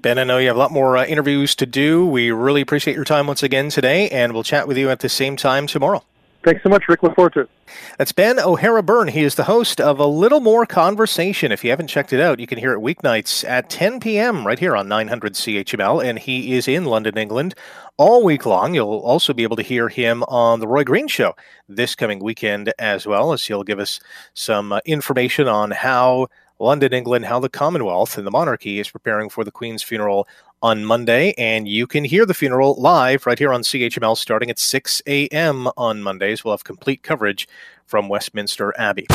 Ben, 0.00 0.18
I 0.18 0.24
know 0.24 0.38
you 0.38 0.46
have 0.48 0.56
a 0.56 0.58
lot 0.58 0.70
more 0.70 0.96
uh, 0.96 1.04
interviews 1.04 1.54
to 1.56 1.66
do. 1.66 2.06
We 2.06 2.30
really 2.30 2.60
appreciate 2.60 2.94
your 2.94 3.04
time 3.04 3.26
once 3.26 3.42
again 3.42 3.70
today, 3.70 4.08
and 4.10 4.32
we'll 4.32 4.44
chat 4.44 4.68
with 4.68 4.78
you 4.78 4.88
at 4.88 5.00
the 5.00 5.08
same 5.08 5.36
time 5.36 5.66
tomorrow. 5.66 6.04
Thanks 6.44 6.62
so 6.62 6.68
much, 6.68 6.84
Rick. 6.88 7.02
Look 7.02 7.14
forward 7.14 7.32
to 7.34 7.40
it. 7.40 7.50
That's 7.96 8.12
Ben 8.12 8.38
O'Hara 8.38 8.82
Byrne. 8.82 9.08
He 9.08 9.22
is 9.22 9.34
the 9.34 9.44
host 9.44 9.80
of 9.80 9.98
A 9.98 10.06
Little 10.06 10.40
More 10.40 10.66
Conversation. 10.66 11.52
If 11.52 11.64
you 11.64 11.70
haven't 11.70 11.86
checked 11.86 12.12
it 12.12 12.20
out, 12.20 12.38
you 12.38 12.46
can 12.46 12.58
hear 12.58 12.74
it 12.74 12.80
weeknights 12.80 13.48
at 13.48 13.70
10 13.70 13.98
p.m. 13.98 14.46
right 14.46 14.58
here 14.58 14.76
on 14.76 14.86
900 14.86 15.32
CHML. 15.32 16.04
And 16.04 16.18
he 16.18 16.54
is 16.54 16.68
in 16.68 16.84
London, 16.84 17.16
England 17.16 17.54
all 17.96 18.22
week 18.22 18.44
long. 18.44 18.74
You'll 18.74 18.98
also 18.98 19.32
be 19.32 19.42
able 19.42 19.56
to 19.56 19.62
hear 19.62 19.88
him 19.88 20.22
on 20.24 20.60
The 20.60 20.68
Roy 20.68 20.84
Green 20.84 21.08
Show 21.08 21.34
this 21.66 21.94
coming 21.94 22.18
weekend 22.22 22.74
as 22.78 23.06
well, 23.06 23.32
as 23.32 23.46
he'll 23.46 23.64
give 23.64 23.78
us 23.78 23.98
some 24.34 24.72
uh, 24.72 24.80
information 24.84 25.48
on 25.48 25.70
how 25.70 26.28
London, 26.58 26.92
England, 26.92 27.24
how 27.24 27.40
the 27.40 27.48
Commonwealth 27.48 28.16
and 28.16 28.26
the 28.26 28.30
monarchy 28.30 28.78
is 28.78 28.88
preparing 28.88 29.28
for 29.28 29.44
the 29.44 29.50
Queen's 29.50 29.82
funeral 29.82 30.28
on 30.62 30.84
Monday, 30.84 31.34
and 31.36 31.68
you 31.68 31.86
can 31.86 32.04
hear 32.04 32.24
the 32.24 32.32
funeral 32.32 32.74
live 32.80 33.26
right 33.26 33.38
here 33.38 33.52
on 33.52 33.60
CHML 33.60 34.16
starting 34.16 34.48
at 34.48 34.58
6 34.58 35.02
a.m. 35.06 35.68
on 35.76 36.02
Mondays. 36.02 36.42
We'll 36.42 36.54
have 36.54 36.64
complete 36.64 37.02
coverage 37.02 37.46
from 37.84 38.08
Westminster 38.08 38.72
Abbey. 38.78 39.06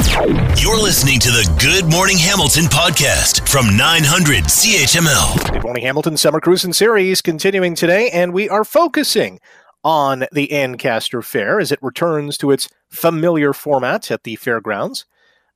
You're 0.58 0.80
listening 0.80 1.20
to 1.22 1.30
the 1.30 1.58
Good 1.60 1.92
Morning 1.92 2.18
Hamilton 2.18 2.66
podcast 2.66 3.50
from 3.50 3.76
900 3.76 4.44
CHML. 4.44 5.54
Good 5.54 5.64
Morning 5.64 5.84
Hamilton 5.84 6.18
Summer 6.18 6.40
Cruising 6.40 6.74
Series 6.74 7.22
continuing 7.22 7.74
today, 7.74 8.10
and 8.12 8.32
we 8.32 8.48
are 8.48 8.64
focusing 8.64 9.40
on 9.84 10.26
the 10.32 10.52
Ancaster 10.52 11.22
Fair 11.22 11.60
as 11.60 11.72
it 11.72 11.80
returns 11.82 12.38
to 12.38 12.52
its 12.52 12.70
familiar 12.90 13.54
format 13.54 14.12
at 14.12 14.24
the 14.24 14.36
fairgrounds 14.36 15.06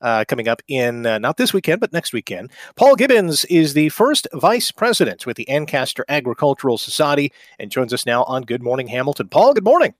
uh, 0.03 0.25
coming 0.27 0.47
up 0.47 0.61
in 0.67 1.05
uh, 1.05 1.17
not 1.17 1.37
this 1.37 1.53
weekend, 1.53 1.79
but 1.79 1.93
next 1.93 2.13
weekend. 2.13 2.51
Paul 2.75 2.95
Gibbons 2.95 3.45
is 3.45 3.73
the 3.73 3.89
first 3.89 4.27
vice 4.33 4.69
president 4.71 5.25
with 5.25 5.37
the 5.37 5.49
Ancaster 5.49 6.05
Agricultural 6.07 6.77
Society 6.77 7.31
and 7.57 7.71
joins 7.71 7.93
us 7.93 8.05
now 8.05 8.23
on 8.25 8.43
Good 8.43 8.61
Morning 8.61 8.87
Hamilton. 8.87 9.29
Paul, 9.29 9.53
good 9.53 9.63
morning. 9.63 9.93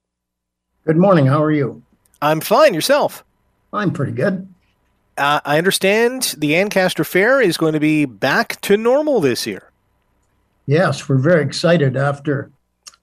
Good 0.84 0.98
morning. 0.98 1.26
How 1.26 1.42
are 1.42 1.50
you? 1.50 1.82
I'm 2.20 2.40
fine. 2.40 2.74
Yourself? 2.74 3.24
I'm 3.72 3.90
pretty 3.90 4.12
good. 4.12 4.46
Uh, 5.16 5.40
I 5.44 5.58
understand 5.58 6.34
the 6.38 6.56
Ancaster 6.56 7.04
Fair 7.04 7.40
is 7.40 7.56
going 7.56 7.72
to 7.72 7.80
be 7.80 8.04
back 8.04 8.60
to 8.62 8.76
normal 8.76 9.20
this 9.20 9.46
year. 9.46 9.70
Yes, 10.66 11.08
we're 11.08 11.18
very 11.18 11.42
excited. 11.42 11.96
After 11.96 12.50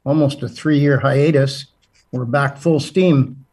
almost 0.03 0.43
a 0.43 0.49
three 0.49 0.79
year 0.79 0.99
hiatus, 0.99 1.67
we're 2.11 2.25
back 2.25 2.57
full 2.57 2.79
steam, 2.79 3.45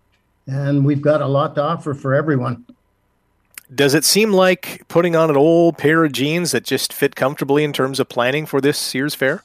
and 0.47 0.85
we've 0.85 1.03
got 1.03 1.23
a 1.23 1.27
lot 1.27 1.55
to 1.55 1.63
offer 1.63 1.95
for 1.95 2.15
everyone. 2.15 2.65
Does 3.75 3.95
it 3.95 4.05
seem 4.05 4.33
like 4.33 4.83
putting 4.89 5.15
on 5.15 5.29
an 5.29 5.37
old 5.37 5.77
pair 5.77 6.05
of 6.05 6.13
jeans 6.13 6.53
that 6.53 6.65
just 6.65 6.93
fit 6.93 7.15
comfortably 7.15 7.65
in 7.65 7.73
terms 7.73 8.01
of 8.01 8.09
planning 8.09 8.47
for 8.47 8.61
this 8.61 8.95
year's 8.95 9.15
fair? 9.15 9.43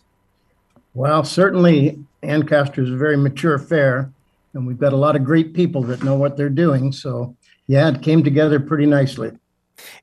Well, 0.93 1.23
certainly 1.23 1.99
Ancaster 2.21 2.83
is 2.83 2.89
a 2.89 2.95
very 2.95 3.17
mature 3.17 3.59
fair, 3.59 4.11
and 4.53 4.65
we've 4.65 4.79
got 4.79 4.93
a 4.93 4.97
lot 4.97 5.15
of 5.15 5.23
great 5.23 5.53
people 5.53 5.83
that 5.83 6.03
know 6.03 6.15
what 6.15 6.37
they're 6.37 6.49
doing. 6.49 6.91
So, 6.91 7.35
yeah, 7.67 7.89
it 7.89 8.01
came 8.01 8.23
together 8.23 8.59
pretty 8.59 8.85
nicely. 8.85 9.31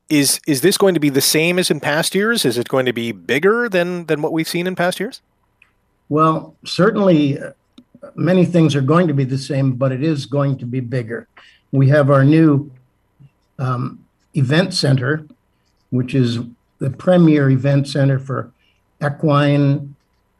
Is 0.08 0.40
is 0.46 0.60
this 0.60 0.76
going 0.76 0.94
to 0.94 1.00
be 1.00 1.08
the 1.08 1.20
same 1.20 1.58
as 1.58 1.70
in 1.70 1.80
past 1.80 2.14
years? 2.14 2.44
Is 2.44 2.58
it 2.58 2.68
going 2.68 2.86
to 2.86 2.92
be 2.92 3.12
bigger 3.12 3.68
than 3.68 4.06
than 4.06 4.20
what 4.20 4.32
we've 4.32 4.48
seen 4.48 4.66
in 4.66 4.74
past 4.74 4.98
years? 4.98 5.22
Well, 6.08 6.56
certainly 6.64 7.38
uh, 7.38 7.52
many 8.16 8.44
things 8.44 8.74
are 8.74 8.80
going 8.82 9.06
to 9.06 9.14
be 9.14 9.24
the 9.24 9.38
same, 9.38 9.74
but 9.74 9.92
it 9.92 10.02
is 10.02 10.26
going 10.26 10.58
to 10.58 10.66
be 10.66 10.80
bigger. 10.80 11.28
We 11.70 11.88
have 11.88 12.10
our 12.10 12.24
new 12.24 12.70
um, 13.60 13.99
event 14.34 14.74
center, 14.74 15.26
which 15.90 16.14
is 16.14 16.38
the 16.78 16.90
premier 16.90 17.50
event 17.50 17.88
center 17.88 18.18
for 18.18 18.52
equine, 19.04 19.94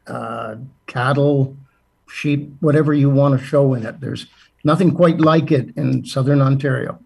uh, 0.07 0.55
cattle, 0.87 1.55
sheep, 2.07 2.51
whatever 2.59 2.93
you 2.93 3.09
want 3.09 3.39
to 3.39 3.45
show 3.45 3.73
in 3.73 3.85
it. 3.85 3.99
There's 3.99 4.27
nothing 4.63 4.93
quite 4.93 5.19
like 5.19 5.51
it 5.51 5.75
in 5.75 6.05
southern 6.05 6.41
Ontario. 6.41 6.99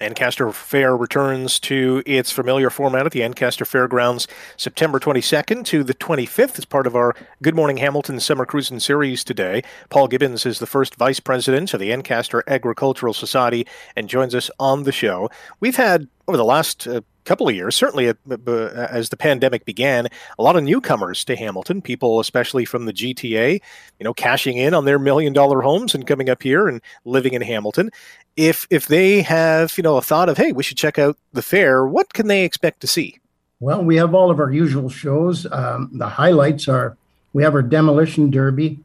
Ancaster 0.00 0.50
Fair 0.52 0.96
returns 0.96 1.58
to 1.60 2.02
its 2.06 2.30
familiar 2.30 2.70
format 2.70 3.06
at 3.06 3.12
the 3.12 3.22
Ancaster 3.22 3.64
Fairgrounds 3.64 4.28
September 4.56 5.00
22nd 5.00 5.64
to 5.66 5.82
the 5.82 5.94
25th 5.94 6.58
as 6.58 6.64
part 6.64 6.86
of 6.86 6.94
our 6.94 7.14
Good 7.42 7.54
Morning 7.54 7.78
Hamilton 7.78 8.20
Summer 8.20 8.44
Cruising 8.44 8.80
Series 8.80 9.24
today. 9.24 9.62
Paul 9.88 10.08
Gibbons 10.08 10.46
is 10.46 10.58
the 10.58 10.66
first 10.66 10.94
vice 10.96 11.20
president 11.20 11.72
of 11.74 11.80
the 11.80 11.92
Ancaster 11.92 12.44
Agricultural 12.46 13.14
Society 13.14 13.66
and 13.94 14.08
joins 14.08 14.34
us 14.34 14.50
on 14.58 14.82
the 14.82 14.92
show. 14.92 15.30
We've 15.60 15.76
had, 15.76 16.08
over 16.28 16.36
the 16.36 16.44
last 16.44 16.86
uh, 16.86 17.00
couple 17.26 17.48
of 17.48 17.54
years, 17.54 17.74
certainly 17.74 18.12
as 18.56 19.08
the 19.10 19.16
pandemic 19.16 19.64
began, 19.64 20.06
a 20.38 20.42
lot 20.42 20.56
of 20.56 20.64
newcomers 20.64 21.24
to 21.26 21.36
Hamilton, 21.36 21.82
people 21.82 22.20
especially 22.20 22.64
from 22.64 22.86
the 22.86 22.92
GTA, 22.92 23.60
you 23.98 24.04
know, 24.04 24.14
cashing 24.14 24.56
in 24.56 24.72
on 24.72 24.84
their 24.84 24.98
million 24.98 25.32
dollar 25.32 25.60
homes 25.60 25.94
and 25.94 26.06
coming 26.06 26.30
up 26.30 26.42
here 26.42 26.68
and 26.68 26.80
living 27.04 27.34
in 27.34 27.42
Hamilton. 27.42 27.90
If 28.36 28.66
if 28.70 28.86
they 28.86 29.22
have, 29.22 29.76
you 29.76 29.82
know, 29.82 29.96
a 29.96 30.02
thought 30.02 30.28
of, 30.28 30.36
hey, 30.36 30.52
we 30.52 30.62
should 30.62 30.76
check 30.76 30.98
out 30.98 31.18
the 31.32 31.42
fair, 31.42 31.86
what 31.86 32.12
can 32.14 32.28
they 32.28 32.44
expect 32.44 32.80
to 32.80 32.86
see? 32.86 33.18
Well, 33.60 33.82
we 33.82 33.96
have 33.96 34.14
all 34.14 34.30
of 34.30 34.38
our 34.38 34.52
usual 34.52 34.88
shows. 34.88 35.46
Um, 35.50 35.90
the 35.92 36.08
highlights 36.08 36.68
are 36.68 36.96
we 37.32 37.42
have 37.42 37.54
our 37.54 37.62
demolition 37.62 38.30
derby 38.30 38.78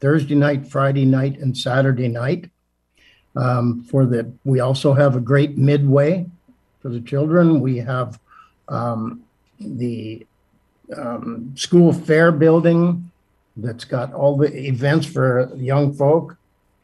Thursday 0.00 0.34
night, 0.34 0.66
Friday 0.66 1.04
night, 1.04 1.38
and 1.38 1.56
Saturday 1.56 2.08
night. 2.08 2.50
Um, 3.34 3.82
for 3.84 4.04
the 4.04 4.30
we 4.44 4.60
also 4.60 4.92
have 4.92 5.16
a 5.16 5.20
great 5.20 5.56
midway 5.56 6.26
for 6.82 6.88
the 6.88 7.00
children. 7.00 7.60
We 7.60 7.78
have 7.78 8.18
um, 8.68 9.22
the 9.60 10.26
um, 10.96 11.52
school 11.56 11.92
fair 11.92 12.32
building 12.32 13.10
that's 13.56 13.84
got 13.84 14.12
all 14.12 14.36
the 14.36 14.52
events 14.66 15.06
for 15.06 15.50
young 15.56 15.94
folk. 15.94 16.36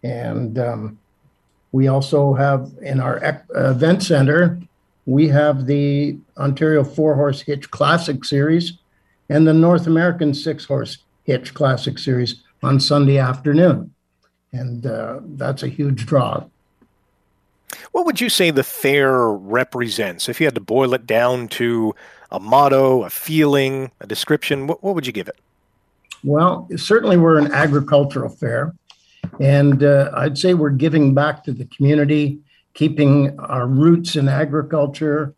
And 0.02 0.58
um, 0.58 0.98
we 1.72 1.88
also 1.88 2.34
have 2.34 2.70
in 2.80 3.00
our 3.00 3.42
event 3.54 4.02
center, 4.02 4.60
we 5.06 5.28
have 5.28 5.66
the 5.66 6.18
Ontario 6.36 6.84
Four 6.84 7.14
Horse 7.14 7.40
Hitch 7.40 7.70
Classic 7.70 8.24
Series 8.24 8.74
and 9.28 9.46
the 9.46 9.54
North 9.54 9.86
American 9.86 10.34
Six 10.34 10.64
Horse 10.64 10.98
Hitch 11.24 11.54
Classic 11.54 11.98
Series 11.98 12.42
on 12.62 12.80
Sunday 12.80 13.18
afternoon. 13.18 13.92
And 14.52 14.86
uh, 14.86 15.20
that's 15.22 15.62
a 15.62 15.68
huge 15.68 16.06
draw. 16.06 16.44
What 17.92 18.06
would 18.06 18.20
you 18.20 18.28
say 18.28 18.50
the 18.50 18.62
fair 18.62 19.28
represents? 19.28 20.28
If 20.28 20.40
you 20.40 20.46
had 20.46 20.54
to 20.54 20.60
boil 20.60 20.94
it 20.94 21.06
down 21.06 21.48
to 21.48 21.94
a 22.30 22.40
motto, 22.40 23.04
a 23.04 23.10
feeling, 23.10 23.90
a 24.00 24.06
description, 24.06 24.66
what, 24.66 24.82
what 24.82 24.94
would 24.94 25.06
you 25.06 25.12
give 25.12 25.28
it? 25.28 25.38
Well, 26.24 26.68
certainly 26.76 27.16
we're 27.16 27.38
an 27.38 27.52
agricultural 27.52 28.30
fair. 28.30 28.74
And 29.40 29.82
uh, 29.84 30.10
I'd 30.14 30.38
say 30.38 30.54
we're 30.54 30.70
giving 30.70 31.14
back 31.14 31.44
to 31.44 31.52
the 31.52 31.64
community, 31.66 32.40
keeping 32.74 33.38
our 33.38 33.66
roots 33.66 34.16
in 34.16 34.28
agriculture, 34.28 35.34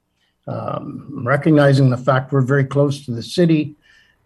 um, 0.47 1.25
recognizing 1.25 1.91
the 1.91 1.97
fact 1.97 2.33
we're 2.33 2.41
very 2.41 2.65
close 2.65 3.05
to 3.05 3.13
the 3.13 3.23
city. 3.23 3.75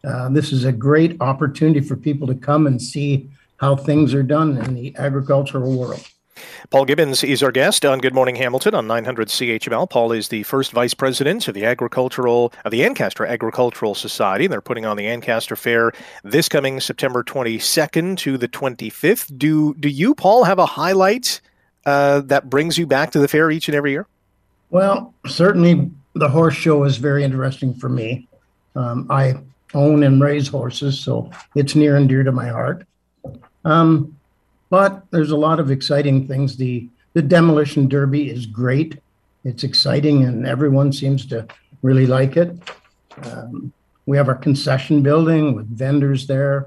Uh, 0.05 0.29
this 0.29 0.53
is 0.53 0.64
a 0.64 0.73
great 0.73 1.21
opportunity 1.21 1.81
for 1.81 1.97
people 1.97 2.27
to 2.27 2.35
come 2.35 2.67
and 2.67 2.81
see 2.81 3.29
how 3.57 3.75
things 3.75 4.14
are 4.14 4.23
done 4.23 4.59
in 4.59 4.75
the 4.75 4.95
agricultural 4.97 5.77
world. 5.77 6.07
Paul 6.70 6.85
Gibbons 6.85 7.23
is 7.23 7.42
our 7.42 7.53
guest 7.53 7.85
on 7.85 7.99
Good 8.01 8.14
Morning 8.14 8.37
Hamilton 8.37 8.75
on 8.75 8.87
900 8.87 9.29
CHML. 9.29 9.88
Paul 9.88 10.12
is 10.12 10.29
the 10.29 10.42
first 10.44 10.73
vice 10.73 10.94
president 10.94 11.47
of 11.49 11.55
the 11.55 11.64
agricultural 11.64 12.53
of 12.64 12.70
the 12.70 12.85
Ancaster 12.85 13.25
Agricultural 13.25 13.94
Society. 13.94 14.47
They're 14.47 14.61
putting 14.61 14.87
on 14.87 14.97
the 14.97 15.07
Ancaster 15.07 15.57
Fair 15.57 15.92
this 16.23 16.49
coming 16.49 16.81
September 16.81 17.23
22nd 17.23 18.16
to 18.18 18.37
the 18.38 18.49
25th. 18.49 19.37
Do 19.38 19.75
do 19.75 19.88
you, 19.88 20.14
Paul, 20.14 20.44
have 20.44 20.59
a 20.59 20.66
highlight 20.66 21.40
uh, 21.87 22.20
that 22.23 22.51
brings 22.51 22.79
you 22.79 22.87
back 22.87 23.11
to 23.12 23.18
the 23.18 23.29
fair 23.29 23.51
each 23.51 23.68
and 23.68 23.75
every 23.75 23.92
year? 23.92 24.07
Well, 24.70 25.14
certainly 25.27 25.90
the 26.14 26.29
horse 26.29 26.55
show 26.55 26.85
is 26.85 26.97
very 26.97 27.25
interesting 27.25 27.75
for 27.75 27.88
me. 27.88 28.29
Um, 28.75 29.07
I 29.11 29.35
own 29.75 30.03
and 30.03 30.20
raise 30.20 30.49
horses, 30.49 30.99
so 30.99 31.31
it's 31.55 31.75
near 31.75 31.97
and 31.97 32.09
dear 32.09 32.23
to 32.23 32.33
my 32.33 32.49
heart. 32.49 32.87
Um, 33.64 34.13
but 34.74 35.08
there's 35.12 35.30
a 35.30 35.37
lot 35.37 35.60
of 35.60 35.70
exciting 35.70 36.26
things. 36.26 36.56
The 36.56 36.88
the 37.12 37.22
demolition 37.22 37.87
derby 37.87 38.28
is 38.28 38.44
great. 38.44 38.98
It's 39.44 39.62
exciting, 39.62 40.24
and 40.24 40.44
everyone 40.44 40.92
seems 40.92 41.26
to 41.26 41.46
really 41.82 42.08
like 42.08 42.37
it. 42.37 42.58
Um, 43.22 43.72
we 44.06 44.16
have 44.16 44.28
our 44.28 44.34
concession 44.34 45.00
building 45.00 45.54
with 45.54 45.68
vendors 45.68 46.26
there, 46.26 46.66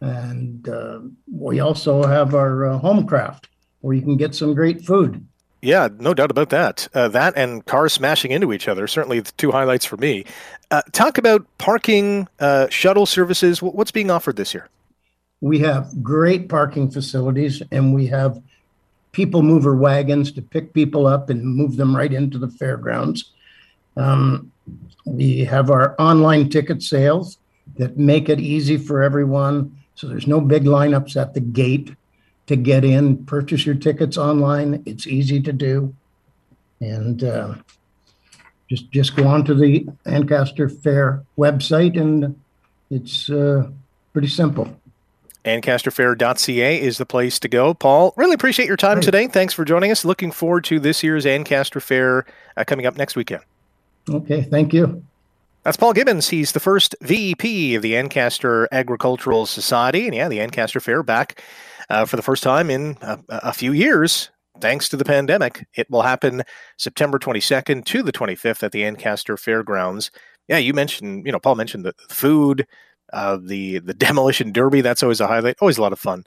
and 0.00 0.66
uh, 0.66 1.00
we 1.30 1.60
also 1.60 2.04
have 2.04 2.34
our 2.34 2.64
uh, 2.64 2.78
home 2.78 3.06
craft 3.06 3.50
where 3.82 3.94
you 3.94 4.00
can 4.00 4.16
get 4.16 4.34
some 4.34 4.54
great 4.54 4.80
food. 4.80 5.22
Yeah, 5.60 5.88
no 5.98 6.14
doubt 6.14 6.30
about 6.30 6.48
that. 6.48 6.88
Uh, 6.94 7.08
that 7.08 7.34
and 7.36 7.62
cars 7.66 7.92
smashing 7.92 8.30
into 8.30 8.54
each 8.54 8.68
other, 8.68 8.86
certainly 8.86 9.20
the 9.20 9.32
two 9.32 9.50
highlights 9.50 9.84
for 9.84 9.98
me. 9.98 10.24
Uh, 10.70 10.80
talk 10.92 11.18
about 11.18 11.46
parking, 11.58 12.26
uh, 12.40 12.68
shuttle 12.70 13.04
services. 13.04 13.60
What's 13.60 13.90
being 13.90 14.10
offered 14.10 14.36
this 14.36 14.54
year? 14.54 14.70
We 15.44 15.58
have 15.58 16.02
great 16.02 16.48
parking 16.48 16.90
facilities 16.90 17.62
and 17.70 17.94
we 17.94 18.06
have 18.06 18.42
people 19.12 19.42
mover 19.42 19.76
wagons 19.76 20.32
to 20.32 20.40
pick 20.40 20.72
people 20.72 21.06
up 21.06 21.28
and 21.28 21.44
move 21.44 21.76
them 21.76 21.94
right 21.94 22.10
into 22.10 22.38
the 22.38 22.48
fairgrounds. 22.48 23.30
Um, 23.94 24.52
we 25.04 25.44
have 25.44 25.68
our 25.68 25.94
online 25.98 26.48
ticket 26.48 26.82
sales 26.82 27.36
that 27.76 27.98
make 27.98 28.30
it 28.30 28.40
easy 28.40 28.78
for 28.78 29.02
everyone. 29.02 29.78
So 29.96 30.08
there's 30.08 30.26
no 30.26 30.40
big 30.40 30.64
lineups 30.64 31.14
at 31.20 31.34
the 31.34 31.40
gate. 31.40 31.94
to 32.46 32.56
get 32.56 32.82
in, 32.84 33.24
purchase 33.26 33.66
your 33.66 33.74
tickets 33.74 34.16
online. 34.16 34.82
It's 34.86 35.06
easy 35.06 35.40
to 35.42 35.52
do. 35.52 35.94
And 36.80 37.22
uh, 37.22 37.54
just 38.68 38.90
just 38.90 39.14
go 39.14 39.26
on 39.26 39.44
to 39.44 39.54
the 39.54 39.86
Ancaster 40.06 40.68
Fair 40.68 41.22
website, 41.38 42.00
and 42.00 42.38
it's 42.90 43.30
uh, 43.30 43.68
pretty 44.12 44.28
simple. 44.28 44.66
AncasterFair.ca 45.44 46.80
is 46.80 46.98
the 46.98 47.06
place 47.06 47.38
to 47.40 47.48
go. 47.48 47.74
Paul, 47.74 48.14
really 48.16 48.34
appreciate 48.34 48.66
your 48.66 48.76
time 48.76 49.00
today. 49.00 49.26
Thanks 49.26 49.52
for 49.52 49.64
joining 49.64 49.90
us. 49.90 50.04
Looking 50.04 50.30
forward 50.30 50.64
to 50.64 50.80
this 50.80 51.02
year's 51.02 51.26
Ancaster 51.26 51.80
Fair 51.80 52.24
uh, 52.56 52.64
coming 52.64 52.86
up 52.86 52.96
next 52.96 53.16
weekend. 53.16 53.42
Okay, 54.08 54.42
thank 54.42 54.72
you. 54.72 55.02
That's 55.62 55.76
Paul 55.76 55.94
Gibbons. 55.94 56.28
He's 56.28 56.52
the 56.52 56.60
first 56.60 56.94
VP 57.00 57.74
of 57.74 57.82
the 57.82 57.96
Ancaster 57.96 58.68
Agricultural 58.72 59.46
Society. 59.46 60.06
And 60.06 60.14
yeah, 60.14 60.28
the 60.28 60.40
Ancaster 60.40 60.80
Fair 60.80 61.02
back 61.02 61.42
uh, 61.88 62.04
for 62.04 62.16
the 62.16 62.22
first 62.22 62.42
time 62.42 62.70
in 62.70 62.98
a, 63.00 63.18
a 63.28 63.52
few 63.52 63.72
years 63.72 64.30
thanks 64.60 64.88
to 64.88 64.96
the 64.96 65.04
pandemic. 65.04 65.66
It 65.74 65.90
will 65.90 66.02
happen 66.02 66.42
September 66.76 67.18
22nd 67.18 67.84
to 67.86 68.02
the 68.02 68.12
25th 68.12 68.62
at 68.62 68.72
the 68.72 68.84
Ancaster 68.84 69.36
Fairgrounds. 69.36 70.10
Yeah, 70.48 70.58
you 70.58 70.74
mentioned, 70.74 71.26
you 71.26 71.32
know, 71.32 71.40
Paul 71.40 71.54
mentioned 71.54 71.84
the 71.84 71.94
food, 72.08 72.66
uh, 73.14 73.38
the 73.40 73.78
the 73.78 73.94
demolition 74.06 74.52
derby. 74.52 74.82
That's 74.82 75.02
always 75.02 75.20
a 75.20 75.26
highlight. 75.26 75.56
Always 75.60 75.78
a 75.78 75.82
lot 75.82 75.92
of 75.92 75.98
fun. 75.98 76.24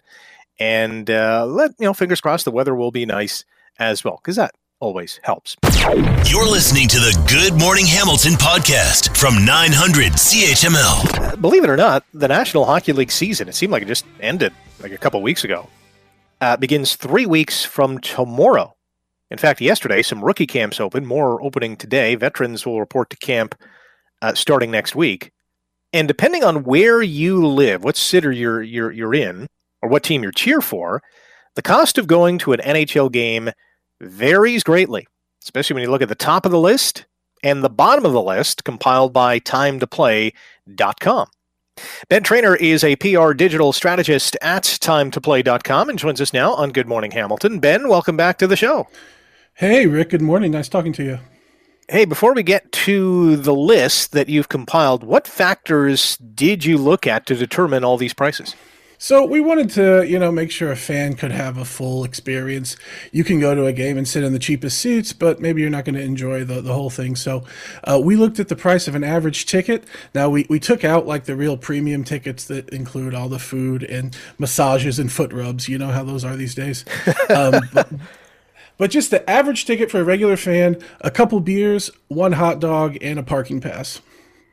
And 0.60 1.12
uh, 1.12 1.46
let 1.46 1.72
you 1.78 1.86
know, 1.86 1.94
fingers 1.94 2.22
crossed, 2.22 2.46
the 2.46 2.52
weather 2.52 2.74
will 2.74 2.90
be 2.90 3.06
nice 3.06 3.46
as 3.78 4.04
well, 4.04 4.20
because 4.24 4.38
that 4.38 4.56
always 4.80 5.20
helps. 5.24 5.56
You're 6.26 6.50
listening 6.50 6.88
to 6.88 6.98
the 6.98 7.24
Good 7.28 7.60
Morning 7.60 7.86
Hamilton 7.86 8.34
podcast 8.34 9.16
from 9.16 9.46
900 9.46 10.14
CHML. 10.14 11.34
Uh, 11.34 11.36
believe 11.36 11.64
it 11.64 11.70
or 11.70 11.78
not, 11.78 12.04
the 12.14 12.28
National 12.28 12.66
Hockey 12.66 12.94
League 12.94 13.12
season, 13.12 13.48
it 13.48 13.56
seemed 13.56 13.72
like 13.72 13.84
it 13.84 13.88
just 13.88 14.06
ended 14.20 14.54
like 14.80 14.92
a 14.92 14.98
couple 14.98 15.22
weeks 15.22 15.44
ago, 15.44 15.68
uh, 16.42 16.58
begins 16.58 16.96
three 16.96 17.26
weeks 17.26 17.64
from 17.64 18.00
tomorrow. 18.00 18.76
In 19.30 19.38
fact, 19.38 19.62
yesterday, 19.62 20.02
some 20.02 20.24
rookie 20.24 20.48
camps 20.48 20.80
opened, 20.80 21.08
more 21.08 21.42
opening 21.44 21.76
today. 21.76 22.16
Veterans 22.16 22.66
will 22.66 22.80
report 22.80 23.10
to 23.10 23.18
camp 23.18 23.56
uh, 24.22 24.34
starting 24.34 24.72
next 24.72 24.96
week. 24.96 25.32
And 25.94 26.08
depending 26.08 26.44
on 26.44 26.64
where 26.64 27.02
you 27.02 27.46
live, 27.46 27.84
what 27.84 27.98
city 27.98 28.38
you're, 28.38 28.62
you're, 28.62 28.92
you're 28.92 29.16
in, 29.16 29.48
or 29.82 29.90
what 29.90 30.04
team 30.04 30.24
you're 30.24 30.32
cheer 30.32 30.62
for, 30.62 31.02
the 31.56 31.62
cost 31.62 31.98
of 31.98 32.08
going 32.08 32.38
to 32.40 32.54
an 32.54 32.60
NHL 32.60 33.12
game 33.12 33.52
varies 34.02 34.64
greatly, 34.64 35.08
especially 35.44 35.76
when 35.76 35.84
you 35.84 35.90
look 35.90 36.02
at 36.02 36.10
the 36.10 36.16
top 36.16 36.46
of 36.46 36.52
the 36.52 36.60
list 36.60 37.06
and 37.44 37.64
the 37.64 37.70
bottom 37.70 38.06
of 38.06 38.14
the 38.14 38.22
list 38.22 38.64
compiled 38.64 39.14
by 39.14 39.40
timetoplay.com. 39.40 41.28
Ben 42.10 42.24
Trainer 42.24 42.56
is 42.56 42.84
a 42.84 42.96
PR 42.96 43.34
digital 43.34 43.72
strategist 43.72 44.36
at 44.42 44.64
timetoplay.com 44.64 45.90
and 45.90 46.00
joins 46.00 46.20
us 46.22 46.34
now 46.34 46.54
on 46.54 46.72
Good 46.72 46.88
Morning 46.88 47.12
Hamilton. 47.12 47.60
Ben, 47.60 47.88
welcome 47.88 48.18
back 48.18 48.40
to 48.40 48.48
the 48.48 48.56
show. 48.56 48.88
Hey, 49.54 49.86
Rick. 49.88 50.10
Good 50.10 50.22
morning. 50.22 50.52
Nice 50.52 50.70
talking 50.70 50.94
to 50.94 51.04
you. 51.04 51.20
Hey, 51.90 52.04
before 52.04 52.34
we 52.34 52.44
get 52.44 52.70
to 52.74 53.38
the 53.38 53.54
list 53.54 54.12
that 54.12 54.28
you've 54.28 54.50
compiled, 54.50 55.06
what 55.06 55.26
factors 55.26 56.18
did 56.18 56.66
you 56.66 56.78
look 56.78 57.08
at 57.08 57.26
to 57.28 57.36
determine 57.36 57.86
all 57.86 57.96
these 57.96 58.14
prices? 58.14 58.58
So 58.98 59.26
we 59.26 59.40
wanted 59.40 59.70
to, 59.70 60.06
you 60.06 60.20
know, 60.20 60.30
make 60.30 60.52
sure 60.52 60.70
a 60.70 60.76
fan 60.76 61.14
could 61.14 61.32
have 61.32 61.58
a 61.58 61.64
full 61.64 62.04
experience. 62.04 62.76
You 63.14 63.24
can 63.24 63.40
go 63.40 63.56
to 63.56 63.68
a 63.68 63.72
game 63.72 63.98
and 63.98 64.06
sit 64.06 64.26
in 64.26 64.34
the 64.34 64.40
cheapest 64.40 64.80
seats, 64.80 65.14
but 65.14 65.40
maybe 65.40 65.62
you're 65.62 65.70
not 65.70 65.86
going 65.86 65.96
to 65.96 66.02
enjoy 66.02 66.44
the, 66.44 66.60
the 66.60 66.74
whole 66.74 66.90
thing. 66.90 67.16
So 67.16 67.46
uh, 67.86 68.02
we 68.04 68.18
looked 68.18 68.42
at 68.42 68.50
the 68.50 68.58
price 68.58 68.90
of 68.90 68.96
an 68.96 69.06
average 69.06 69.46
ticket. 69.46 69.86
Now 70.14 70.28
we, 70.28 70.46
we 70.50 70.60
took 70.60 70.84
out 70.84 71.08
like 71.08 71.24
the 71.24 71.38
real 71.38 71.56
premium 71.56 72.04
tickets 72.04 72.44
that 72.46 72.68
include 72.68 73.16
all 73.16 73.30
the 73.30 73.40
food 73.40 73.84
and 73.84 74.14
massages 74.38 75.00
and 75.00 75.10
foot 75.10 75.32
rubs. 75.32 75.70
You 75.70 75.78
know 75.78 75.92
how 75.92 76.04
those 76.04 76.26
are 76.26 76.36
these 76.36 76.54
days. 76.54 76.84
Um, 77.30 77.60
but, 77.74 77.90
but 78.78 78.92
just 78.92 79.12
the 79.12 79.28
average 79.30 79.66
ticket 79.66 79.92
for 79.92 80.00
a 80.00 80.04
regular 80.04 80.38
fan, 80.38 80.78
a 81.02 81.12
couple 81.12 81.40
beers, 81.40 81.92
one 82.08 82.34
hot 82.34 82.60
dog, 82.60 82.98
and 83.02 83.20
a 83.20 83.24
parking 83.24 83.62
pass. 83.62 84.02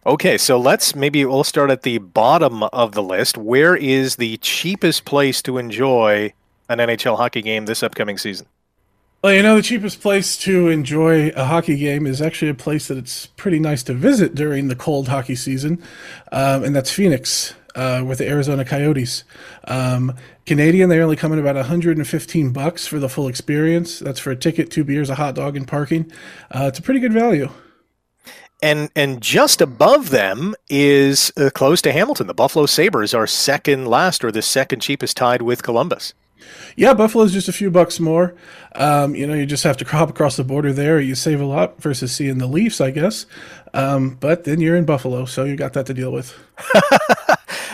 Okay, 0.06 0.36
so 0.36 0.58
let's 0.58 0.94
maybe 0.94 1.24
we'll 1.24 1.44
start 1.44 1.70
at 1.70 1.82
the 1.82 1.98
bottom 1.98 2.62
of 2.64 2.92
the 2.92 3.02
list. 3.02 3.38
Where 3.38 3.74
is 3.74 4.16
the 4.16 4.36
cheapest 4.38 5.06
place 5.06 5.40
to 5.42 5.56
enjoy 5.56 6.34
an 6.68 6.78
NHL 6.78 7.16
hockey 7.16 7.40
game 7.40 7.64
this 7.64 7.82
upcoming 7.82 8.18
season? 8.18 8.46
Well, 9.22 9.32
you 9.32 9.42
know, 9.42 9.56
the 9.56 9.62
cheapest 9.62 10.02
place 10.02 10.36
to 10.38 10.68
enjoy 10.68 11.30
a 11.30 11.46
hockey 11.46 11.78
game 11.78 12.06
is 12.06 12.20
actually 12.20 12.50
a 12.50 12.54
place 12.54 12.88
that 12.88 12.98
it's 12.98 13.24
pretty 13.24 13.58
nice 13.58 13.82
to 13.84 13.94
visit 13.94 14.34
during 14.34 14.68
the 14.68 14.76
cold 14.76 15.08
hockey 15.08 15.34
season, 15.34 15.82
um, 16.30 16.62
and 16.62 16.76
that's 16.76 16.92
Phoenix 16.92 17.54
uh, 17.74 18.04
with 18.06 18.18
the 18.18 18.28
Arizona 18.28 18.66
Coyotes. 18.66 19.24
Um, 19.66 20.14
Canadian, 20.46 20.90
they 20.90 21.00
only 21.00 21.16
come 21.16 21.32
in 21.32 21.38
about 21.38 21.56
115 21.56 22.52
bucks 22.52 22.86
for 22.86 22.98
the 22.98 23.08
full 23.08 23.28
experience. 23.28 23.98
That's 23.98 24.20
for 24.20 24.30
a 24.30 24.36
ticket, 24.36 24.70
two 24.70 24.84
beers, 24.84 25.08
a 25.08 25.14
hot 25.14 25.34
dog, 25.34 25.56
and 25.56 25.66
parking. 25.66 26.10
Uh, 26.50 26.66
it's 26.68 26.78
a 26.78 26.82
pretty 26.82 27.00
good 27.00 27.12
value. 27.12 27.48
And 28.62 28.90
and 28.96 29.20
just 29.20 29.60
above 29.60 30.10
them 30.10 30.54
is 30.70 31.32
uh, 31.36 31.50
close 31.54 31.82
to 31.82 31.92
Hamilton. 31.92 32.26
The 32.26 32.34
Buffalo 32.34 32.66
Sabres 32.66 33.12
are 33.12 33.26
second 33.26 33.86
last, 33.86 34.24
or 34.24 34.32
the 34.32 34.42
second 34.42 34.80
cheapest, 34.80 35.16
tied 35.16 35.42
with 35.42 35.62
Columbus. 35.62 36.14
Yeah, 36.76 36.94
Buffalo's 36.94 37.32
just 37.32 37.48
a 37.48 37.52
few 37.52 37.70
bucks 37.70 38.00
more. 38.00 38.34
Um, 38.74 39.14
you 39.14 39.26
know, 39.26 39.34
you 39.34 39.46
just 39.46 39.64
have 39.64 39.76
to 39.78 39.84
crop 39.86 40.10
across 40.10 40.36
the 40.36 40.44
border 40.44 40.72
there. 40.72 41.00
You 41.00 41.14
save 41.14 41.40
a 41.40 41.44
lot 41.44 41.80
versus 41.80 42.14
seeing 42.14 42.38
the 42.38 42.46
Leafs, 42.46 42.80
I 42.80 42.90
guess. 42.90 43.26
Um, 43.72 44.16
but 44.20 44.44
then 44.44 44.60
you're 44.60 44.76
in 44.76 44.84
Buffalo, 44.84 45.24
so 45.24 45.44
you 45.44 45.56
got 45.56 45.72
that 45.74 45.86
to 45.86 45.94
deal 45.94 46.12
with. 46.12 46.34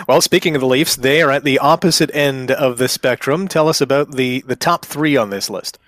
well, 0.08 0.20
speaking 0.20 0.54
of 0.54 0.60
the 0.60 0.66
Leafs, 0.66 0.96
they 0.96 1.22
are 1.22 1.30
at 1.30 1.44
the 1.44 1.58
opposite 1.58 2.14
end 2.14 2.50
of 2.50 2.78
the 2.78 2.88
spectrum. 2.88 3.48
Tell 3.48 3.68
us 3.68 3.80
about 3.80 4.12
the 4.12 4.42
the 4.46 4.56
top 4.56 4.84
three 4.84 5.16
on 5.16 5.30
this 5.30 5.50
list. 5.50 5.78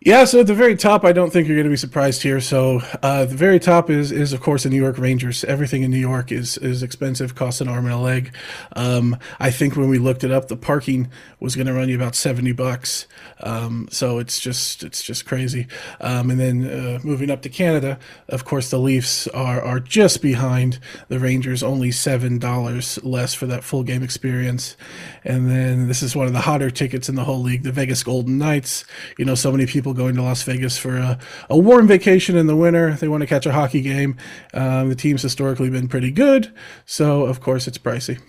Yeah, 0.00 0.24
so 0.24 0.40
at 0.40 0.46
the 0.46 0.54
very 0.54 0.76
top, 0.76 1.04
I 1.04 1.12
don't 1.12 1.32
think 1.32 1.48
you're 1.48 1.56
going 1.56 1.64
to 1.64 1.70
be 1.70 1.76
surprised 1.76 2.22
here. 2.22 2.38
So 2.40 2.80
uh, 3.02 3.24
the 3.24 3.34
very 3.34 3.58
top 3.58 3.90
is 3.90 4.12
is 4.12 4.32
of 4.32 4.40
course 4.40 4.62
the 4.62 4.68
New 4.68 4.80
York 4.80 4.98
Rangers. 4.98 5.42
Everything 5.42 5.82
in 5.82 5.90
New 5.90 5.98
York 5.98 6.30
is 6.30 6.58
is 6.58 6.82
expensive, 6.82 7.34
costs 7.34 7.60
an 7.60 7.66
arm 7.66 7.86
and 7.86 7.94
a 7.94 7.98
leg. 7.98 8.32
Um, 8.76 9.16
I 9.40 9.50
think 9.50 9.74
when 9.74 9.88
we 9.88 9.98
looked 9.98 10.22
it 10.22 10.30
up, 10.30 10.46
the 10.46 10.56
parking 10.56 11.10
was 11.40 11.56
going 11.56 11.66
to 11.66 11.72
run 11.72 11.88
you 11.88 11.96
about 11.96 12.14
seventy 12.14 12.52
bucks. 12.52 13.06
Um, 13.40 13.88
so 13.90 14.18
it's 14.18 14.38
just 14.38 14.84
it's 14.84 15.02
just 15.02 15.26
crazy. 15.26 15.66
Um, 16.00 16.30
and 16.30 16.38
then 16.38 16.64
uh, 16.70 16.98
moving 17.02 17.30
up 17.30 17.42
to 17.42 17.48
Canada, 17.48 17.98
of 18.28 18.44
course, 18.44 18.70
the 18.70 18.78
Leafs 18.78 19.26
are 19.28 19.60
are 19.60 19.80
just 19.80 20.22
behind 20.22 20.78
the 21.08 21.18
Rangers, 21.18 21.64
only 21.64 21.90
seven 21.90 22.38
dollars 22.38 23.02
less 23.02 23.34
for 23.34 23.46
that 23.46 23.64
full 23.64 23.82
game 23.82 24.02
experience. 24.04 24.76
And 25.24 25.50
then 25.50 25.88
this 25.88 26.02
is 26.02 26.14
one 26.14 26.26
of 26.26 26.32
the 26.32 26.40
hotter 26.42 26.70
tickets 26.70 27.08
in 27.08 27.16
the 27.16 27.24
whole 27.24 27.40
league, 27.40 27.64
the 27.64 27.72
Vegas 27.72 28.04
Golden 28.04 28.38
Knights. 28.38 28.84
You 29.18 29.24
know, 29.24 29.34
so 29.34 29.50
many 29.50 29.66
people 29.66 29.85
going 29.94 30.14
to 30.16 30.22
Las 30.22 30.42
Vegas 30.42 30.78
for 30.78 30.96
a, 30.96 31.18
a 31.50 31.58
warm 31.58 31.86
vacation 31.86 32.36
in 32.36 32.46
the 32.46 32.56
winter. 32.56 32.94
They 32.94 33.08
want 33.08 33.22
to 33.22 33.26
catch 33.26 33.46
a 33.46 33.52
hockey 33.52 33.80
game. 33.80 34.16
Um, 34.54 34.88
the 34.88 34.94
team's 34.94 35.22
historically 35.22 35.70
been 35.70 35.88
pretty 35.88 36.10
good, 36.10 36.52
so 36.84 37.24
of 37.26 37.40
course 37.40 37.66
it's 37.66 37.78
pricey. 37.78 38.20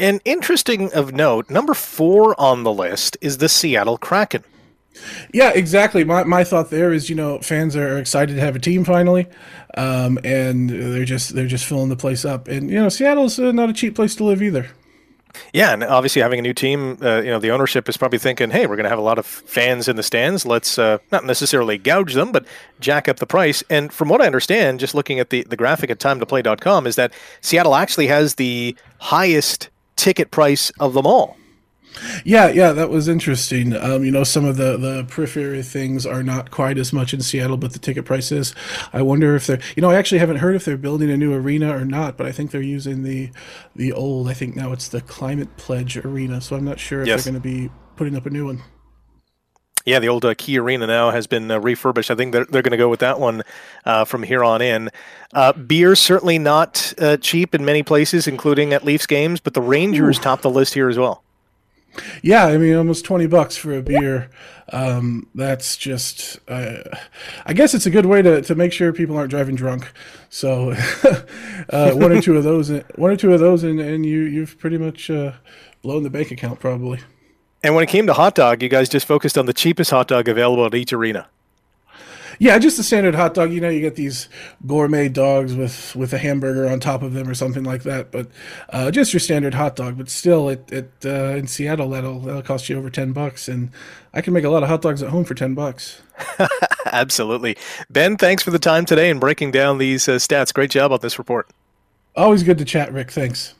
And 0.00 0.20
interesting 0.24 0.92
of 0.92 1.12
note, 1.12 1.50
number 1.50 1.74
four 1.74 2.40
on 2.40 2.62
the 2.62 2.72
list 2.72 3.16
is 3.20 3.38
the 3.38 3.48
Seattle 3.48 3.98
Kraken. 3.98 4.44
Yeah, 5.32 5.50
exactly. 5.54 6.04
My, 6.04 6.24
my 6.24 6.44
thought 6.44 6.70
there 6.70 6.92
is, 6.92 7.08
you 7.08 7.16
know, 7.16 7.38
fans 7.40 7.76
are 7.76 7.98
excited 7.98 8.34
to 8.34 8.40
have 8.40 8.56
a 8.56 8.58
team 8.58 8.84
finally, 8.84 9.26
um, 9.76 10.18
and 10.24 10.70
they're 10.70 11.04
just 11.04 11.34
they're 11.34 11.46
just 11.46 11.66
filling 11.66 11.88
the 11.88 11.96
place 11.96 12.24
up. 12.24 12.48
And 12.48 12.70
you 12.70 12.80
know, 12.80 12.88
Seattle's 12.88 13.38
uh, 13.38 13.52
not 13.52 13.68
a 13.68 13.72
cheap 13.72 13.94
place 13.94 14.14
to 14.16 14.24
live 14.24 14.42
either. 14.42 14.68
Yeah, 15.52 15.72
and 15.72 15.84
obviously 15.84 16.22
having 16.22 16.38
a 16.38 16.42
new 16.42 16.54
team, 16.54 16.98
uh, 17.02 17.18
you 17.18 17.30
know, 17.30 17.38
the 17.38 17.50
ownership 17.50 17.88
is 17.88 17.96
probably 17.96 18.18
thinking, 18.18 18.50
"Hey, 18.50 18.66
we're 18.66 18.76
going 18.76 18.84
to 18.84 18.90
have 18.90 18.98
a 18.98 19.02
lot 19.02 19.18
of 19.18 19.26
fans 19.26 19.88
in 19.88 19.96
the 19.96 20.02
stands. 20.02 20.44
Let's 20.46 20.78
uh, 20.78 20.98
not 21.12 21.24
necessarily 21.24 21.78
gouge 21.78 22.14
them, 22.14 22.32
but 22.32 22.46
jack 22.80 23.08
up 23.08 23.18
the 23.18 23.26
price." 23.26 23.62
And 23.70 23.92
from 23.92 24.08
what 24.08 24.20
I 24.20 24.26
understand, 24.26 24.80
just 24.80 24.94
looking 24.94 25.20
at 25.20 25.30
the 25.30 25.42
the 25.44 25.56
graphic 25.56 25.90
at 25.90 25.98
TimeToPlay.com, 25.98 26.86
is 26.86 26.96
that 26.96 27.12
Seattle 27.40 27.74
actually 27.74 28.06
has 28.08 28.34
the 28.34 28.76
highest 28.98 29.68
ticket 29.96 30.30
price 30.30 30.70
of 30.80 30.94
them 30.94 31.06
all. 31.06 31.36
Yeah, 32.24 32.48
yeah, 32.48 32.72
that 32.72 32.90
was 32.90 33.08
interesting. 33.08 33.76
Um, 33.76 34.04
you 34.04 34.10
know, 34.10 34.24
some 34.24 34.44
of 34.44 34.56
the 34.56 34.76
the 34.76 35.04
periphery 35.04 35.62
things 35.62 36.06
are 36.06 36.22
not 36.22 36.50
quite 36.50 36.78
as 36.78 36.92
much 36.92 37.14
in 37.14 37.20
Seattle, 37.20 37.56
but 37.56 37.72
the 37.72 37.78
ticket 37.78 38.04
prices. 38.04 38.54
I 38.92 39.02
wonder 39.02 39.34
if 39.36 39.46
they're. 39.46 39.60
You 39.76 39.80
know, 39.82 39.90
I 39.90 39.96
actually 39.96 40.18
haven't 40.18 40.36
heard 40.36 40.56
if 40.56 40.64
they're 40.64 40.76
building 40.76 41.10
a 41.10 41.16
new 41.16 41.32
arena 41.32 41.76
or 41.76 41.84
not, 41.84 42.16
but 42.16 42.26
I 42.26 42.32
think 42.32 42.50
they're 42.50 42.60
using 42.60 43.02
the 43.02 43.30
the 43.74 43.92
old. 43.92 44.28
I 44.28 44.34
think 44.34 44.56
now 44.56 44.72
it's 44.72 44.88
the 44.88 45.00
Climate 45.00 45.56
Pledge 45.56 45.96
Arena, 45.96 46.40
so 46.40 46.56
I'm 46.56 46.64
not 46.64 46.78
sure 46.78 47.02
if 47.02 47.08
yes. 47.08 47.24
they're 47.24 47.32
going 47.32 47.42
to 47.42 47.48
be 47.48 47.70
putting 47.96 48.16
up 48.16 48.26
a 48.26 48.30
new 48.30 48.46
one. 48.46 48.62
Yeah, 49.88 50.00
the 50.00 50.08
old 50.08 50.24
uh, 50.26 50.34
Key 50.36 50.58
Arena 50.58 50.86
now 50.86 51.10
has 51.10 51.26
been 51.26 51.50
uh, 51.50 51.58
refurbished. 51.58 52.10
I 52.10 52.14
think 52.14 52.32
they're, 52.32 52.44
they're 52.44 52.60
going 52.60 52.72
to 52.72 52.76
go 52.76 52.90
with 52.90 53.00
that 53.00 53.18
one 53.18 53.42
uh, 53.86 54.04
from 54.04 54.22
here 54.22 54.44
on 54.44 54.60
in. 54.60 54.90
Uh, 55.32 55.54
beer 55.54 55.96
certainly 55.96 56.38
not 56.38 56.92
uh, 56.98 57.16
cheap 57.16 57.54
in 57.54 57.64
many 57.64 57.82
places, 57.82 58.26
including 58.26 58.74
at 58.74 58.84
Leafs 58.84 59.06
games, 59.06 59.40
but 59.40 59.54
the 59.54 59.62
Rangers 59.62 60.18
Ooh. 60.18 60.22
top 60.22 60.42
the 60.42 60.50
list 60.50 60.74
here 60.74 60.90
as 60.90 60.98
well. 60.98 61.24
Yeah, 62.22 62.46
I 62.46 62.58
mean, 62.58 62.74
almost 62.76 63.04
twenty 63.04 63.26
bucks 63.26 63.56
for 63.56 63.72
a 63.72 63.82
beer. 63.82 64.30
Um, 64.70 65.28
that's 65.34 65.76
just, 65.76 66.38
uh, 66.46 66.82
I 67.46 67.54
guess 67.54 67.72
it's 67.72 67.86
a 67.86 67.90
good 67.90 68.04
way 68.04 68.20
to, 68.20 68.42
to 68.42 68.54
make 68.54 68.72
sure 68.72 68.92
people 68.92 69.16
aren't 69.16 69.30
driving 69.30 69.54
drunk. 69.54 69.90
So, 70.28 70.72
uh, 71.70 71.92
one 71.92 72.12
or 72.12 72.20
two 72.20 72.36
of 72.36 72.44
those, 72.44 72.70
one 72.96 73.10
or 73.10 73.16
two 73.16 73.32
of 73.32 73.40
those, 73.40 73.62
and, 73.62 73.80
and 73.80 74.04
you 74.04 74.20
you've 74.20 74.58
pretty 74.58 74.76
much 74.76 75.10
uh, 75.10 75.32
blown 75.82 76.02
the 76.02 76.10
bank 76.10 76.30
account 76.30 76.60
probably. 76.60 77.00
And 77.62 77.74
when 77.74 77.82
it 77.82 77.88
came 77.88 78.06
to 78.06 78.12
hot 78.12 78.34
dog, 78.34 78.62
you 78.62 78.68
guys 78.68 78.88
just 78.88 79.06
focused 79.06 79.36
on 79.36 79.46
the 79.46 79.52
cheapest 79.52 79.90
hot 79.90 80.08
dog 80.08 80.28
available 80.28 80.66
at 80.66 80.74
each 80.74 80.92
arena. 80.92 81.28
Yeah, 82.38 82.58
just 82.58 82.78
a 82.78 82.82
standard 82.82 83.14
hot 83.14 83.34
dog. 83.34 83.52
You 83.52 83.60
know, 83.60 83.68
you 83.68 83.80
get 83.80 83.96
these 83.96 84.28
gourmet 84.66 85.08
dogs 85.08 85.54
with 85.54 85.96
with 85.96 86.12
a 86.12 86.18
hamburger 86.18 86.68
on 86.68 86.80
top 86.80 87.02
of 87.02 87.12
them 87.12 87.28
or 87.28 87.34
something 87.34 87.64
like 87.64 87.82
that. 87.82 88.12
But 88.12 88.28
uh, 88.70 88.90
just 88.90 89.12
your 89.12 89.20
standard 89.20 89.54
hot 89.54 89.74
dog. 89.76 89.98
But 89.98 90.08
still, 90.08 90.48
it, 90.48 90.70
it 90.70 90.92
uh, 91.04 91.36
in 91.36 91.46
Seattle 91.46 91.90
that'll 91.90 92.20
that'll 92.20 92.42
cost 92.42 92.68
you 92.68 92.78
over 92.78 92.90
ten 92.90 93.12
bucks, 93.12 93.48
and 93.48 93.70
I 94.14 94.20
can 94.20 94.32
make 94.32 94.44
a 94.44 94.50
lot 94.50 94.62
of 94.62 94.68
hot 94.68 94.82
dogs 94.82 95.02
at 95.02 95.10
home 95.10 95.24
for 95.24 95.34
ten 95.34 95.54
bucks. 95.54 96.00
Absolutely, 96.86 97.56
Ben. 97.90 98.16
Thanks 98.16 98.42
for 98.42 98.50
the 98.50 98.58
time 98.58 98.84
today 98.84 99.10
and 99.10 99.20
breaking 99.20 99.50
down 99.50 99.78
these 99.78 100.08
uh, 100.08 100.12
stats. 100.12 100.54
Great 100.54 100.70
job 100.70 100.92
on 100.92 101.00
this 101.00 101.18
report. 101.18 101.48
Always 102.14 102.42
good 102.42 102.58
to 102.58 102.64
chat, 102.64 102.92
Rick. 102.92 103.10
Thanks. 103.10 103.54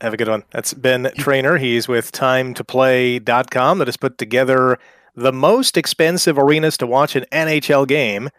Have 0.00 0.14
a 0.14 0.16
good 0.16 0.28
one. 0.28 0.44
That's 0.50 0.72
Ben 0.72 1.10
Trainer. 1.18 1.58
He's 1.58 1.86
with 1.86 2.10
TimeToPlay.com 2.12 3.78
that 3.78 3.86
has 3.86 3.98
put 3.98 4.16
together 4.16 4.78
the 5.14 5.32
most 5.32 5.76
expensive 5.76 6.38
arenas 6.38 6.76
to 6.78 6.86
watch 6.86 7.16
an 7.16 7.24
NHL 7.32 7.86
game. 7.86 8.30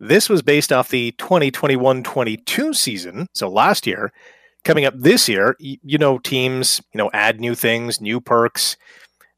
This 0.00 0.28
was 0.28 0.42
based 0.42 0.72
off 0.72 0.90
the 0.90 1.12
2021 1.12 2.02
22 2.02 2.74
season, 2.74 3.26
so 3.34 3.48
last 3.48 3.86
year. 3.86 4.12
Coming 4.64 4.84
up 4.84 4.94
this 4.96 5.28
year, 5.28 5.56
you 5.60 5.98
know, 5.98 6.18
teams, 6.18 6.82
you 6.92 6.98
know, 6.98 7.10
add 7.14 7.40
new 7.40 7.54
things, 7.54 8.00
new 8.00 8.20
perks. 8.20 8.76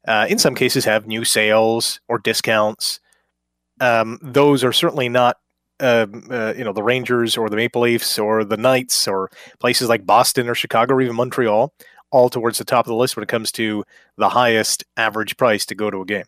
Uh, 0.05 0.25
in 0.27 0.39
some 0.39 0.55
cases, 0.55 0.83
have 0.83 1.07
new 1.07 1.23
sales 1.23 2.01
or 2.09 2.17
discounts. 2.17 2.99
Um, 3.79 4.19
those 4.21 4.63
are 4.63 4.73
certainly 4.73 5.09
not, 5.09 5.37
uh, 5.79 6.07
uh, 6.29 6.53
you 6.57 6.63
know, 6.63 6.73
the 6.73 6.83
Rangers 6.83 7.37
or 7.37 7.49
the 7.49 7.55
Maple 7.55 7.83
Leafs 7.83 8.19
or 8.19 8.43
the 8.43 8.57
Knights 8.57 9.07
or 9.07 9.29
places 9.59 9.89
like 9.89 10.05
Boston 10.05 10.49
or 10.49 10.55
Chicago 10.55 10.95
or 10.95 11.01
even 11.01 11.15
Montreal 11.15 11.71
all 12.11 12.29
towards 12.29 12.57
the 12.57 12.65
top 12.65 12.85
of 12.85 12.89
the 12.89 12.95
list 12.95 13.15
when 13.15 13.23
it 13.23 13.29
comes 13.29 13.51
to 13.53 13.83
the 14.17 14.29
highest 14.29 14.83
average 14.97 15.37
price 15.37 15.65
to 15.65 15.75
go 15.75 15.89
to 15.89 16.01
a 16.01 16.05
game. 16.05 16.25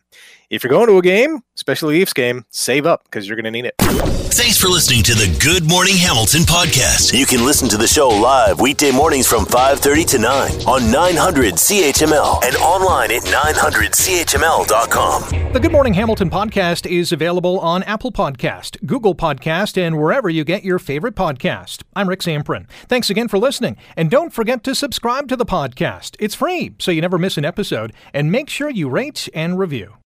If 0.54 0.62
you're 0.62 0.70
going 0.70 0.86
to 0.86 0.98
a 0.98 1.02
game, 1.02 1.40
especially 1.56 1.98
Leafs 1.98 2.12
game, 2.12 2.44
save 2.48 2.86
up 2.86 3.02
because 3.02 3.26
you're 3.26 3.34
going 3.34 3.44
to 3.44 3.50
need 3.50 3.64
it. 3.64 3.74
Thanks 3.78 4.56
for 4.56 4.68
listening 4.68 5.02
to 5.02 5.14
the 5.14 5.36
Good 5.42 5.68
Morning 5.68 5.96
Hamilton 5.96 6.42
podcast. 6.42 7.12
You 7.12 7.26
can 7.26 7.44
listen 7.44 7.68
to 7.70 7.76
the 7.76 7.88
show 7.88 8.06
live 8.06 8.60
weekday 8.60 8.92
mornings 8.92 9.26
from 9.26 9.46
5:30 9.46 10.06
to 10.10 10.20
9 10.20 10.52
on 10.68 10.92
900 10.92 11.54
CHML 11.54 12.44
and 12.44 12.54
online 12.56 13.10
at 13.10 13.22
900CHML.com. 13.22 15.52
The 15.52 15.58
Good 15.58 15.72
Morning 15.72 15.94
Hamilton 15.94 16.30
podcast 16.30 16.88
is 16.88 17.10
available 17.10 17.58
on 17.58 17.82
Apple 17.82 18.12
Podcast, 18.12 18.86
Google 18.86 19.16
Podcast, 19.16 19.76
and 19.76 19.98
wherever 19.98 20.30
you 20.30 20.44
get 20.44 20.62
your 20.62 20.78
favorite 20.78 21.16
podcast. 21.16 21.82
I'm 21.96 22.08
Rick 22.08 22.20
Zamperin. 22.20 22.68
Thanks 22.88 23.10
again 23.10 23.26
for 23.26 23.38
listening, 23.38 23.76
and 23.96 24.08
don't 24.08 24.32
forget 24.32 24.62
to 24.62 24.76
subscribe 24.76 25.26
to 25.30 25.36
the 25.36 25.46
podcast. 25.46 26.14
It's 26.20 26.36
free, 26.36 26.76
so 26.78 26.92
you 26.92 27.00
never 27.00 27.18
miss 27.18 27.36
an 27.36 27.44
episode, 27.44 27.92
and 28.12 28.30
make 28.30 28.48
sure 28.48 28.70
you 28.70 28.88
rate 28.88 29.28
and 29.34 29.58
review. 29.58 29.94